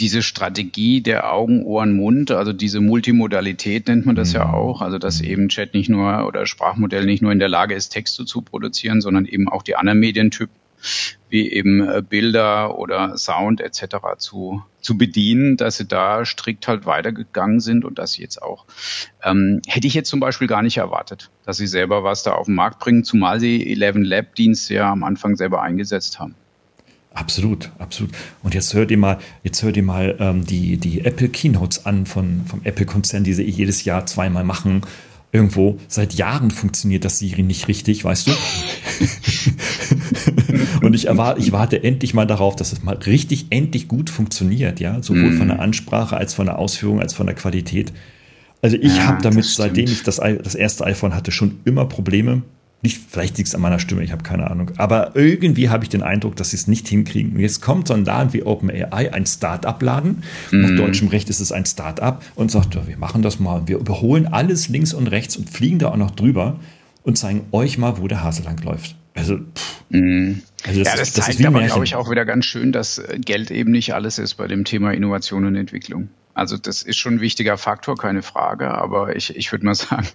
diese 0.00 0.22
Strategie 0.22 1.02
der 1.02 1.32
Augen, 1.32 1.64
Ohren, 1.64 1.96
Mund, 1.96 2.30
also 2.30 2.52
diese 2.52 2.80
Multimodalität 2.80 3.88
nennt 3.88 4.06
man 4.06 4.16
das 4.16 4.30
mhm. 4.30 4.36
ja 4.36 4.52
auch, 4.52 4.80
also 4.80 4.98
dass 4.98 5.20
eben 5.20 5.48
Chat 5.48 5.74
nicht 5.74 5.90
nur 5.90 6.26
oder 6.26 6.46
Sprachmodell 6.46 7.04
nicht 7.04 7.22
nur 7.22 7.32
in 7.32 7.38
der 7.38 7.48
Lage 7.48 7.74
ist, 7.74 7.90
Texte 7.90 8.24
zu 8.24 8.40
produzieren, 8.40 9.02
sondern 9.02 9.26
eben 9.26 9.48
auch 9.48 9.62
die 9.62 9.76
anderen 9.76 10.00
Medientypen 10.00 10.54
wie 11.28 11.50
eben 11.50 11.88
äh, 11.88 12.02
Bilder 12.02 12.78
oder 12.78 13.16
Sound 13.18 13.60
etc. 13.60 13.96
zu, 14.18 14.62
zu 14.80 14.96
bedienen, 14.96 15.56
dass 15.56 15.76
sie 15.76 15.86
da 15.86 16.24
strikt 16.24 16.68
halt 16.68 16.86
weitergegangen 16.86 17.60
sind 17.60 17.84
und 17.84 17.98
dass 17.98 18.12
sie 18.12 18.22
jetzt 18.22 18.42
auch, 18.42 18.64
ähm, 19.24 19.60
hätte 19.66 19.86
ich 19.86 19.94
jetzt 19.94 20.08
zum 20.08 20.20
Beispiel 20.20 20.46
gar 20.46 20.62
nicht 20.62 20.76
erwartet, 20.76 21.30
dass 21.44 21.56
sie 21.56 21.66
selber 21.66 22.04
was 22.04 22.22
da 22.22 22.32
auf 22.32 22.46
den 22.46 22.54
Markt 22.54 22.78
bringen, 22.78 23.04
zumal 23.04 23.40
sie 23.40 23.72
11 23.72 23.96
Lab 24.00 24.34
Dienste 24.34 24.74
ja 24.74 24.90
am 24.90 25.04
Anfang 25.04 25.36
selber 25.36 25.62
eingesetzt 25.62 26.18
haben. 26.18 26.34
Absolut, 27.12 27.70
absolut. 27.78 28.12
Und 28.42 28.54
jetzt 28.54 28.74
hört 28.74 28.90
ihr 28.90 28.98
mal, 28.98 29.18
jetzt 29.42 29.62
hört 29.62 29.78
ihr 29.78 29.82
mal 29.82 30.16
ähm, 30.20 30.44
die, 30.44 30.76
die 30.76 31.04
Apple 31.04 31.30
Keynotes 31.30 31.86
an 31.86 32.04
von, 32.04 32.44
vom 32.46 32.60
Apple-Konzern, 32.62 33.24
die 33.24 33.32
sie 33.32 33.44
jedes 33.44 33.84
Jahr 33.84 34.04
zweimal 34.04 34.44
machen 34.44 34.82
irgendwo 35.32 35.78
seit 35.88 36.14
Jahren 36.14 36.50
funktioniert 36.50 37.04
das 37.04 37.18
Siri 37.18 37.42
nicht 37.42 37.68
richtig, 37.68 38.04
weißt 38.04 38.28
du? 38.28 38.32
und 40.82 40.94
ich 40.94 41.06
erwarte, 41.06 41.40
ich 41.40 41.52
warte 41.52 41.82
endlich 41.82 42.14
mal 42.14 42.26
darauf, 42.26 42.56
dass 42.56 42.72
es 42.72 42.82
mal 42.82 42.96
richtig 42.96 43.46
endlich 43.50 43.88
gut 43.88 44.10
funktioniert, 44.10 44.80
ja, 44.80 45.02
sowohl 45.02 45.32
mm. 45.32 45.38
von 45.38 45.48
der 45.48 45.60
Ansprache 45.60 46.16
als 46.16 46.34
von 46.34 46.46
der 46.46 46.58
Ausführung 46.58 47.00
als 47.00 47.14
von 47.14 47.26
der 47.26 47.34
Qualität. 47.34 47.92
Also 48.62 48.76
ich 48.76 48.96
ja, 48.96 49.06
habe 49.06 49.22
damit, 49.22 49.44
seitdem 49.44 49.86
ich 49.86 50.02
das, 50.02 50.16
das 50.16 50.54
erste 50.54 50.84
iPhone 50.84 51.14
hatte, 51.14 51.30
schon 51.30 51.60
immer 51.64 51.86
Probleme. 51.86 52.42
Nicht, 52.82 53.00
vielleicht 53.08 53.36
liegt 53.38 53.48
es 53.48 53.54
an 53.54 53.62
meiner 53.62 53.78
Stimme, 53.78 54.04
ich 54.04 54.12
habe 54.12 54.22
keine 54.22 54.50
Ahnung. 54.50 54.70
Aber 54.76 55.16
irgendwie 55.16 55.70
habe 55.70 55.84
ich 55.84 55.88
den 55.88 56.02
Eindruck, 56.02 56.36
dass 56.36 56.50
sie 56.50 56.56
es 56.56 56.68
nicht 56.68 56.86
hinkriegen. 56.86 57.32
Und 57.32 57.40
jetzt 57.40 57.62
kommt 57.62 57.88
so 57.88 57.94
ein 57.94 58.04
Laden 58.04 58.32
wie 58.32 58.42
OpenAI, 58.42 59.12
ein 59.12 59.26
Start-up-Laden. 59.26 60.22
Mhm. 60.50 60.60
Nach 60.60 60.76
deutschem 60.76 61.08
Recht 61.08 61.30
ist 61.30 61.40
es 61.40 61.52
ein 61.52 61.64
Start-up 61.64 62.24
und 62.34 62.50
sagt, 62.50 62.74
ja, 62.74 62.86
wir 62.86 62.98
machen 62.98 63.22
das 63.22 63.40
mal. 63.40 63.62
Wir 63.66 63.78
überholen 63.78 64.26
alles 64.26 64.68
links 64.68 64.92
und 64.92 65.06
rechts 65.08 65.36
und 65.36 65.48
fliegen 65.48 65.78
da 65.78 65.88
auch 65.88 65.96
noch 65.96 66.10
drüber 66.10 66.60
und 67.02 67.16
zeigen 67.16 67.42
euch 67.50 67.78
mal, 67.78 67.98
wo 67.98 68.08
der 68.08 68.22
Hase 68.22 68.42
lang 68.42 68.62
läuft. 68.62 68.94
Also, 69.16 69.38
pff. 69.38 69.76
Mhm. 69.88 70.42
Also 70.64 70.80
das, 70.80 70.88
ja, 70.88 70.96
das, 70.98 71.12
das 71.12 71.26
zeigt 71.26 71.46
aber, 71.46 71.62
glaube 71.62 71.84
ich, 71.84 71.94
auch 71.94 72.10
wieder 72.10 72.24
ganz 72.24 72.44
schön, 72.44 72.72
dass 72.72 73.02
Geld 73.18 73.50
eben 73.50 73.70
nicht 73.70 73.94
alles 73.94 74.18
ist 74.18 74.34
bei 74.34 74.46
dem 74.48 74.64
Thema 74.64 74.92
Innovation 74.92 75.44
und 75.44 75.54
Entwicklung. 75.54 76.08
Also 76.34 76.58
das 76.58 76.82
ist 76.82 76.98
schon 76.98 77.14
ein 77.14 77.20
wichtiger 77.22 77.56
Faktor, 77.56 77.96
keine 77.96 78.22
Frage. 78.22 78.70
Aber 78.70 79.16
ich, 79.16 79.34
ich 79.36 79.52
würde 79.52 79.64
mal 79.64 79.74
sagen, 79.76 80.06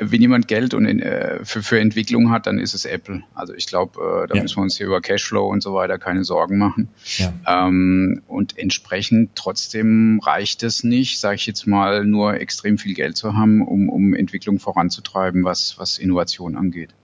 wenn 0.00 0.20
jemand 0.20 0.48
Geld 0.48 0.74
und 0.74 0.84
in, 0.86 1.00
äh, 1.00 1.44
für, 1.44 1.62
für 1.62 1.78
Entwicklung 1.78 2.30
hat, 2.30 2.46
dann 2.46 2.58
ist 2.58 2.74
es 2.74 2.86
Apple. 2.86 3.22
Also 3.34 3.54
ich 3.54 3.66
glaube, 3.66 4.24
äh, 4.24 4.26
da 4.26 4.34
ja. 4.34 4.42
müssen 4.42 4.56
wir 4.56 4.62
uns 4.62 4.76
hier 4.76 4.86
über 4.86 5.00
Cashflow 5.00 5.46
und 5.46 5.62
so 5.62 5.74
weiter 5.74 5.98
keine 5.98 6.24
Sorgen 6.24 6.58
machen. 6.58 6.88
Ja. 7.18 7.32
Ähm, 7.46 8.22
und 8.26 8.58
entsprechend 8.58 9.36
trotzdem 9.36 10.20
reicht 10.24 10.62
es 10.64 10.82
nicht, 10.82 11.20
sage 11.20 11.36
ich 11.36 11.46
jetzt 11.46 11.66
mal, 11.66 12.04
nur 12.04 12.40
extrem 12.40 12.78
viel 12.78 12.94
Geld 12.94 13.16
zu 13.16 13.34
haben, 13.34 13.62
um, 13.62 13.90
um 13.90 14.14
Entwicklung 14.14 14.58
voranzutreiben, 14.58 15.44
was, 15.44 15.78
was 15.78 15.98
Innovation 15.98 16.56
angeht. 16.56 16.94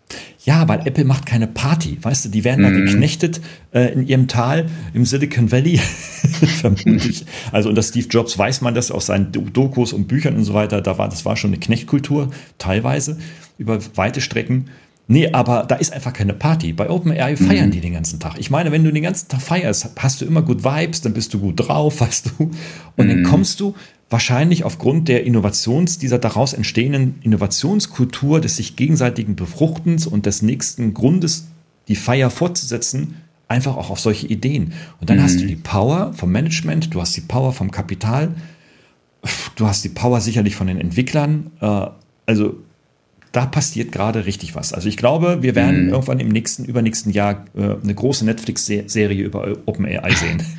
Ja, 0.44 0.68
weil 0.68 0.86
Apple 0.86 1.04
macht 1.04 1.26
keine 1.26 1.48
Party, 1.48 1.98
weißt 2.00 2.26
du, 2.26 2.28
die 2.28 2.44
werden 2.44 2.62
da 2.62 2.70
mm. 2.70 2.84
geknechtet 2.84 3.40
äh, 3.72 3.92
in 3.92 4.06
ihrem 4.06 4.28
Tal 4.28 4.66
im 4.94 5.04
Silicon 5.04 5.50
Valley, 5.50 5.78
vermutlich. 6.60 7.26
Also 7.50 7.68
unter 7.68 7.82
Steve 7.82 8.06
Jobs 8.08 8.38
weiß 8.38 8.60
man 8.60 8.74
das 8.74 8.92
aus 8.92 9.06
seinen 9.06 9.32
Dokus 9.32 9.92
und 9.92 10.06
Büchern 10.06 10.36
und 10.36 10.44
so 10.44 10.54
weiter, 10.54 10.80
da 10.80 10.98
war, 10.98 11.08
das 11.08 11.24
war 11.24 11.36
schon 11.36 11.50
eine 11.50 11.58
Knechtkultur, 11.58 12.30
teilweise, 12.58 13.18
über 13.58 13.80
weite 13.96 14.20
Strecken. 14.20 14.66
Nee, 15.08 15.30
aber 15.32 15.64
da 15.68 15.76
ist 15.76 15.92
einfach 15.92 16.12
keine 16.12 16.34
Party. 16.34 16.72
Bei 16.72 16.90
OpenAI 16.90 17.36
feiern 17.36 17.68
mhm. 17.68 17.72
die 17.72 17.80
den 17.80 17.92
ganzen 17.92 18.18
Tag. 18.18 18.38
Ich 18.38 18.50
meine, 18.50 18.72
wenn 18.72 18.82
du 18.82 18.92
den 18.92 19.04
ganzen 19.04 19.28
Tag 19.28 19.40
feierst, 19.40 19.90
hast 19.96 20.20
du 20.20 20.24
immer 20.24 20.42
gut 20.42 20.64
Vibes, 20.64 21.00
dann 21.00 21.12
bist 21.12 21.32
du 21.32 21.38
gut 21.38 21.60
drauf, 21.60 22.00
weißt 22.00 22.32
du. 22.38 22.50
Und 22.96 23.06
mhm. 23.06 23.08
dann 23.08 23.22
kommst 23.24 23.60
du 23.60 23.74
wahrscheinlich 24.10 24.64
aufgrund 24.64 25.08
der 25.08 25.24
Innovations, 25.24 25.98
dieser 25.98 26.18
daraus 26.18 26.52
entstehenden 26.52 27.18
Innovationskultur 27.22 28.40
des 28.40 28.56
sich 28.56 28.76
gegenseitigen 28.76 29.36
Befruchtens 29.36 30.06
und 30.06 30.26
des 30.26 30.42
nächsten 30.42 30.94
Grundes, 30.94 31.48
die 31.88 31.96
Feier 31.96 32.30
fortzusetzen, 32.30 33.16
einfach 33.48 33.76
auch 33.76 33.90
auf 33.90 34.00
solche 34.00 34.26
Ideen. 34.26 34.72
Und 35.00 35.10
dann 35.10 35.18
mhm. 35.18 35.22
hast 35.22 35.40
du 35.40 35.46
die 35.46 35.56
Power 35.56 36.12
vom 36.14 36.30
Management, 36.32 36.94
du 36.94 37.00
hast 37.00 37.16
die 37.16 37.20
Power 37.20 37.52
vom 37.52 37.70
Kapital, 37.70 38.34
du 39.56 39.66
hast 39.66 39.84
die 39.84 39.88
Power 39.88 40.20
sicherlich 40.20 40.56
von 40.56 40.66
den 40.66 40.80
Entwicklern. 40.80 41.50
Äh, 41.60 41.86
also 42.26 42.56
da 43.32 43.44
passiert 43.44 43.92
gerade 43.92 44.24
richtig 44.24 44.54
was. 44.54 44.72
Also 44.72 44.88
ich 44.88 44.96
glaube, 44.96 45.42
wir 45.42 45.54
werden 45.54 45.84
mhm. 45.84 45.90
irgendwann 45.90 46.20
im 46.20 46.28
nächsten, 46.28 46.64
übernächsten 46.64 47.12
Jahr 47.12 47.44
äh, 47.54 47.74
eine 47.82 47.94
große 47.94 48.24
Netflix-Serie 48.24 49.22
über 49.22 49.56
OpenAI 49.66 50.14
sehen. 50.14 50.42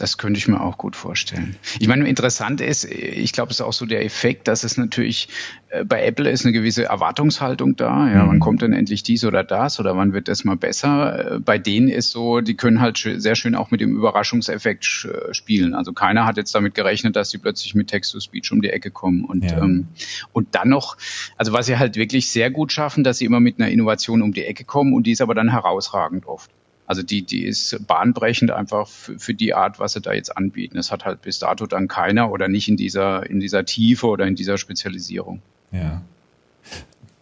Das 0.00 0.16
könnte 0.16 0.38
ich 0.38 0.48
mir 0.48 0.62
auch 0.62 0.78
gut 0.78 0.96
vorstellen. 0.96 1.56
Ich 1.78 1.86
meine, 1.86 2.08
interessant 2.08 2.62
ist, 2.62 2.84
ich 2.84 3.34
glaube, 3.34 3.50
es 3.50 3.56
ist 3.56 3.60
auch 3.60 3.74
so 3.74 3.84
der 3.84 4.02
Effekt, 4.02 4.48
dass 4.48 4.64
es 4.64 4.78
natürlich 4.78 5.28
äh, 5.68 5.84
bei 5.84 6.02
Apple 6.06 6.30
ist 6.30 6.46
eine 6.46 6.54
gewisse 6.54 6.84
Erwartungshaltung 6.84 7.76
da. 7.76 8.10
Ja, 8.10 8.24
mhm. 8.24 8.28
wann 8.28 8.40
kommt 8.40 8.62
denn 8.62 8.72
endlich 8.72 9.02
dies 9.02 9.26
oder 9.26 9.44
das 9.44 9.78
oder 9.78 9.98
wann 9.98 10.14
wird 10.14 10.28
das 10.28 10.42
mal 10.44 10.56
besser? 10.56 11.34
Äh, 11.34 11.38
bei 11.40 11.58
denen 11.58 11.88
ist 11.88 12.12
so, 12.12 12.40
die 12.40 12.54
können 12.54 12.80
halt 12.80 12.96
sehr 12.96 13.34
schön 13.34 13.54
auch 13.54 13.70
mit 13.70 13.82
dem 13.82 13.94
Überraschungseffekt 13.94 15.04
äh, 15.04 15.34
spielen. 15.34 15.74
Also 15.74 15.92
keiner 15.92 16.24
hat 16.24 16.38
jetzt 16.38 16.54
damit 16.54 16.74
gerechnet, 16.74 17.14
dass 17.14 17.28
sie 17.28 17.36
plötzlich 17.36 17.74
mit 17.74 17.88
Text-to-Speech 17.88 18.52
um 18.52 18.62
die 18.62 18.70
Ecke 18.70 18.90
kommen 18.90 19.24
und 19.26 19.44
ja. 19.50 19.58
ähm, 19.58 19.88
und 20.32 20.54
dann 20.54 20.70
noch, 20.70 20.96
also 21.36 21.52
was 21.52 21.66
sie 21.66 21.76
halt 21.76 21.96
wirklich 21.96 22.30
sehr 22.30 22.50
gut 22.50 22.72
schaffen, 22.72 23.04
dass 23.04 23.18
sie 23.18 23.26
immer 23.26 23.40
mit 23.40 23.60
einer 23.60 23.70
Innovation 23.70 24.22
um 24.22 24.32
die 24.32 24.46
Ecke 24.46 24.64
kommen 24.64 24.94
und 24.94 25.06
die 25.06 25.12
ist 25.12 25.20
aber 25.20 25.34
dann 25.34 25.50
herausragend 25.50 26.24
oft. 26.24 26.50
Also 26.90 27.04
die, 27.04 27.22
die 27.22 27.44
ist 27.44 27.86
bahnbrechend 27.86 28.50
einfach 28.50 28.88
für, 28.88 29.16
für 29.16 29.32
die 29.32 29.54
Art, 29.54 29.78
was 29.78 29.92
sie 29.92 30.00
da 30.00 30.12
jetzt 30.12 30.36
anbieten. 30.36 30.76
Es 30.76 30.90
hat 30.90 31.04
halt 31.04 31.22
bis 31.22 31.38
dato 31.38 31.66
dann 31.66 31.86
keiner 31.86 32.32
oder 32.32 32.48
nicht 32.48 32.66
in 32.66 32.76
dieser, 32.76 33.30
in 33.30 33.38
dieser 33.38 33.64
Tiefe 33.64 34.08
oder 34.08 34.26
in 34.26 34.34
dieser 34.34 34.58
Spezialisierung. 34.58 35.40
Ja. 35.70 36.02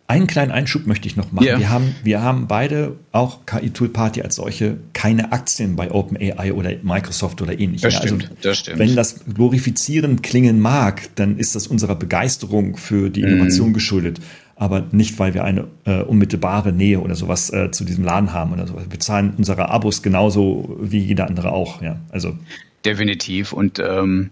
Einen 0.07 0.27
kleinen 0.27 0.53
Einschub 0.53 0.87
möchte 0.87 1.07
ich 1.07 1.19
noch 1.19 1.33
machen. 1.33 1.45
Yeah. 1.45 1.59
Wir, 1.59 1.69
haben, 1.69 1.95
wir 2.03 2.23
haben 2.23 2.47
beide 2.47 2.97
auch 3.13 3.45
KI 3.45 3.69
Tool 3.69 3.91
Party 3.91 4.23
als 4.23 4.37
solche 4.37 4.79
keine 4.95 5.33
Aktien 5.33 5.77
bei 5.77 5.91
OpenAI 5.91 6.55
oder 6.55 6.71
Microsoft 6.83 7.43
oder 7.43 7.61
ähnlich. 7.61 7.83
Das 7.83 7.93
stimmt, 7.93 8.23
also, 8.23 8.37
das 8.41 8.59
stimmt. 8.61 8.79
Wenn 8.79 8.97
das 8.97 9.21
glorifizierend 9.27 10.23
klingen 10.23 10.61
mag, 10.61 11.15
dann 11.17 11.37
ist 11.37 11.55
das 11.57 11.67
unserer 11.67 11.95
Begeisterung 11.95 12.79
für 12.79 13.11
die 13.11 13.21
Innovation 13.21 13.73
mm. 13.73 13.75
geschuldet 13.75 14.21
aber 14.59 14.85
nicht, 14.91 15.19
weil 15.19 15.35
wir 15.35 15.45
eine 15.45 15.69
äh, 15.85 16.03
unmittelbare 16.03 16.73
Nähe 16.73 17.01
oder 17.01 17.15
sowas 17.15 17.53
äh, 17.53 17.71
zu 17.71 17.85
diesem 17.85 18.05
Laden 18.05 18.33
haben 18.33 18.53
oder 18.53 18.67
sowas. 18.67 18.85
Wir 18.91 18.99
zahlen 18.99 19.35
unsere 19.39 19.69
Abos 19.69 20.03
genauso 20.03 20.77
wie 20.81 20.99
jeder 20.99 21.29
andere 21.29 21.53
auch, 21.53 21.81
ja. 21.81 22.01
Also. 22.11 22.37
Definitiv. 22.85 23.53
Und 23.53 23.79
ähm, 23.79 24.31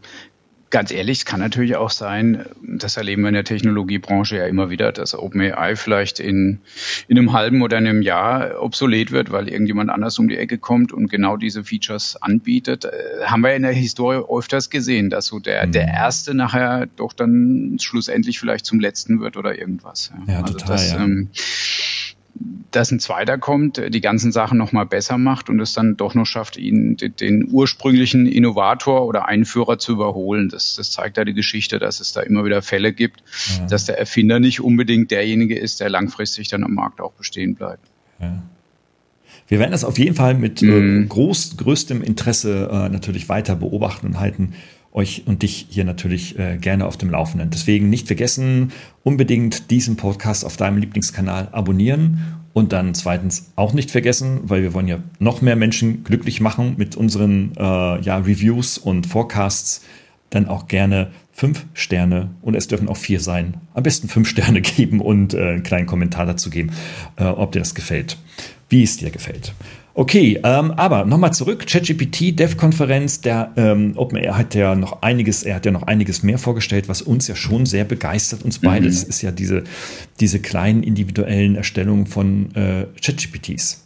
ganz 0.70 0.90
ehrlich, 0.90 1.18
es 1.18 1.24
kann 1.24 1.40
natürlich 1.40 1.76
auch 1.76 1.90
sein, 1.90 2.46
das 2.62 2.96
erleben 2.96 3.22
wir 3.22 3.28
in 3.28 3.34
der 3.34 3.44
Technologiebranche 3.44 4.36
ja 4.36 4.46
immer 4.46 4.70
wieder, 4.70 4.92
dass 4.92 5.14
OpenAI 5.14 5.76
vielleicht 5.76 6.20
in, 6.20 6.60
in 7.08 7.18
einem 7.18 7.32
halben 7.32 7.62
oder 7.62 7.78
in 7.78 7.86
einem 7.86 8.02
Jahr 8.02 8.62
obsolet 8.62 9.12
wird, 9.12 9.30
weil 9.30 9.48
irgendjemand 9.48 9.90
anders 9.90 10.18
um 10.18 10.28
die 10.28 10.36
Ecke 10.36 10.58
kommt 10.58 10.92
und 10.92 11.08
genau 11.08 11.36
diese 11.36 11.64
Features 11.64 12.20
anbietet. 12.20 12.84
Äh, 12.84 12.90
haben 13.26 13.42
wir 13.42 13.54
in 13.54 13.62
der 13.62 13.72
Historie 13.72 14.22
öfters 14.28 14.70
gesehen, 14.70 15.10
dass 15.10 15.26
so 15.26 15.38
der, 15.38 15.66
der 15.66 15.86
mhm. 15.86 15.94
Erste 15.94 16.34
nachher 16.34 16.86
doch 16.96 17.12
dann 17.12 17.78
schlussendlich 17.80 18.38
vielleicht 18.38 18.66
zum 18.66 18.80
Letzten 18.80 19.20
wird 19.20 19.36
oder 19.36 19.58
irgendwas. 19.58 20.12
Ja, 20.26 20.34
ja 20.34 20.40
also 20.42 20.54
total. 20.54 20.76
Das, 20.76 20.92
ja. 20.92 21.04
Ähm, 21.04 21.28
dass 22.70 22.90
ein 22.90 23.00
Zweiter 23.00 23.38
kommt, 23.38 23.80
die 23.88 24.00
ganzen 24.00 24.32
Sachen 24.32 24.58
nochmal 24.58 24.86
besser 24.86 25.18
macht 25.18 25.48
und 25.48 25.60
es 25.60 25.72
dann 25.72 25.96
doch 25.96 26.14
noch 26.14 26.26
schafft, 26.26 26.56
ihn 26.56 26.96
den 26.96 27.48
ursprünglichen 27.50 28.26
Innovator 28.26 29.06
oder 29.06 29.26
Einführer 29.26 29.78
zu 29.78 29.92
überholen. 29.92 30.48
Das, 30.48 30.74
das 30.76 30.90
zeigt 30.90 31.16
ja 31.16 31.24
die 31.24 31.32
Geschichte, 31.32 31.78
dass 31.78 32.00
es 32.00 32.12
da 32.12 32.20
immer 32.20 32.44
wieder 32.44 32.62
Fälle 32.62 32.92
gibt, 32.92 33.22
ja. 33.58 33.66
dass 33.66 33.86
der 33.86 33.98
Erfinder 33.98 34.40
nicht 34.40 34.60
unbedingt 34.60 35.10
derjenige 35.10 35.58
ist, 35.58 35.80
der 35.80 35.88
langfristig 35.88 36.48
dann 36.48 36.64
am 36.64 36.74
Markt 36.74 37.00
auch 37.00 37.12
bestehen 37.12 37.54
bleibt. 37.54 37.86
Ja. 38.20 38.42
Wir 39.48 39.58
werden 39.58 39.72
das 39.72 39.84
auf 39.84 39.98
jeden 39.98 40.16
Fall 40.16 40.34
mit 40.34 40.62
mhm. 40.62 41.04
äh, 41.04 41.06
groß, 41.06 41.56
größtem 41.56 42.02
Interesse 42.02 42.68
äh, 42.70 42.88
natürlich 42.88 43.28
weiter 43.28 43.56
beobachten 43.56 44.08
und 44.08 44.20
halten 44.20 44.54
euch 44.96 45.24
und 45.26 45.42
dich 45.42 45.66
hier 45.68 45.84
natürlich 45.84 46.38
äh, 46.38 46.56
gerne 46.56 46.86
auf 46.86 46.96
dem 46.96 47.10
Laufenden. 47.10 47.50
Deswegen 47.50 47.90
nicht 47.90 48.06
vergessen, 48.06 48.72
unbedingt 49.04 49.70
diesen 49.70 49.96
Podcast 49.96 50.44
auf 50.44 50.56
deinem 50.56 50.78
Lieblingskanal 50.78 51.48
abonnieren 51.52 52.36
und 52.54 52.72
dann 52.72 52.94
zweitens 52.94 53.52
auch 53.54 53.74
nicht 53.74 53.90
vergessen, 53.90 54.40
weil 54.44 54.62
wir 54.62 54.72
wollen 54.72 54.88
ja 54.88 54.98
noch 55.18 55.42
mehr 55.42 55.56
Menschen 55.56 56.04
glücklich 56.04 56.40
machen 56.40 56.74
mit 56.78 56.96
unseren 56.96 57.52
äh, 57.56 58.00
ja, 58.00 58.16
Reviews 58.16 58.78
und 58.78 59.06
Forecasts, 59.06 59.84
dann 60.30 60.48
auch 60.48 60.66
gerne 60.66 61.10
fünf 61.32 61.66
Sterne 61.74 62.30
und 62.40 62.54
es 62.54 62.66
dürfen 62.66 62.88
auch 62.88 62.96
vier 62.96 63.20
sein. 63.20 63.58
Am 63.74 63.82
besten 63.82 64.08
fünf 64.08 64.28
Sterne 64.30 64.62
geben 64.62 65.00
und 65.00 65.34
äh, 65.34 65.40
einen 65.40 65.62
kleinen 65.62 65.86
Kommentar 65.86 66.24
dazu 66.24 66.48
geben, 66.48 66.70
äh, 67.16 67.24
ob 67.24 67.52
dir 67.52 67.58
das 67.58 67.74
gefällt, 67.74 68.16
wie 68.70 68.82
es 68.82 68.96
dir 68.96 69.10
gefällt. 69.10 69.52
Okay, 69.98 70.38
ähm, 70.44 70.72
aber 70.72 71.06
nochmal 71.06 71.32
zurück, 71.32 71.66
ChatGPT, 71.66 72.38
Dev-Konferenz, 72.38 73.22
der 73.22 73.52
ähm, 73.56 73.94
OpenAI 73.96 74.34
hat 74.34 74.54
ja 74.54 74.74
noch 74.74 75.00
einiges, 75.00 75.42
er 75.42 75.54
hat 75.54 75.64
ja 75.64 75.72
noch 75.72 75.84
einiges 75.84 76.22
mehr 76.22 76.36
vorgestellt, 76.36 76.86
was 76.90 77.00
uns 77.00 77.28
ja 77.28 77.34
schon 77.34 77.64
sehr 77.64 77.84
begeistert, 77.84 78.42
uns 78.42 78.58
beide. 78.58 78.82
Mhm. 78.82 78.90
Das 78.90 79.04
ist 79.04 79.22
ja 79.22 79.30
diese, 79.30 79.64
diese 80.20 80.38
kleinen 80.40 80.82
individuellen 80.82 81.56
Erstellungen 81.56 82.04
von 82.04 82.54
äh, 82.54 82.88
ChatGPTs. 83.00 83.85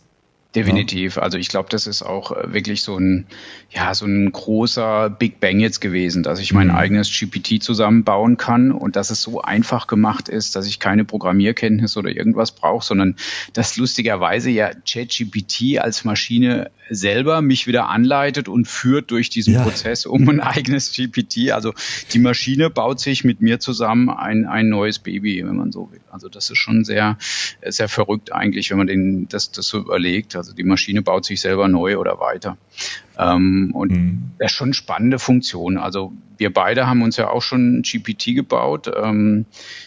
Definitiv. 0.54 1.16
Also 1.18 1.38
ich 1.38 1.48
glaube, 1.48 1.68
das 1.70 1.86
ist 1.86 2.02
auch 2.02 2.32
äh, 2.32 2.52
wirklich 2.52 2.82
so 2.82 2.96
ein, 2.96 3.26
ja, 3.70 3.94
so 3.94 4.04
ein 4.04 4.32
großer 4.32 5.08
Big 5.08 5.38
Bang 5.38 5.60
jetzt 5.60 5.80
gewesen, 5.80 6.24
dass 6.24 6.40
ich 6.40 6.52
mein 6.52 6.68
mhm. 6.68 6.74
eigenes 6.74 7.08
GPT 7.08 7.62
zusammenbauen 7.62 8.36
kann 8.36 8.72
und 8.72 8.96
dass 8.96 9.10
es 9.10 9.22
so 9.22 9.40
einfach 9.40 9.86
gemacht 9.86 10.28
ist, 10.28 10.56
dass 10.56 10.66
ich 10.66 10.80
keine 10.80 11.04
Programmierkenntnis 11.04 11.96
oder 11.96 12.10
irgendwas 12.10 12.50
brauche, 12.50 12.84
sondern 12.84 13.14
dass 13.52 13.76
lustigerweise 13.76 14.50
ja 14.50 14.70
ChatGPT 14.84 15.78
als 15.78 16.04
Maschine 16.04 16.70
selber 16.90 17.40
mich 17.40 17.68
wieder 17.68 17.88
anleitet 17.88 18.48
und 18.48 18.66
führt 18.66 19.12
durch 19.12 19.30
diesen 19.30 19.54
ja. 19.54 19.62
Prozess 19.62 20.04
um 20.04 20.28
ein 20.28 20.40
eigenes 20.40 20.92
GPT. 20.92 21.52
Also 21.52 21.72
die 22.12 22.18
Maschine 22.18 22.68
baut 22.68 22.98
sich 22.98 23.22
mit 23.22 23.40
mir 23.40 23.60
zusammen 23.60 24.10
ein, 24.10 24.44
ein 24.46 24.68
neues 24.68 24.98
Baby, 24.98 25.44
wenn 25.46 25.56
man 25.56 25.70
so 25.70 25.92
will. 25.92 26.00
Also 26.10 26.28
das 26.28 26.50
ist 26.50 26.58
schon 26.58 26.84
sehr, 26.84 27.16
sehr 27.64 27.88
verrückt 27.88 28.32
eigentlich, 28.32 28.70
wenn 28.70 28.78
man 28.78 28.88
den, 28.88 29.28
das, 29.28 29.52
das 29.52 29.68
so 29.68 29.78
überlegt. 29.78 30.34
Also 30.40 30.54
die 30.54 30.64
Maschine 30.64 31.02
baut 31.02 31.26
sich 31.26 31.42
selber 31.42 31.68
neu 31.68 31.98
oder 31.98 32.18
weiter. 32.18 32.56
Ähm, 33.18 33.72
und 33.74 33.92
mhm. 33.92 34.22
das 34.38 34.52
ist 34.52 34.56
schon 34.56 34.68
eine 34.68 34.74
spannende 34.74 35.18
Funktion. 35.18 35.76
Also 35.76 36.12
wir 36.38 36.50
beide 36.50 36.86
haben 36.86 37.02
uns 37.02 37.18
ja 37.18 37.28
auch 37.28 37.42
schon 37.42 37.82
GPT 37.82 38.34
gebaut. 38.34 38.90
Ähm, 38.96 39.44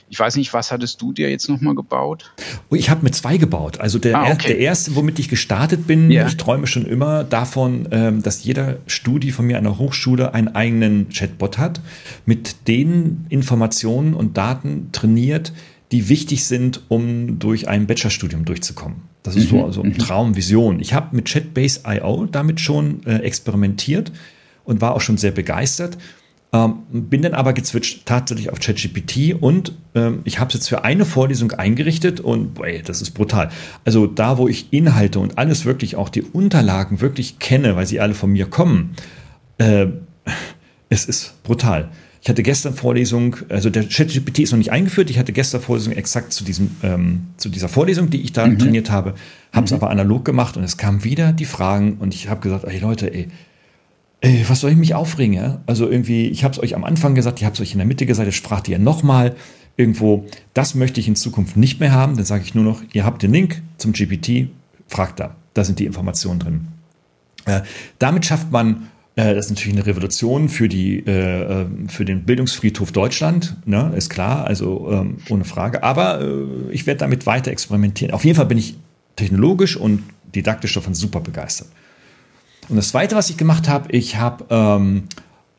ich 0.09 0.19
weiß 0.19 0.35
nicht, 0.35 0.53
was 0.53 0.71
hattest 0.71 1.01
du 1.01 1.11
dir 1.11 1.31
jetzt 1.31 1.49
nochmal 1.49 1.73
gebaut? 1.73 2.31
Oh, 2.69 2.75
ich 2.75 2.91
habe 2.91 3.03
mir 3.03 3.09
zwei 3.09 3.37
gebaut. 3.37 3.79
Also 3.79 3.97
der, 3.97 4.19
ah, 4.19 4.31
okay. 4.31 4.49
der 4.49 4.59
erste, 4.59 4.95
womit 4.95 5.17
ich 5.17 5.29
gestartet 5.29 5.87
bin, 5.87 6.11
yeah. 6.11 6.27
ich 6.27 6.37
träume 6.37 6.67
schon 6.67 6.85
immer 6.85 7.23
davon, 7.23 7.87
ähm, 7.89 8.21
dass 8.21 8.43
jeder 8.43 8.77
Studi 8.85 9.31
von 9.31 9.47
mir 9.47 9.57
an 9.57 9.63
der 9.63 9.79
Hochschule 9.79 10.35
einen 10.35 10.49
eigenen 10.49 11.09
Chatbot 11.09 11.57
hat, 11.57 11.81
mit 12.27 12.67
den 12.67 13.25
Informationen 13.29 14.13
und 14.13 14.37
Daten 14.37 14.89
trainiert, 14.91 15.53
die 15.93 16.09
wichtig 16.09 16.45
sind, 16.45 16.81
um 16.89 17.37
durch 17.37 17.67
ein 17.67 17.85
Bachelorstudium 17.85 18.45
durchzukommen. 18.45 19.03
Das 19.21 19.35
ist 19.35 19.51
mhm. 19.51 19.57
so 19.57 19.65
also 19.65 19.83
ein 19.83 19.89
mhm. 19.89 19.97
Traum, 19.99 20.35
Vision. 20.35 20.79
Ich 20.79 20.95
habe 20.95 21.15
mit 21.15 21.25
Chatbase.io 21.25 22.25
damit 22.25 22.59
schon 22.59 23.05
äh, 23.05 23.17
experimentiert 23.17 24.11
und 24.65 24.81
war 24.81 24.95
auch 24.95 25.01
schon 25.01 25.17
sehr 25.17 25.29
begeistert. 25.29 25.99
Ähm, 26.51 26.79
bin 26.89 27.21
dann 27.21 27.35
aber 27.35 27.53
gezwitscht 27.53 28.07
tatsächlich 28.07 28.49
auf 28.49 28.59
ChatGPT 28.59 29.35
und 29.39 29.73
ähm, 29.93 30.21
ich 30.23 30.39
habe 30.39 30.47
es 30.47 30.55
jetzt 30.55 30.69
für 30.69 30.83
eine 30.83 31.05
Vorlesung 31.05 31.51
eingerichtet 31.51 32.19
und 32.19 32.55
boy, 32.55 32.81
das 32.83 33.03
ist 33.03 33.11
brutal. 33.11 33.49
Also 33.85 34.07
da, 34.07 34.39
wo 34.39 34.47
ich 34.47 34.73
Inhalte 34.73 35.19
und 35.19 35.37
alles 35.37 35.63
wirklich, 35.63 35.95
auch 35.95 36.09
die 36.09 36.23
Unterlagen 36.23 37.01
wirklich 37.01 37.37
kenne, 37.37 37.75
weil 37.75 37.85
sie 37.85 37.99
alle 37.99 38.15
von 38.15 38.31
mir 38.31 38.47
kommen, 38.47 38.95
äh, 39.59 39.85
es 40.89 41.05
ist 41.05 41.43
brutal. 41.43 41.91
Ich 42.23 42.29
hatte 42.29 42.41
gestern 42.41 42.73
Vorlesung, 42.73 43.35
also 43.49 43.69
der 43.69 43.83
ChatGPT 43.83 44.39
ist 44.39 44.51
noch 44.51 44.57
nicht 44.57 44.71
eingeführt. 44.71 45.09
Ich 45.09 45.19
hatte 45.19 45.33
gestern 45.33 45.59
Vorlesung 45.59 45.91
exakt 45.91 46.31
zu 46.31 46.45
diesem, 46.45 46.71
ähm, 46.81 47.27
zu 47.35 47.49
dieser 47.49 47.67
Vorlesung, 47.67 48.09
die 48.09 48.21
ich 48.21 48.31
da 48.31 48.47
mhm. 48.47 48.59
trainiert 48.59 48.89
habe, 48.89 49.15
habe 49.51 49.65
es 49.65 49.71
mhm. 49.71 49.75
aber 49.75 49.89
analog 49.89 50.23
gemacht 50.23 50.55
und 50.55 50.63
es 50.63 50.77
kamen 50.77 51.03
wieder 51.03 51.33
die 51.33 51.43
Fragen 51.43 51.97
und 51.99 52.13
ich 52.13 52.29
habe 52.29 52.39
gesagt, 52.39 52.63
ey 52.63 52.79
Leute, 52.79 53.13
ey, 53.13 53.27
ey, 54.21 54.45
was 54.47 54.61
soll 54.61 54.71
ich 54.71 54.77
mich 54.77 54.95
aufregen? 54.95 55.33
Ja? 55.33 55.61
Also 55.65 55.89
irgendwie, 55.89 56.27
ich 56.27 56.45
habe 56.45 56.53
es 56.53 56.63
euch 56.63 56.77
am 56.77 56.85
Anfang 56.85 57.13
gesagt, 57.13 57.39
ich 57.39 57.45
habe 57.45 57.55
es 57.55 57.59
euch 57.59 57.73
in 57.73 57.79
der 57.79 57.87
Mitte 57.87 58.05
gesagt, 58.05 58.25
jetzt 58.25 58.41
fragt 58.41 58.69
ihr 58.69 58.79
nochmal 58.79 59.35
irgendwo, 59.75 60.25
das 60.53 60.75
möchte 60.75 61.01
ich 61.01 61.09
in 61.09 61.17
Zukunft 61.17 61.57
nicht 61.57 61.81
mehr 61.81 61.91
haben. 61.91 62.15
Dann 62.15 62.23
sage 62.23 62.45
ich 62.45 62.55
nur 62.55 62.63
noch, 62.63 62.81
ihr 62.93 63.03
habt 63.03 63.21
den 63.21 63.33
Link 63.33 63.61
zum 63.77 63.91
GPT, 63.91 64.47
fragt 64.87 65.19
da, 65.19 65.35
da 65.53 65.65
sind 65.65 65.77
die 65.79 65.85
Informationen 65.85 66.39
drin. 66.39 66.67
Äh, 67.43 67.63
damit 67.99 68.25
schafft 68.25 68.49
man 68.49 68.87
das 69.15 69.45
ist 69.45 69.51
natürlich 69.51 69.77
eine 69.77 69.85
Revolution 69.85 70.49
für, 70.49 70.67
die, 70.67 71.05
äh, 71.05 71.61
äh, 71.61 71.65
für 71.87 72.03
den 72.03 72.23
Bildungsfriedhof 72.23 72.91
Deutschland, 72.91 73.57
ne? 73.65 73.91
ist 73.95 74.09
klar, 74.09 74.45
also 74.45 74.89
ähm, 74.91 75.17
ohne 75.29 75.45
Frage. 75.45 75.83
Aber 75.83 76.21
äh, 76.21 76.71
ich 76.71 76.87
werde 76.87 76.99
damit 76.99 77.27
weiter 77.27 77.51
experimentieren. 77.51 78.13
Auf 78.13 78.25
jeden 78.25 78.35
Fall 78.35 78.47
bin 78.47 78.57
ich 78.57 78.75
technologisch 79.15 79.77
und 79.77 80.03
didaktisch 80.33 80.73
davon 80.73 80.95
super 80.95 81.19
begeistert. 81.19 81.67
Und 82.69 82.77
das 82.77 82.89
Zweite, 82.89 83.15
was 83.15 83.29
ich 83.29 83.37
gemacht 83.37 83.69
habe, 83.69 83.91
ich 83.91 84.15
habe 84.15 84.45
ähm, 84.49 85.03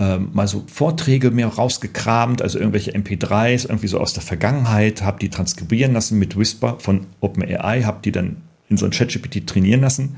ähm, 0.00 0.30
mal 0.32 0.48
so 0.48 0.64
Vorträge 0.66 1.30
mir 1.30 1.46
rausgekramt, 1.46 2.42
also 2.42 2.58
irgendwelche 2.58 2.92
MP3s, 2.92 3.68
irgendwie 3.68 3.86
so 3.86 4.00
aus 4.00 4.14
der 4.14 4.24
Vergangenheit, 4.24 5.02
habe 5.02 5.20
die 5.20 5.28
transkribieren 5.28 5.92
lassen 5.92 6.18
mit 6.18 6.36
Whisper 6.36 6.76
von 6.80 7.06
OpenAI, 7.20 7.82
habe 7.82 8.00
die 8.02 8.10
dann 8.10 8.38
in 8.68 8.78
so 8.78 8.84
ein 8.84 8.90
ChatGPT 8.90 9.46
trainieren 9.46 9.82
lassen 9.82 10.16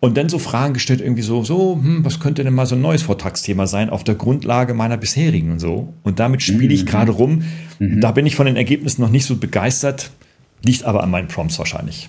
und 0.00 0.16
dann 0.16 0.28
so 0.28 0.38
Fragen 0.38 0.74
gestellt, 0.74 1.00
irgendwie 1.00 1.22
so, 1.22 1.42
so, 1.42 1.74
hm, 1.74 2.04
was 2.04 2.20
könnte 2.20 2.44
denn 2.44 2.54
mal 2.54 2.66
so 2.66 2.76
ein 2.76 2.80
neues 2.80 3.02
Vortragsthema 3.02 3.66
sein 3.66 3.90
auf 3.90 4.04
der 4.04 4.14
Grundlage 4.14 4.74
meiner 4.74 4.96
bisherigen 4.96 5.50
und 5.52 5.58
so. 5.58 5.92
Und 6.04 6.20
damit 6.20 6.42
spiele 6.42 6.72
ich 6.72 6.84
mhm. 6.84 6.88
gerade 6.88 7.12
rum. 7.12 7.42
Mhm. 7.78 8.00
Da 8.00 8.12
bin 8.12 8.24
ich 8.24 8.36
von 8.36 8.46
den 8.46 8.56
Ergebnissen 8.56 9.02
noch 9.02 9.10
nicht 9.10 9.24
so 9.24 9.36
begeistert, 9.36 10.10
liegt 10.64 10.84
aber 10.84 11.02
an 11.02 11.10
meinen 11.10 11.28
Prompts 11.28 11.58
wahrscheinlich. 11.58 12.08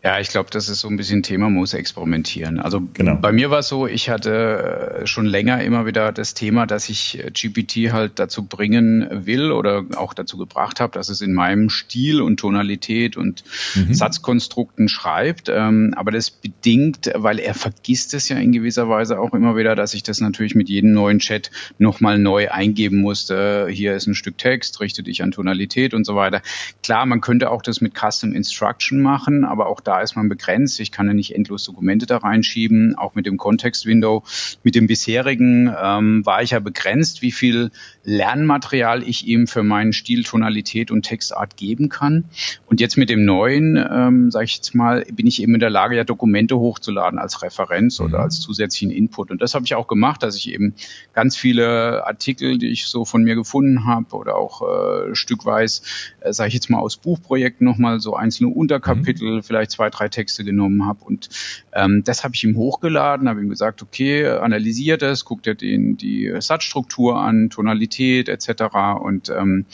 Ja, 0.00 0.20
ich 0.20 0.28
glaube, 0.28 0.48
das 0.52 0.68
ist 0.68 0.78
so 0.78 0.86
ein 0.86 0.96
bisschen 0.96 1.24
Thema, 1.24 1.50
muss 1.50 1.74
experimentieren. 1.74 2.60
Also 2.60 2.82
genau. 2.94 3.16
bei 3.16 3.32
mir 3.32 3.50
war 3.50 3.58
es 3.58 3.68
so, 3.68 3.88
ich 3.88 4.08
hatte 4.08 5.00
äh, 5.00 5.06
schon 5.08 5.26
länger 5.26 5.64
immer 5.64 5.86
wieder 5.86 6.12
das 6.12 6.34
Thema, 6.34 6.66
dass 6.66 6.88
ich 6.88 7.18
äh, 7.18 7.32
GPT 7.32 7.92
halt 7.92 8.20
dazu 8.20 8.44
bringen 8.44 9.08
will 9.26 9.50
oder 9.50 9.84
auch 9.96 10.14
dazu 10.14 10.38
gebracht 10.38 10.78
habe, 10.78 10.92
dass 10.92 11.08
es 11.08 11.20
in 11.20 11.34
meinem 11.34 11.68
Stil 11.68 12.22
und 12.22 12.38
Tonalität 12.38 13.16
und 13.16 13.42
mhm. 13.74 13.92
Satzkonstrukten 13.92 14.88
schreibt. 14.88 15.48
Ähm, 15.48 15.94
aber 15.96 16.12
das 16.12 16.30
bedingt, 16.30 17.10
weil 17.16 17.40
er 17.40 17.54
vergisst 17.54 18.14
es 18.14 18.28
ja 18.28 18.36
in 18.36 18.52
gewisser 18.52 18.88
Weise 18.88 19.18
auch 19.18 19.34
immer 19.34 19.56
wieder, 19.56 19.74
dass 19.74 19.94
ich 19.94 20.04
das 20.04 20.20
natürlich 20.20 20.54
mit 20.54 20.68
jedem 20.68 20.92
neuen 20.92 21.18
Chat 21.18 21.50
nochmal 21.78 22.20
neu 22.20 22.52
eingeben 22.52 23.00
musste. 23.00 23.66
Hier 23.68 23.96
ist 23.96 24.06
ein 24.06 24.14
Stück 24.14 24.38
Text, 24.38 24.78
richte 24.78 25.02
dich 25.02 25.24
an 25.24 25.32
Tonalität 25.32 25.92
und 25.92 26.04
so 26.04 26.14
weiter. 26.14 26.40
Klar, 26.84 27.04
man 27.04 27.20
könnte 27.20 27.50
auch 27.50 27.62
das 27.62 27.80
mit 27.80 27.94
Custom 27.98 28.32
Instruction 28.32 29.02
machen, 29.02 29.44
aber 29.44 29.66
auch 29.66 29.80
da 29.88 30.02
ist 30.02 30.16
man 30.16 30.28
begrenzt. 30.28 30.78
Ich 30.80 30.92
kann 30.92 31.06
ja 31.06 31.14
nicht 31.14 31.34
endlos 31.34 31.64
Dokumente 31.64 32.04
da 32.04 32.18
reinschieben, 32.18 32.94
auch 32.96 33.14
mit 33.14 33.24
dem 33.24 33.38
Context-Window. 33.38 34.22
Mit 34.62 34.74
dem 34.74 34.86
bisherigen 34.86 35.74
ähm, 35.82 36.26
war 36.26 36.42
ich 36.42 36.50
ja 36.50 36.60
begrenzt, 36.60 37.22
wie 37.22 37.32
viel 37.32 37.70
Lernmaterial 38.04 39.02
ich 39.02 39.26
ihm 39.26 39.46
für 39.46 39.62
meinen 39.62 39.94
Stil, 39.94 40.24
Tonalität 40.24 40.90
und 40.90 41.04
Textart 41.04 41.56
geben 41.56 41.88
kann. 41.88 42.24
Und 42.66 42.82
jetzt 42.82 42.98
mit 42.98 43.08
dem 43.08 43.24
neuen, 43.24 43.76
ähm, 43.76 44.30
sage 44.30 44.44
ich 44.44 44.56
jetzt 44.56 44.74
mal, 44.74 45.06
bin 45.10 45.26
ich 45.26 45.40
eben 45.40 45.54
in 45.54 45.60
der 45.60 45.70
Lage, 45.70 45.96
ja 45.96 46.04
Dokumente 46.04 46.58
hochzuladen 46.58 47.18
als 47.18 47.42
Referenz 47.42 47.98
oder 47.98 48.18
mhm. 48.18 48.24
als 48.24 48.40
zusätzlichen 48.40 48.90
Input. 48.90 49.30
Und 49.30 49.40
das 49.40 49.54
habe 49.54 49.64
ich 49.64 49.74
auch 49.74 49.88
gemacht, 49.88 50.22
dass 50.22 50.36
ich 50.36 50.52
eben 50.52 50.74
ganz 51.14 51.34
viele 51.34 52.06
Artikel, 52.06 52.58
die 52.58 52.68
ich 52.68 52.88
so 52.88 53.06
von 53.06 53.22
mir 53.22 53.36
gefunden 53.36 53.86
habe 53.86 54.14
oder 54.14 54.36
auch 54.36 54.60
äh, 54.60 55.14
stückweise, 55.14 55.80
äh, 56.20 56.34
sage 56.34 56.48
ich 56.48 56.54
jetzt 56.54 56.68
mal 56.68 56.78
aus 56.78 56.98
Buchprojekten 56.98 57.64
nochmal 57.64 58.00
so 58.00 58.14
einzelne 58.14 58.50
Unterkapitel, 58.50 59.36
mhm. 59.36 59.42
vielleicht 59.42 59.70
zwei, 59.78 59.90
drei 59.90 60.08
Texte 60.08 60.44
genommen 60.44 60.86
habe. 60.86 61.04
Und 61.04 61.28
ähm, 61.72 62.02
das 62.04 62.24
habe 62.24 62.34
ich 62.34 62.42
ihm 62.42 62.56
hochgeladen, 62.56 63.28
habe 63.28 63.40
ihm 63.40 63.48
gesagt, 63.48 63.80
okay, 63.80 64.26
analysiert 64.26 65.02
es, 65.02 65.24
guckt 65.24 65.46
er 65.46 65.54
den 65.54 65.96
die 65.96 66.34
Satzstruktur 66.40 67.16
an, 67.16 67.48
Tonalität 67.48 68.28
etc. 68.28 68.64
Und 69.00 69.30
ähm, 69.30 69.66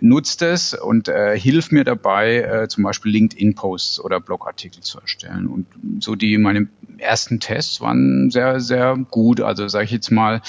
nutzt 0.00 0.42
es 0.42 0.74
und 0.74 1.08
äh, 1.08 1.38
hilft 1.38 1.72
mir 1.72 1.84
dabei, 1.84 2.40
äh, 2.40 2.68
zum 2.68 2.84
Beispiel 2.84 3.12
LinkedIn-Posts 3.12 4.00
oder 4.00 4.20
Blogartikel 4.20 4.82
zu 4.82 4.98
erstellen. 5.00 5.46
Und 5.46 5.66
so 6.00 6.14
die 6.14 6.38
meine 6.38 6.68
ersten 6.98 7.40
Tests 7.40 7.80
waren 7.80 8.30
sehr, 8.30 8.60
sehr 8.60 8.96
gut. 9.10 9.40
Also 9.40 9.68
sage 9.68 9.84
ich 9.84 9.90
jetzt 9.90 10.10
mal, 10.10 10.40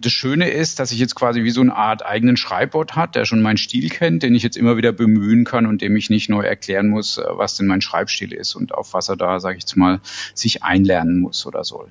das 0.00 0.12
Schöne 0.12 0.50
ist, 0.50 0.78
dass 0.78 0.92
ich 0.92 0.98
jetzt 0.98 1.14
quasi 1.14 1.42
wie 1.44 1.50
so 1.50 1.60
eine 1.60 1.74
Art 1.74 2.04
eigenen 2.04 2.36
Schreibbot 2.36 2.96
hat, 2.96 3.14
der 3.14 3.24
schon 3.24 3.42
meinen 3.42 3.56
Stil 3.56 3.88
kennt, 3.88 4.22
den 4.22 4.34
ich 4.34 4.42
jetzt 4.42 4.56
immer 4.56 4.76
wieder 4.76 4.92
bemühen 4.92 5.44
kann 5.44 5.66
und 5.66 5.82
dem 5.82 5.96
ich 5.96 6.10
nicht 6.10 6.28
neu 6.28 6.42
erklären 6.42 6.88
muss, 6.88 7.18
äh, 7.18 7.24
was 7.28 7.56
denn 7.56 7.66
mein 7.66 7.80
Schreibstil 7.80 8.32
ist 8.32 8.54
und 8.54 8.74
auf 8.74 8.94
was 8.94 9.08
er 9.08 9.16
da, 9.16 9.40
sage 9.40 9.56
ich 9.56 9.64
jetzt 9.64 9.76
mal, 9.76 10.00
sich 10.34 10.62
einlernen 10.62 11.18
muss 11.18 11.46
oder 11.46 11.64
soll. 11.64 11.90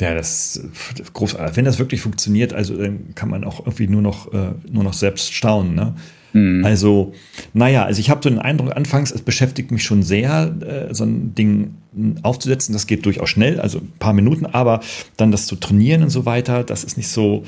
Ja, 0.00 0.14
das 0.14 0.56
ist 0.56 1.12
großartig. 1.12 1.56
Wenn 1.56 1.64
das 1.64 1.78
wirklich 1.78 2.00
funktioniert, 2.00 2.52
also 2.52 2.76
dann 2.76 3.14
kann 3.14 3.30
man 3.30 3.44
auch 3.44 3.60
irgendwie 3.60 3.86
nur 3.86 4.02
noch, 4.02 4.32
äh, 4.32 4.52
nur 4.70 4.82
noch 4.82 4.92
selbst 4.92 5.32
staunen. 5.32 5.74
Ne? 5.74 5.94
Mhm. 6.32 6.64
Also, 6.64 7.14
naja, 7.52 7.84
also 7.84 8.00
ich 8.00 8.10
habe 8.10 8.20
so 8.22 8.28
den 8.28 8.40
Eindruck, 8.40 8.76
anfangs, 8.76 9.12
es 9.12 9.22
beschäftigt 9.22 9.70
mich 9.70 9.84
schon 9.84 10.02
sehr, 10.02 10.54
äh, 10.60 10.92
so 10.92 11.04
ein 11.04 11.34
Ding 11.34 11.74
aufzusetzen. 12.22 12.72
Das 12.72 12.88
geht 12.88 13.06
durchaus 13.06 13.30
schnell, 13.30 13.60
also 13.60 13.78
ein 13.78 13.92
paar 14.00 14.12
Minuten, 14.12 14.46
aber 14.46 14.80
dann 15.16 15.30
das 15.30 15.46
zu 15.46 15.54
trainieren 15.54 16.02
und 16.02 16.10
so 16.10 16.26
weiter, 16.26 16.64
das 16.64 16.82
ist 16.82 16.96
nicht 16.96 17.08
so, 17.08 17.44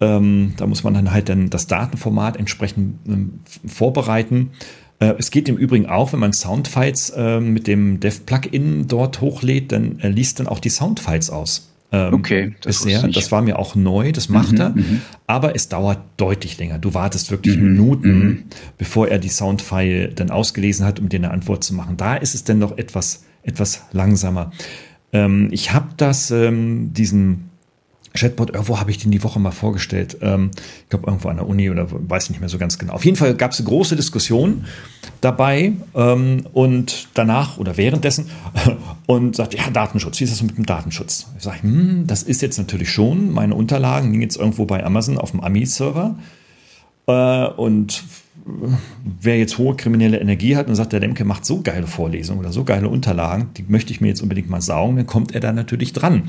ähm, 0.00 0.54
da 0.56 0.66
muss 0.66 0.82
man 0.82 0.94
dann 0.94 1.12
halt 1.12 1.28
dann 1.28 1.50
das 1.50 1.66
Datenformat 1.66 2.38
entsprechend 2.38 2.98
ähm, 3.06 3.40
vorbereiten. 3.66 4.52
Äh, 5.00 5.14
es 5.18 5.30
geht 5.30 5.50
im 5.50 5.58
Übrigen 5.58 5.84
auch, 5.84 6.14
wenn 6.14 6.20
man 6.20 6.32
Soundfiles 6.32 7.10
äh, 7.10 7.40
mit 7.40 7.66
dem 7.66 8.00
Dev-Plugin 8.00 8.86
dort 8.88 9.20
hochlädt, 9.20 9.70
dann 9.72 10.00
äh, 10.00 10.08
liest 10.08 10.40
dann 10.40 10.46
auch 10.46 10.60
die 10.60 10.70
Soundfiles 10.70 11.28
aus. 11.28 11.69
Ähm, 11.92 12.14
okay, 12.14 12.54
das 12.60 12.84
bisher. 12.84 13.08
Das 13.08 13.32
war 13.32 13.42
mir 13.42 13.58
auch 13.58 13.74
neu, 13.74 14.12
das 14.12 14.28
macht 14.28 14.52
mhm, 14.52 14.60
er. 14.60 14.70
Mhm. 14.70 15.00
Aber 15.26 15.56
es 15.56 15.68
dauert 15.68 15.98
deutlich 16.16 16.58
länger. 16.58 16.78
Du 16.78 16.94
wartest 16.94 17.30
wirklich 17.30 17.56
mhm, 17.56 17.72
Minuten, 17.72 18.18
mhm. 18.18 18.42
bevor 18.78 19.08
er 19.08 19.18
die 19.18 19.28
Soundfile 19.28 20.08
dann 20.08 20.30
ausgelesen 20.30 20.86
hat, 20.86 21.00
um 21.00 21.08
dir 21.08 21.18
eine 21.18 21.30
Antwort 21.30 21.64
zu 21.64 21.74
machen. 21.74 21.96
Da 21.96 22.16
ist 22.16 22.34
es 22.34 22.44
dann 22.44 22.58
noch 22.58 22.78
etwas, 22.78 23.24
etwas 23.42 23.82
langsamer. 23.92 24.52
Ähm, 25.12 25.48
ich 25.50 25.72
habe 25.72 25.88
das, 25.96 26.30
ähm, 26.30 26.92
diesen 26.92 27.49
Chatbot, 28.14 28.50
irgendwo 28.50 28.80
habe 28.80 28.90
ich 28.90 28.98
den 28.98 29.10
die 29.10 29.22
Woche 29.22 29.38
mal 29.38 29.52
vorgestellt. 29.52 30.18
Ähm, 30.20 30.50
ich 30.82 30.88
glaube, 30.88 31.06
irgendwo 31.06 31.28
an 31.28 31.36
der 31.36 31.46
Uni 31.46 31.70
oder 31.70 31.86
weiß 31.90 32.30
nicht 32.30 32.40
mehr 32.40 32.48
so 32.48 32.58
ganz 32.58 32.78
genau. 32.78 32.94
Auf 32.94 33.04
jeden 33.04 33.16
Fall 33.16 33.34
gab 33.34 33.52
es 33.52 33.60
eine 33.60 33.68
große 33.68 33.94
Diskussion 33.96 34.64
dabei 35.20 35.72
ähm, 35.94 36.46
und 36.52 37.08
danach 37.14 37.58
oder 37.58 37.76
währenddessen 37.76 38.30
und 39.06 39.36
sagt, 39.36 39.54
ja, 39.54 39.70
Datenschutz, 39.70 40.18
wie 40.20 40.24
ist 40.24 40.32
das 40.32 40.42
mit 40.42 40.56
dem 40.56 40.66
Datenschutz? 40.66 41.26
Ich 41.36 41.44
sage, 41.44 41.62
hm, 41.62 42.06
das 42.06 42.22
ist 42.24 42.42
jetzt 42.42 42.58
natürlich 42.58 42.90
schon, 42.90 43.30
meine 43.30 43.54
Unterlagen 43.54 44.10
liegen 44.10 44.22
jetzt 44.22 44.36
irgendwo 44.36 44.64
bei 44.64 44.84
Amazon 44.84 45.16
auf 45.16 45.30
dem 45.30 45.40
AMI-Server 45.40 46.16
äh, 47.06 47.46
und 47.46 48.02
wer 49.20 49.38
jetzt 49.38 49.58
hohe 49.58 49.76
kriminelle 49.76 50.20
Energie 50.20 50.56
hat 50.56 50.68
und 50.68 50.74
sagt, 50.74 50.92
der 50.92 51.00
Demke 51.00 51.24
macht 51.24 51.44
so 51.44 51.62
geile 51.62 51.86
Vorlesungen 51.86 52.40
oder 52.40 52.52
so 52.52 52.64
geile 52.64 52.88
Unterlagen, 52.88 53.50
die 53.56 53.64
möchte 53.66 53.92
ich 53.92 54.00
mir 54.00 54.08
jetzt 54.08 54.22
unbedingt 54.22 54.50
mal 54.50 54.60
saugen, 54.60 54.96
dann 54.96 55.06
kommt 55.06 55.34
er 55.34 55.40
da 55.40 55.52
natürlich 55.52 55.92
dran. 55.92 56.24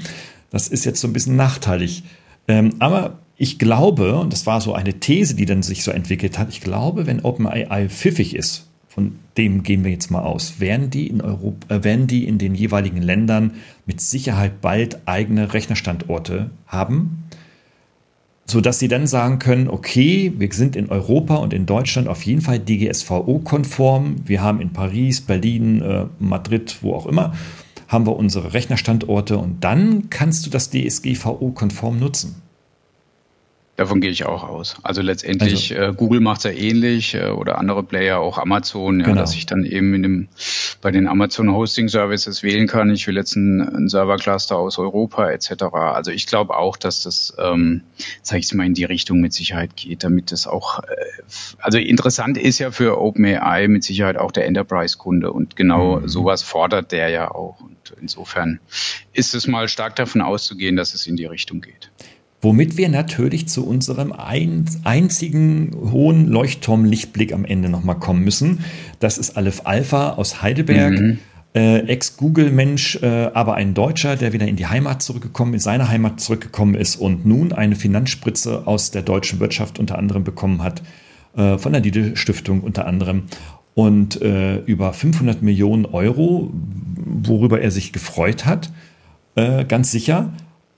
Das 0.50 0.68
ist 0.68 0.86
jetzt 0.86 1.00
so 1.00 1.08
ein 1.08 1.14
bisschen 1.14 1.36
nachteilig. 1.36 2.04
Ähm, 2.48 2.74
aber 2.80 3.20
ich 3.38 3.58
glaube, 3.58 4.16
und 4.20 4.34
das 4.34 4.46
war 4.46 4.62
so 4.62 4.74
eine 4.74 5.00
These, 5.00 5.36
die 5.36 5.46
dann 5.46 5.64
sich 5.64 5.84
so 5.84 5.92
entwickelt 5.92 6.38
hat, 6.38 6.50
ich 6.50 6.62
glaube, 6.62 7.08
wenn 7.08 7.22
OpenAI 7.22 7.90
pfiffig 7.90 8.36
ist, 8.36 8.68
von 8.88 9.16
dem 9.38 9.64
gehen 9.64 9.86
wir 9.86 9.92
jetzt 9.92 10.12
mal 10.12 10.22
aus, 10.22 10.60
werden 10.60 10.90
die 10.90 11.08
in 11.08 11.22
Europa, 11.22 11.76
äh, 11.76 11.84
werden 11.84 12.08
die 12.08 12.28
in 12.28 12.38
den 12.38 12.56
jeweiligen 12.56 13.02
Ländern 13.02 13.54
mit 13.86 14.02
Sicherheit 14.02 14.60
bald 14.62 15.08
eigene 15.08 15.54
Rechnerstandorte 15.54 16.50
haben, 16.68 17.24
sodass 18.52 18.80
sie 18.80 18.89
dann 18.89 19.08
sagen 19.08 19.39
können, 19.39 19.70
okay, 19.70 20.34
wir 20.38 20.52
sind 20.52 20.76
in 20.76 20.89
Europa 20.89 21.36
und 21.36 21.54
in 21.54 21.66
Deutschland 21.66 22.08
auf 22.08 22.22
jeden 22.24 22.41
Fall 22.41 22.60
DGSVO-konform. 22.60 24.18
Wir 24.26 24.41
haben 24.41 24.60
in 24.60 24.72
Paris, 24.72 25.22
Berlin, 25.22 25.82
äh, 25.82 26.06
Madrid, 26.20 26.78
wo 26.82 26.93
auch 26.93 27.06
immer, 27.06 27.34
haben 27.88 28.06
wir 28.06 28.16
unsere 28.18 28.54
Rechnerstandorte 28.54 29.38
und 29.38 29.64
dann 29.64 30.10
kannst 30.10 30.45
du 30.45 30.49
das 30.49 30.70
DSGVO-konform 30.70 31.97
nutzen. 31.97 32.41
Davon 33.82 34.00
gehe 34.00 34.12
ich 34.12 34.28
auch 34.28 34.44
aus. 34.44 34.76
Also 34.84 35.02
letztendlich, 35.02 35.76
also, 35.76 35.92
äh, 35.92 35.96
Google 35.96 36.20
macht 36.20 36.38
es 36.38 36.44
ja 36.44 36.52
ähnlich 36.52 37.16
äh, 37.16 37.30
oder 37.30 37.58
andere 37.58 37.82
Player, 37.82 38.20
auch 38.20 38.38
Amazon, 38.38 39.00
ja, 39.00 39.08
genau. 39.08 39.20
dass 39.20 39.34
ich 39.34 39.48
dann 39.48 39.66
eben 39.66 39.96
in 39.96 40.04
dem, 40.04 40.28
bei 40.82 40.92
den 40.92 41.08
Amazon 41.08 41.52
Hosting 41.52 41.88
Services 41.88 42.44
wählen 42.44 42.68
kann, 42.68 42.92
ich 42.92 43.08
will 43.08 43.16
jetzt 43.16 43.36
einen, 43.36 43.90
Servercluster 43.90 44.56
aus 44.56 44.78
Europa 44.78 45.32
etc. 45.32 45.64
Also 45.74 46.12
ich 46.12 46.28
glaube 46.28 46.56
auch, 46.56 46.78
dass 46.78 47.02
das, 47.02 47.34
ähm, 47.40 47.82
sage 48.22 48.42
ich 48.42 48.54
mal, 48.54 48.68
in 48.68 48.76
die 48.76 48.84
Richtung 48.84 49.20
mit 49.20 49.34
Sicherheit 49.34 49.76
geht, 49.76 50.04
damit 50.04 50.32
das 50.32 50.46
auch, 50.46 50.84
äh, 50.84 50.86
also 51.58 51.80
interessant 51.80 52.38
ist 52.38 52.60
ja 52.60 52.70
für 52.70 53.02
OpenAI 53.02 53.68
mit 53.68 53.84
Sicherheit 53.84 54.18
auch 54.18 54.32
der 54.32 54.46
Enterprise-Kunde 54.46 55.32
und 55.32 55.56
genau 55.56 56.02
mhm. 56.02 56.08
sowas 56.08 56.44
fordert 56.44 56.92
der 56.92 57.10
ja 57.10 57.32
auch. 57.32 57.60
Und 57.62 57.96
insofern 58.00 58.60
ist 59.12 59.34
es 59.34 59.48
mal 59.48 59.68
stark 59.68 59.96
davon 59.96 60.22
auszugehen, 60.22 60.76
dass 60.76 60.94
es 60.94 61.08
in 61.08 61.16
die 61.16 61.26
Richtung 61.26 61.62
geht. 61.62 61.90
Womit 62.42 62.76
wir 62.78 62.89
natürlich 62.89 63.48
zu 63.48 63.68
unserem 63.68 64.12
einzigen 64.12 65.76
hohen 65.92 66.28
Leuchtturmlichtblick 66.28 67.34
am 67.34 67.46
Ende 67.46 67.70
nochmal 67.70 68.00
kommen 68.00 68.24
müssen. 68.24 68.64
Das 69.00 69.20
ist 69.20 69.38
Aleph 69.38 69.62
Alpha 69.66 70.14
aus 70.14 70.42
Heidelberg. 70.42 71.00
Mhm. 71.00 71.20
Äh, 71.54 71.80
Ex-Google-Mensch, 71.80 73.00
äh, 73.04 73.30
aber 73.34 73.56
ein 73.56 73.74
Deutscher, 73.74 74.16
der 74.16 74.32
wieder 74.32 74.48
in 74.48 74.56
die 74.56 74.68
Heimat 74.68 75.02
zurückgekommen, 75.02 75.54
in 75.54 75.60
seine 75.60 75.89
Heimat 75.89 76.22
zurückgekommen 76.22 76.76
ist 76.76 76.96
und 76.96 77.26
nun 77.26 77.52
eine 77.52 77.76
Finanzspritze 77.76 78.66
aus 78.66 78.92
der 78.92 79.02
deutschen 79.02 79.42
Wirtschaft 79.42 79.78
unter 79.78 79.98
anderem 79.98 80.24
bekommen 80.24 80.64
hat, 80.64 80.82
äh, 81.36 81.58
von 81.58 81.74
der 81.74 81.82
Diede 81.82 82.16
Stiftung 82.16 82.62
unter 82.62 82.88
anderem 82.88 83.24
und 83.74 84.22
äh, 84.22 84.60
über 84.60 84.94
500 84.94 85.42
Millionen 85.42 85.86
Euro, 85.86 86.52
worüber 87.06 87.62
er 87.62 87.72
sich 87.72 87.92
gefreut 87.92 88.46
hat, 88.46 88.72
äh, 89.36 89.66
ganz 89.66 89.92
sicher. 89.92 90.34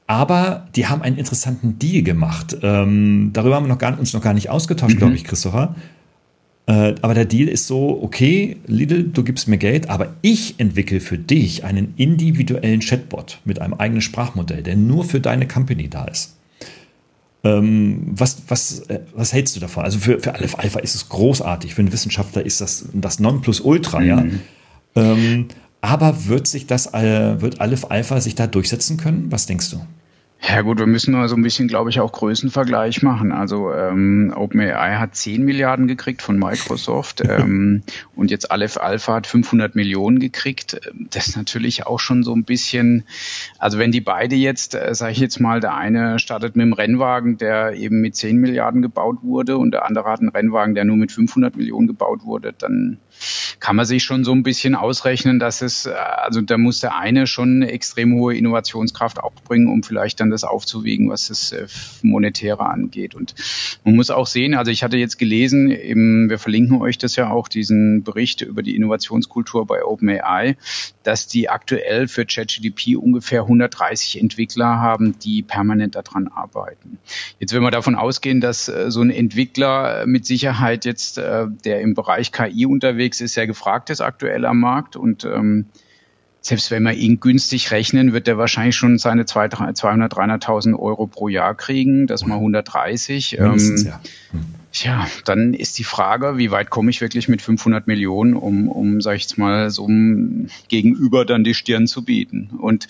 Aber 0.05 0.67
die 0.75 0.87
haben 0.87 1.01
einen 1.01 1.17
interessanten 1.17 1.79
Deal 1.79 2.03
gemacht. 2.03 2.57
Ähm, 2.61 3.31
darüber 3.33 3.55
haben 3.55 3.65
wir 3.65 3.69
noch 3.69 3.79
gar, 3.79 3.97
uns 3.97 4.13
noch 4.13 4.21
gar 4.21 4.33
nicht 4.33 4.49
ausgetauscht, 4.49 4.95
mhm. 4.95 4.99
glaube 4.99 5.15
ich, 5.15 5.23
Christopher. 5.23 5.75
Äh, 6.65 6.95
aber 7.01 7.13
der 7.13 7.25
Deal 7.25 7.49
ist 7.49 7.67
so, 7.67 7.99
okay, 8.01 8.57
Lidl, 8.67 9.03
du 9.03 9.23
gibst 9.23 9.47
mir 9.47 9.57
Geld, 9.57 9.89
aber 9.89 10.13
ich 10.21 10.55
entwickle 10.59 10.99
für 10.99 11.17
dich 11.17 11.63
einen 11.63 11.93
individuellen 11.97 12.79
Chatbot 12.79 13.39
mit 13.43 13.61
einem 13.61 13.73
eigenen 13.73 14.01
Sprachmodell, 14.01 14.63
der 14.63 14.75
nur 14.75 15.03
für 15.03 15.19
deine 15.19 15.47
Company 15.47 15.89
da 15.89 16.05
ist. 16.05 16.37
Ähm, 17.45 18.03
was, 18.05 18.43
was, 18.47 18.79
äh, 18.87 19.01
was 19.13 19.33
hältst 19.33 19.55
du 19.57 19.59
davon? 19.59 19.83
Also 19.83 19.99
für, 19.99 20.19
für 20.19 20.33
Aleph 20.33 20.57
Alpha 20.57 20.79
ist 20.79 20.95
es 20.95 21.09
großartig, 21.09 21.73
für 21.73 21.81
einen 21.81 21.91
Wissenschaftler 21.91 22.45
ist 22.45 22.61
das 22.61 22.85
das 22.93 23.19
Nonplusultra, 23.19 23.99
mhm. 23.99 24.05
ja. 24.05 24.25
Ähm, 24.95 25.47
aber 25.83 26.27
wird 26.27 26.47
sich 26.47 26.65
das, 26.65 26.93
äh, 26.93 27.41
wird 27.41 27.59
Aleph 27.59 27.85
Alpha 27.89 28.21
sich 28.21 28.35
da 28.35 28.47
durchsetzen 28.47 28.95
können? 28.95 29.27
Was 29.31 29.45
denkst 29.47 29.69
du? 29.69 29.81
Ja 30.45 30.61
gut, 30.61 30.77
wir 30.77 30.87
müssen 30.87 31.13
mal 31.13 31.29
so 31.29 31.35
ein 31.35 31.41
bisschen, 31.41 31.69
glaube 31.69 31.89
ich, 31.89 32.01
auch 32.01 32.11
Größenvergleich 32.11 33.01
machen. 33.01 33.31
Also 33.31 33.73
ähm, 33.73 34.33
OpenAI 34.35 34.95
hat 34.95 35.15
10 35.15 35.43
Milliarden 35.43 35.87
gekriegt 35.87 36.21
von 36.21 36.37
Microsoft 36.37 37.21
ähm, 37.29 37.83
und 38.15 38.29
jetzt 38.29 38.51
Aleph 38.51 38.77
Alpha 38.77 39.15
hat 39.15 39.27
500 39.27 39.75
Millionen 39.75 40.19
gekriegt. 40.19 40.79
Das 41.11 41.27
ist 41.27 41.37
natürlich 41.37 41.85
auch 41.85 41.99
schon 41.99 42.23
so 42.23 42.33
ein 42.33 42.43
bisschen, 42.43 43.05
also 43.57 43.77
wenn 43.77 43.91
die 43.91 44.01
beide 44.01 44.35
jetzt, 44.35 44.75
äh, 44.75 44.93
sage 44.95 45.13
ich 45.13 45.19
jetzt 45.19 45.39
mal, 45.39 45.61
der 45.61 45.75
eine 45.75 46.19
startet 46.19 46.57
mit 46.57 46.63
einem 46.63 46.73
Rennwagen, 46.73 47.37
der 47.37 47.73
eben 47.73 48.01
mit 48.01 48.15
10 48.15 48.37
Milliarden 48.37 48.81
gebaut 48.81 49.19
wurde 49.21 49.57
und 49.57 49.71
der 49.71 49.85
andere 49.85 50.09
hat 50.09 50.19
einen 50.19 50.29
Rennwagen, 50.29 50.75
der 50.75 50.83
nur 50.83 50.97
mit 50.97 51.13
500 51.13 51.55
Millionen 51.55 51.87
gebaut 51.87 52.25
wurde, 52.25 52.53
dann 52.57 52.99
kann 53.59 53.75
man 53.75 53.85
sich 53.85 54.03
schon 54.03 54.23
so 54.23 54.33
ein 54.33 54.43
bisschen 54.43 54.75
ausrechnen, 54.75 55.39
dass 55.39 55.61
es, 55.61 55.85
äh, 55.85 55.93
also 55.93 56.41
da 56.41 56.57
muss 56.57 56.81
der 56.81 56.97
eine 56.97 57.27
schon 57.27 57.61
eine 57.61 57.71
extrem 57.71 58.13
hohe 58.15 58.35
Innovationskraft 58.35 59.19
aufbringen, 59.19 59.67
um 59.67 59.83
vielleicht 59.83 60.19
dann 60.19 60.29
das 60.29 60.43
aufzuwiegen, 60.43 61.09
was 61.09 61.27
das 61.27 61.51
äh, 61.51 61.67
Monetäre 62.01 62.65
angeht. 62.65 63.15
Und 63.15 63.35
man 63.83 63.95
muss 63.95 64.09
auch 64.09 64.27
sehen, 64.27 64.53
also 64.53 64.71
ich 64.71 64.83
hatte 64.83 64.97
jetzt 64.97 65.17
gelesen, 65.17 65.71
eben, 65.71 66.29
wir 66.29 66.39
verlinken 66.39 66.81
euch 66.81 66.97
das 66.97 67.15
ja 67.15 67.29
auch, 67.29 67.47
diesen 67.47 68.03
Bericht 68.03 68.41
über 68.41 68.63
die 68.63 68.75
Innovationskultur 68.75 69.65
bei 69.65 69.83
OpenAI, 69.83 70.57
dass 71.03 71.27
die 71.27 71.49
aktuell 71.49 72.07
für 72.07 72.25
ChatGDP 72.25 72.97
ungefähr 72.97 73.43
130 73.43 74.19
Entwickler 74.19 74.81
haben, 74.81 75.17
die 75.19 75.41
permanent 75.41 75.95
daran 75.95 76.27
arbeiten. 76.27 76.97
Jetzt, 77.39 77.53
wenn 77.53 77.61
wir 77.61 77.71
davon 77.71 77.95
ausgehen, 77.95 78.41
dass 78.41 78.67
äh, 78.67 78.91
so 78.91 79.01
ein 79.01 79.09
Entwickler 79.09 80.05
mit 80.05 80.25
Sicherheit 80.25 80.85
jetzt, 80.85 81.17
der 81.17 81.81
im 81.81 81.93
Bereich 81.93 82.31
KI 82.31 82.65
unterwegs 82.65 83.12
ist, 83.21 83.33
sehr 83.33 83.47
gefragt 83.47 83.89
ist 83.89 84.01
aktuell 84.01 84.45
am 84.45 84.59
Markt 84.59 84.95
und 84.95 85.25
ähm, 85.25 85.65
selbst 86.41 86.71
wenn 86.71 86.83
wir 86.83 86.91
ihn 86.91 87.21
günstig 87.21 87.71
rechnen, 87.71 88.11
wird 88.11 88.27
er 88.27 88.37
wahrscheinlich 88.37 88.75
schon 88.75 88.97
seine 88.97 89.23
200.000, 89.23 90.09
300.000 90.09 90.77
Euro 90.77 91.07
pro 91.07 91.29
Jahr 91.29 91.55
kriegen, 91.55 92.05
das 92.05 92.25
mal 92.25 92.35
130. 92.35 93.39
Ähm, 93.39 93.77
ja. 93.85 94.01
Ja, 94.73 95.07
dann 95.25 95.53
ist 95.53 95.77
die 95.77 95.83
Frage, 95.83 96.37
wie 96.37 96.49
weit 96.49 96.71
komme 96.71 96.89
ich 96.89 96.99
wirklich 96.99 97.27
mit 97.27 97.43
500 97.43 97.85
Millionen, 97.85 98.33
um, 98.33 98.67
um 98.67 99.01
sag 99.01 99.15
ich 99.15 99.23
jetzt 99.23 99.37
mal, 99.37 99.69
so 99.69 99.85
einem 99.85 100.47
Gegenüber 100.67 101.25
dann 101.25 101.43
die 101.43 101.53
Stirn 101.53 101.85
zu 101.85 102.03
bieten. 102.03 102.49
Und 102.57 102.87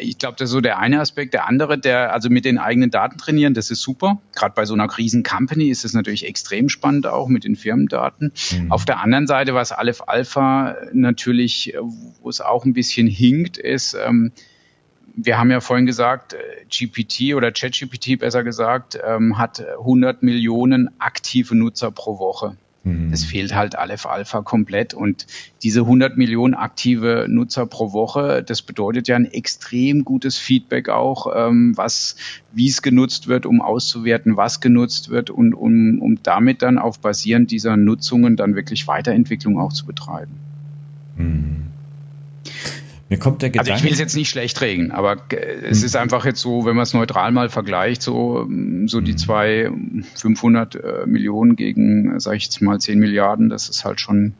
ich 0.00 0.16
glaube, 0.16 0.36
das 0.38 0.48
ist 0.48 0.52
so 0.52 0.62
der 0.62 0.78
eine 0.78 1.00
Aspekt. 1.00 1.34
Der 1.34 1.46
andere, 1.46 1.78
der, 1.78 2.14
also 2.14 2.30
mit 2.30 2.46
den 2.46 2.56
eigenen 2.56 2.90
Daten 2.90 3.18
trainieren, 3.18 3.52
das 3.52 3.70
ist 3.70 3.82
super. 3.82 4.20
Gerade 4.34 4.54
bei 4.54 4.64
so 4.64 4.72
einer 4.72 4.88
Kriesen-Company 4.88 5.68
ist 5.68 5.84
es 5.84 5.92
natürlich 5.92 6.26
extrem 6.26 6.70
spannend 6.70 7.06
auch 7.06 7.28
mit 7.28 7.44
den 7.44 7.56
Firmendaten. 7.56 8.32
Mhm. 8.50 8.72
Auf 8.72 8.86
der 8.86 9.00
anderen 9.00 9.26
Seite, 9.26 9.54
was 9.54 9.72
Aleph 9.72 10.02
Alpha 10.06 10.76
natürlich, 10.92 11.74
wo 12.22 12.30
es 12.30 12.40
auch 12.40 12.64
ein 12.64 12.72
bisschen 12.72 13.06
hinkt, 13.06 13.58
ist, 13.58 13.94
ähm, 13.94 14.32
wir 15.20 15.38
haben 15.38 15.50
ja 15.50 15.60
vorhin 15.60 15.86
gesagt, 15.86 16.34
äh, 16.34 16.38
GPT 16.70 17.34
oder 17.34 17.50
ChatGPT 17.50 18.18
besser 18.20 18.44
gesagt, 18.44 18.98
ähm, 19.04 19.36
hat 19.36 19.64
100 19.78 20.22
Millionen 20.22 20.90
aktive 21.00 21.56
Nutzer 21.56 21.90
pro 21.90 22.18
Woche. 22.18 22.56
Mhm. 22.84 23.12
Es 23.12 23.24
fehlt 23.24 23.54
halt 23.54 23.76
Aleph 23.76 24.06
Alpha 24.06 24.42
komplett 24.42 24.94
und 24.94 25.26
diese 25.64 25.80
100 25.80 26.16
Millionen 26.16 26.54
aktive 26.54 27.26
Nutzer 27.28 27.66
pro 27.66 27.92
Woche, 27.92 28.44
das 28.44 28.62
bedeutet 28.62 29.08
ja 29.08 29.16
ein 29.16 29.24
extrem 29.24 30.04
gutes 30.04 30.38
Feedback 30.38 30.88
auch, 30.88 31.26
ähm, 31.34 31.76
was, 31.76 32.14
wie 32.52 32.68
es 32.68 32.80
genutzt 32.80 33.26
wird, 33.26 33.44
um 33.44 33.60
auszuwerten, 33.60 34.36
was 34.36 34.60
genutzt 34.60 35.08
wird 35.08 35.30
und 35.30 35.52
um, 35.52 36.00
um 36.00 36.22
damit 36.22 36.62
dann 36.62 36.78
auf 36.78 37.00
basierend 37.00 37.50
dieser 37.50 37.76
Nutzungen 37.76 38.36
dann 38.36 38.54
wirklich 38.54 38.86
Weiterentwicklung 38.86 39.58
auch 39.58 39.72
zu 39.72 39.84
betreiben. 39.84 40.36
Mhm. 41.16 41.67
Mir 43.08 43.18
kommt 43.18 43.40
der 43.40 43.50
Gedanke. 43.50 43.72
Also 43.72 43.82
ich 43.82 43.86
will 43.86 43.92
es 43.94 43.98
jetzt 43.98 44.16
nicht 44.16 44.28
schlecht 44.28 44.60
reden, 44.60 44.90
aber 44.90 45.16
es 45.30 45.78
hm. 45.78 45.86
ist 45.86 45.96
einfach 45.96 46.26
jetzt 46.26 46.40
so, 46.40 46.66
wenn 46.66 46.76
man 46.76 46.82
es 46.82 46.92
neutral 46.92 47.32
mal 47.32 47.48
vergleicht, 47.48 48.02
so, 48.02 48.46
so 48.86 49.00
die 49.00 49.12
hm. 49.12 49.18
zwei 49.18 49.70
500 50.14 50.74
äh, 50.74 51.06
Millionen 51.06 51.56
gegen, 51.56 52.20
sag 52.20 52.36
ich 52.36 52.44
jetzt 52.44 52.60
mal, 52.60 52.78
10 52.78 52.98
Milliarden, 52.98 53.48
das 53.48 53.68
ist 53.68 53.84
halt 53.84 54.00
schon. 54.00 54.34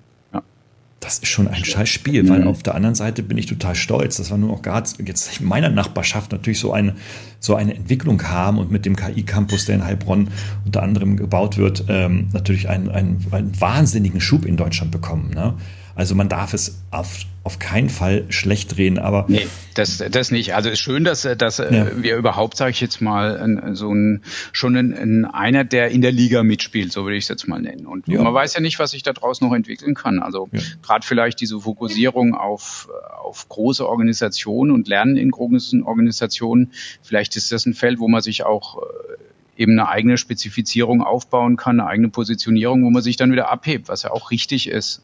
Das 1.01 1.21
ist 1.21 1.29
schon 1.29 1.47
ein 1.47 1.64
scheiß 1.64 1.89
Spiel, 1.89 2.25
mhm. 2.25 2.29
weil 2.29 2.47
auf 2.49 2.64
der 2.64 2.75
anderen 2.75 2.97
Seite 2.97 3.23
bin 3.23 3.39
ich 3.39 3.47
total 3.47 3.77
stolz, 3.77 4.16
dass 4.16 4.33
wir 4.33 4.37
nur 4.37 4.49
noch 4.49 4.62
gerade 4.62 4.91
jetzt 5.05 5.41
in 5.41 5.47
meiner 5.47 5.71
Nachbarschaft 5.71 6.33
natürlich 6.33 6.59
so 6.59 6.73
eine, 6.73 6.97
so 7.39 7.55
eine 7.55 7.77
Entwicklung 7.77 8.21
haben 8.25 8.59
und 8.59 8.73
mit 8.73 8.85
dem 8.85 8.97
KI-Campus, 8.97 9.66
der 9.66 9.77
in 9.77 9.85
Heilbronn 9.85 10.29
unter 10.64 10.83
anderem 10.83 11.16
gebaut 11.16 11.57
wird, 11.57 11.85
ähm, 11.89 12.27
natürlich 12.33 12.69
einen, 12.69 12.89
einen, 12.89 13.25
einen 13.31 13.61
wahnsinnigen 13.61 14.21
Schub 14.21 14.45
in 14.45 14.57
Deutschland 14.57 14.91
bekommen. 14.91 15.31
Ne? 15.33 15.55
Also 15.99 16.14
man 16.14 16.28
darf 16.28 16.55
es 16.55 16.80
auf, 16.92 17.24
auf 17.42 17.59
keinen 17.59 17.88
Fall 17.88 18.24
schlecht 18.28 18.76
drehen, 18.76 19.01
aber. 19.01 19.24
Nee, 19.26 19.49
das, 19.74 19.99
das 19.99 20.30
nicht. 20.30 20.55
Also 20.55 20.68
es 20.68 20.74
ist 20.74 20.80
schön, 20.80 21.03
dass, 21.03 21.22
dass 21.22 21.59
äh, 21.59 21.74
ja. 21.74 21.86
wir 22.01 22.16
überhaupt, 22.16 22.57
sage 22.57 22.70
ich 22.70 22.80
jetzt 22.80 23.01
mal, 23.01 23.74
so 23.74 23.92
ein, 23.92 24.22
schon 24.53 24.76
ein, 24.76 24.94
ein, 24.94 25.24
einer, 25.24 25.64
der 25.64 25.90
in 25.90 26.01
der 26.01 26.12
Liga 26.12 26.44
mitspielt, 26.44 26.92
so 26.92 27.03
würde 27.03 27.16
ich 27.16 27.24
es 27.24 27.28
jetzt 27.28 27.49
mal 27.49 27.61
nennen. 27.61 27.84
Und 27.84 28.07
ja. 28.07 28.22
man 28.22 28.32
weiß 28.32 28.55
ja 28.55 28.61
nicht, 28.61 28.78
was 28.78 28.92
sich 28.92 29.03
da 29.03 29.12
draußen 29.12 29.44
noch 29.44 29.53
entwickeln 29.53 29.96
kann. 29.96 30.20
Also 30.20 30.49
ja. 30.53 30.61
gerade 30.82 31.05
vielleicht 31.05 31.40
diese 31.40 31.59
Fokussierung 31.59 32.36
auf, 32.36 32.88
auf 33.20 33.49
große 33.49 33.84
Organisationen 33.84 34.70
und 34.70 34.86
Lernen 34.86 35.16
in 35.16 35.32
großen 35.32 35.82
Organisationen, 35.82 36.70
vielleicht 37.03 37.34
ist 37.34 37.51
das 37.51 37.66
ein 37.66 37.74
Feld, 37.74 37.99
wo 37.99 38.07
man 38.07 38.22
sich 38.22 38.46
auch 38.46 38.78
äh, 38.78 39.61
eben 39.61 39.72
eine 39.72 39.88
eigene 39.88 40.16
Spezifizierung 40.16 41.03
aufbauen 41.03 41.57
kann, 41.57 41.80
eine 41.80 41.90
eigene 41.90 42.09
Positionierung, 42.09 42.84
wo 42.84 42.90
man 42.90 43.03
sich 43.03 43.16
dann 43.16 43.32
wieder 43.32 43.51
abhebt, 43.51 43.88
was 43.88 44.05
ja 44.05 44.12
auch 44.12 44.30
richtig 44.30 44.68
ist. 44.68 45.03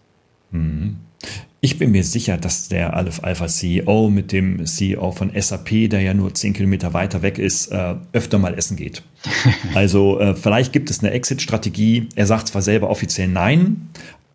Mhm. 0.54 0.96
Ich 1.60 1.78
bin 1.78 1.92
mir 1.92 2.04
sicher, 2.04 2.36
dass 2.36 2.68
der 2.68 2.94
Aleph 2.94 3.24
Alpha 3.24 3.46
CEO 3.46 4.10
mit 4.10 4.32
dem 4.32 4.66
CEO 4.66 5.12
von 5.12 5.32
SAP, 5.34 5.88
der 5.88 6.02
ja 6.02 6.12
nur 6.12 6.34
zehn 6.34 6.52
Kilometer 6.52 6.92
weiter 6.92 7.22
weg 7.22 7.38
ist, 7.38 7.68
äh, 7.68 7.94
öfter 8.12 8.38
mal 8.38 8.54
essen 8.54 8.76
geht. 8.76 9.02
Also 9.74 10.20
äh, 10.20 10.34
vielleicht 10.34 10.72
gibt 10.72 10.90
es 10.90 11.00
eine 11.00 11.12
Exit-Strategie. 11.12 12.08
Er 12.16 12.26
sagt 12.26 12.48
zwar 12.48 12.60
selber 12.60 12.90
offiziell 12.90 13.28
nein, 13.28 13.88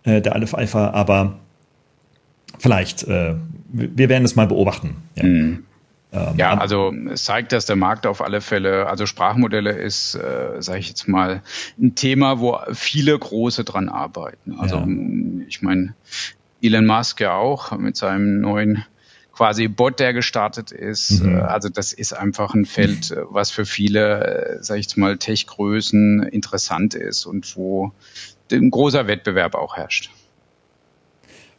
äh, 0.03 0.21
der 0.21 0.33
Aleph 0.33 0.55
Alpha, 0.55 0.89
aber 0.89 1.39
vielleicht, 2.57 3.07
wir 3.07 4.09
werden 4.09 4.25
es 4.25 4.35
mal 4.35 4.47
beobachten. 4.47 4.95
Ja. 5.15 5.23
Mhm. 5.23 5.63
Ähm, 6.11 6.35
ja, 6.37 6.57
also 6.57 6.93
es 7.11 7.23
zeigt, 7.23 7.51
dass 7.51 7.65
der 7.65 7.75
Markt 7.75 8.07
auf 8.07 8.21
alle 8.21 8.41
Fälle, 8.41 8.87
also 8.87 9.05
Sprachmodelle 9.05 9.71
ist, 9.71 10.15
äh, 10.15 10.59
sage 10.59 10.79
ich 10.79 10.89
jetzt 10.89 11.07
mal, 11.07 11.43
ein 11.79 11.95
Thema, 11.95 12.39
wo 12.39 12.59
viele 12.73 13.17
große 13.17 13.63
dran 13.63 13.89
arbeiten. 13.89 14.55
Also 14.59 14.77
ja. 14.77 14.87
ich 15.47 15.61
meine, 15.61 15.95
Elon 16.61 16.85
Musk 16.85 17.21
ja 17.21 17.33
auch 17.33 17.77
mit 17.77 17.95
seinem 17.95 18.41
neuen 18.41 18.85
quasi 19.39 19.69
Bot, 19.69 20.01
der 20.01 20.13
gestartet 20.13 20.71
ist. 20.71 21.23
Mhm. 21.23 21.37
Äh, 21.37 21.41
also 21.41 21.69
das 21.69 21.93
ist 21.93 22.13
einfach 22.13 22.53
ein 22.53 22.65
Feld, 22.65 23.11
äh, 23.11 23.21
was 23.29 23.51
für 23.51 23.65
viele, 23.65 24.57
äh, 24.59 24.63
sage 24.63 24.79
ich 24.79 24.87
jetzt 24.87 24.97
mal, 24.97 25.17
Tech-Größen 25.17 26.23
interessant 26.23 26.95
ist 26.95 27.25
und 27.25 27.55
wo 27.55 27.93
ein 28.51 28.71
großer 28.71 29.07
Wettbewerb 29.07 29.55
auch 29.55 29.77
herrscht. 29.77 30.11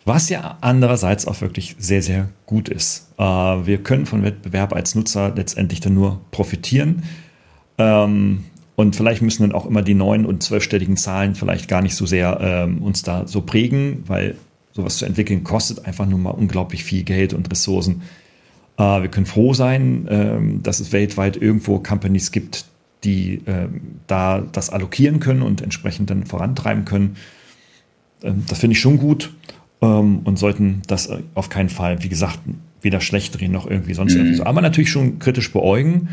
Was 0.05 0.31
ja 0.31 0.57
andererseits 0.61 1.27
auch 1.27 1.41
wirklich 1.41 1.77
sehr, 1.79 2.03
sehr 2.03 2.29
gut 2.47 2.69
ist. 2.69 3.13
Äh, 3.19 3.23
wir 3.23 3.79
können 3.83 4.07
von 4.07 4.23
Wettbewerb 4.23 4.73
als 4.75 4.95
Nutzer 4.95 5.33
letztendlich 5.35 5.81
dann 5.81 5.95
nur 5.95 6.21
profitieren. 6.31 7.03
Ähm, 7.77 8.45
und 8.77 8.97
vielleicht 8.97 9.21
müssen 9.21 9.43
dann 9.43 9.53
auch 9.53 9.67
immer 9.67 9.83
die 9.83 9.95
neun- 9.95 10.25
und 10.25 10.43
zwölfstelligen 10.43 10.97
Zahlen 10.97 11.35
vielleicht 11.35 11.69
gar 11.69 11.83
nicht 11.83 11.95
so 11.95 12.07
sehr 12.07 12.39
ähm, 12.41 12.81
uns 12.81 13.03
da 13.03 13.27
so 13.27 13.43
prägen, 13.43 14.05
weil 14.07 14.37
sowas 14.73 14.97
zu 14.97 15.05
entwickeln 15.05 15.45
kostet 15.45 15.85
einfach 15.85 16.07
nur 16.07 16.19
mal 16.19 16.31
unglaublich 16.31 16.83
viel 16.83 17.03
Geld 17.03 17.35
und 17.35 17.51
Ressourcen. 17.51 18.01
Äh, 18.79 19.03
wir 19.03 19.09
können 19.09 19.27
froh 19.27 19.53
sein, 19.53 20.09
ähm, 20.09 20.63
dass 20.63 20.81
es 20.81 20.93
weltweit 20.93 21.37
irgendwo 21.37 21.79
Companies 21.79 22.33
gibt, 22.33 22.65
die 23.05 23.41
da 24.07 24.43
das 24.53 24.69
allokieren 24.69 25.21
können 25.21 25.41
und 25.41 25.63
entsprechend 25.63 26.11
dann 26.11 26.27
vorantreiben 26.27 26.85
können. 26.85 27.17
das 28.21 28.59
finde 28.59 28.75
ich 28.75 28.81
schon 28.81 28.99
gut 28.99 29.33
ähm, 29.83 30.21
und 30.25 30.39
sollten 30.39 30.83
das 30.87 31.09
auf 31.35 31.49
keinen 31.49 31.69
Fall, 31.69 32.03
wie 32.03 32.09
gesagt, 32.09 32.41
weder 32.83 33.01
schlecht 33.01 33.39
drehen 33.39 33.53
noch 33.53 33.69
irgendwie 33.69 33.95
sonst 33.95 34.15
mhm. 34.15 34.21
irgendwie 34.21 34.37
so. 34.37 34.45
Aber 34.45 34.61
natürlich 34.61 34.91
schon 34.91 35.19
kritisch 35.19 35.53
beäugen. 35.53 36.09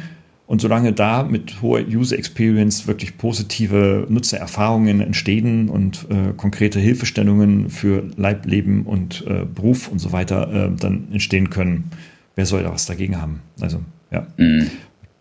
Und 0.48 0.62
solange 0.62 0.94
da 0.94 1.24
mit 1.24 1.62
hoher 1.62 1.86
User 1.86 2.18
Experience 2.18 2.88
wirklich 2.88 3.18
positive 3.18 4.08
Nutzererfahrungen 4.10 5.02
entstehen 5.02 5.68
und 5.68 6.08
äh, 6.10 6.32
konkrete 6.38 6.80
Hilfestellungen 6.80 7.70
für 7.70 8.10
Leib, 8.16 8.46
Leben 8.46 8.86
und 8.86 9.26
äh, 9.28 9.44
Beruf 9.44 9.90
und 9.90 10.00
so 10.00 10.14
weiter 10.14 10.70
äh, 10.72 10.72
dann 10.74 11.10
entstehen 11.12 11.50
können, 11.50 11.92
wer 12.36 12.46
soll 12.46 12.64
da 12.64 12.72
was 12.72 12.86
dagegen 12.86 13.22
haben? 13.22 13.42
Also, 13.60 13.82
ja. 14.10 14.26
Mhm. 14.38 14.72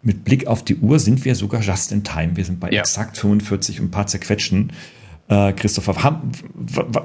Mit 0.00 0.22
Blick 0.22 0.46
auf 0.46 0.64
die 0.64 0.76
Uhr 0.76 1.00
sind 1.00 1.24
wir 1.24 1.34
sogar 1.34 1.60
just 1.60 1.90
in 1.90 2.04
time. 2.04 2.36
Wir 2.36 2.44
sind 2.44 2.60
bei 2.60 2.70
ja. 2.70 2.82
exakt 2.82 3.18
45 3.18 3.80
und 3.80 3.86
ein 3.86 3.90
paar 3.90 4.06
zerquetschen. 4.06 4.70
Äh, 5.28 5.52
Christopher, 5.52 6.02
haben, 6.02 6.32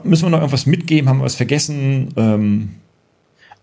müssen 0.04 0.26
wir 0.26 0.30
noch 0.30 0.40
irgendwas 0.40 0.66
mitgeben? 0.66 1.10
Haben 1.10 1.20
wir 1.20 1.26
was 1.26 1.36
vergessen? 1.36 2.10
Ähm 2.16 2.70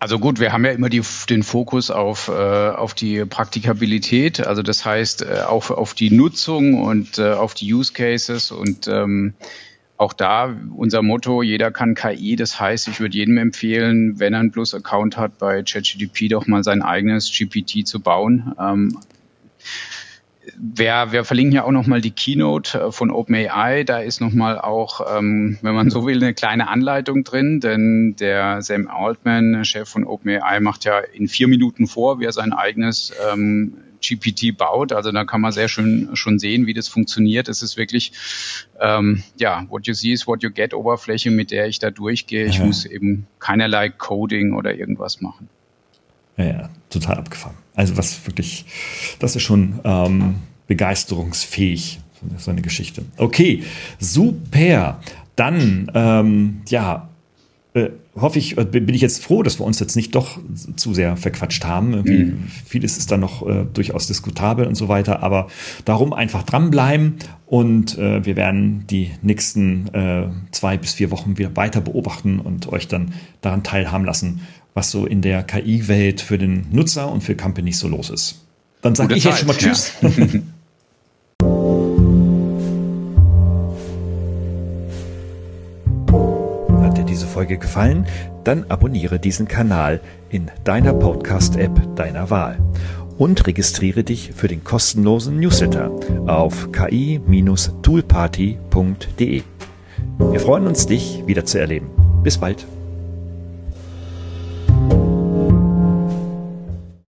also 0.01 0.21
gut, 0.21 0.39
wir 0.39 0.53
haben 0.53 0.65
ja 0.65 0.71
immer 0.71 0.89
die, 0.89 1.03
den 1.29 1.43
Fokus 1.43 1.91
auf, 1.91 2.29
äh, 2.29 2.33
auf 2.33 2.95
die 2.95 3.25
Praktikabilität, 3.25 4.47
also 4.47 4.63
das 4.63 4.85
heißt 4.85 5.23
äh, 5.23 5.41
auch 5.49 5.71
auf 5.71 5.93
die 5.95 6.11
Nutzung 6.11 6.81
und 6.81 7.19
äh, 7.19 7.33
auf 7.33 7.55
die 7.55 7.75
Use 7.75 7.93
Cases 7.93 8.53
und 8.53 8.87
ähm, 8.87 9.35
auch 9.97 10.13
da 10.13 10.57
unser 10.77 11.03
Motto, 11.03 11.43
jeder 11.43 11.73
kann 11.73 11.97
KI. 11.97 12.37
Das 12.37 12.61
heißt, 12.61 12.87
ich 12.87 13.01
würde 13.01 13.17
jedem 13.17 13.37
empfehlen, 13.37 14.21
wenn 14.21 14.33
er 14.33 14.39
einen 14.39 14.53
Plus-Account 14.53 15.17
hat 15.17 15.39
bei 15.39 15.65
ChatGPT, 15.65 16.31
doch 16.31 16.47
mal 16.47 16.63
sein 16.63 16.83
eigenes 16.83 17.33
GPT 17.37 17.85
zu 17.85 17.99
bauen. 17.99 18.55
Ähm, 18.61 18.97
wir, 20.57 21.09
wir 21.11 21.25
verlinken 21.25 21.55
ja 21.55 21.65
auch 21.65 21.71
nochmal 21.71 22.01
die 22.01 22.11
Keynote 22.11 22.79
äh, 22.79 22.93
von 22.93 23.11
OpenAI. 23.11 23.85
Da 23.85 23.99
ist 23.99 24.21
nochmal 24.21 24.59
auch, 24.59 25.19
ähm, 25.19 25.59
wenn 25.63 25.75
man 25.75 25.91
so 25.91 26.07
will, 26.07 26.23
eine 26.23 26.35
kleine 26.35 26.69
Anleitung 26.69 27.25
drin, 27.25 27.61
denn 27.61 28.17
der 28.19 28.63
Sam 28.63 28.89
Altman, 28.89 29.65
Chef 29.65 29.89
von 29.89 30.05
OpenAI, 30.05 30.61
macht 30.61 30.85
ja 30.85 30.99
in 30.99 31.29
vier 31.29 31.49
Minuten 31.49 31.87
vor, 31.87 32.21
wie 32.21 32.25
er 32.25 32.33
sein 32.33 32.53
eigenes 32.53 33.13
ähm, 33.33 33.75
GPT 34.01 34.57
baut. 34.57 34.93
Also 34.93 35.13
da 35.13 35.25
kann 35.25 35.41
man 35.41 35.53
sehr 35.53 35.69
schön 35.69 36.11
schon 36.15 36.39
sehen, 36.39 36.67
wie 36.67 36.75
das 36.75 36.89
funktioniert. 36.89 37.49
Es 37.49 37.63
ist 37.63 37.77
wirklich, 37.77 38.13
ähm, 38.81 39.23
ja, 39.37 39.67
what 39.69 39.87
you 39.87 39.95
see 39.95 40.13
is 40.13 40.27
what 40.27 40.43
you 40.43 40.51
get 40.51 40.75
Oberfläche, 40.75 41.31
mit 41.31 41.51
der 41.51 41.67
ich 41.67 41.79
da 41.79 41.91
durchgehe. 41.91 42.47
Ich 42.47 42.59
ja. 42.59 42.65
muss 42.65 42.85
eben 42.85 43.27
keinerlei 43.39 43.89
Coding 43.89 44.55
oder 44.55 44.75
irgendwas 44.75 45.21
machen. 45.21 45.49
Ja, 46.39 46.45
ja, 46.45 46.71
total 46.89 47.19
abgefahren. 47.19 47.57
Also 47.75 47.97
was 47.97 48.27
wirklich, 48.27 48.65
das 49.19 49.37
ist 49.37 49.43
schon 49.43 49.81
ähm, 49.85 50.37
begeisterungsfähig, 50.67 52.01
so 52.39 52.51
eine 52.51 52.63
Geschichte. 52.63 53.05
Okay, 53.17 53.63
super. 53.99 55.01
Dann, 55.37 55.91
ähm, 55.95 56.63
ja, 56.69 57.09
äh, 57.75 57.91
hoffe 58.17 58.39
ich, 58.39 58.59
äh, 58.59 58.65
bin 58.65 58.93
ich 58.93 59.01
jetzt 59.01 59.23
froh, 59.23 59.43
dass 59.43 59.61
wir 59.61 59.65
uns 59.65 59.79
jetzt 59.79 59.95
nicht 59.95 60.15
doch 60.15 60.39
zu 60.77 60.95
sehr 60.95 61.17
verquatscht 61.17 61.65
haben. 61.65 62.03
Mhm. 62.03 62.49
Vieles 62.67 62.99
ist 62.99 63.11
dann 63.13 63.21
noch 63.21 63.47
äh, 63.47 63.65
durchaus 63.73 64.07
diskutabel 64.07 64.67
und 64.67 64.75
so 64.75 64.89
weiter, 64.89 65.23
aber 65.23 65.49
darum 65.85 66.13
einfach 66.13 66.43
dranbleiben 66.43 67.17
und 67.47 67.97
äh, 67.99 68.25
wir 68.25 68.37
werden 68.37 68.87
die 68.89 69.11
nächsten 69.23 69.89
äh, 69.95 70.29
zwei 70.51 70.77
bis 70.77 70.95
vier 70.95 71.11
Wochen 71.11 71.39
wieder 71.39 71.57
weiter 71.57 71.81
beobachten 71.81 72.41
und 72.41 72.71
euch 72.73 72.89
dann 72.89 73.13
daran 73.41 73.63
teilhaben 73.63 74.05
lassen, 74.05 74.41
was 74.75 74.91
so 74.91 75.07
in 75.07 75.23
der 75.23 75.43
KI-Welt 75.43 76.21
für 76.21 76.39
den 76.39 76.67
Nutzer 76.71 77.11
und 77.11 77.23
für 77.23 77.35
Companies 77.35 77.81
so 77.81 77.89
los 77.89 78.11
ist. 78.11 78.45
Dann 78.83 78.95
sage 78.95 79.17
ich 79.17 79.25
jetzt 79.25 79.39
schon 79.39 79.49
mal 79.49 79.57
Tschüss. 79.57 79.93
Ja. 80.01 80.11
Hat 86.83 86.97
dir 86.97 87.05
diese 87.05 87.27
Folge 87.27 87.59
gefallen? 87.59 88.07
Dann 88.45 88.71
abonniere 88.71 89.19
diesen 89.19 89.49
Kanal 89.49 90.01
in 90.31 90.51
deiner 90.65 90.95
Podcast-App 90.95 91.97
deiner 91.97 92.31
Wahl 92.31 92.59
und 93.19 93.47
registriere 93.47 94.05
dich 94.05 94.33
für 94.35 94.49
den 94.49 94.65
kostenlosen 94.65 95.39
Newsletter 95.41 95.91
auf 96.27 96.73
ki-toolparty.de. 96.73 99.43
Wir 100.19 100.41
freuen 100.41 100.67
uns, 100.67 100.87
dich 100.87 101.23
wieder 101.27 101.45
zu 101.45 101.59
erleben. 101.59 101.91
Bis 102.23 102.39
bald. 102.39 102.67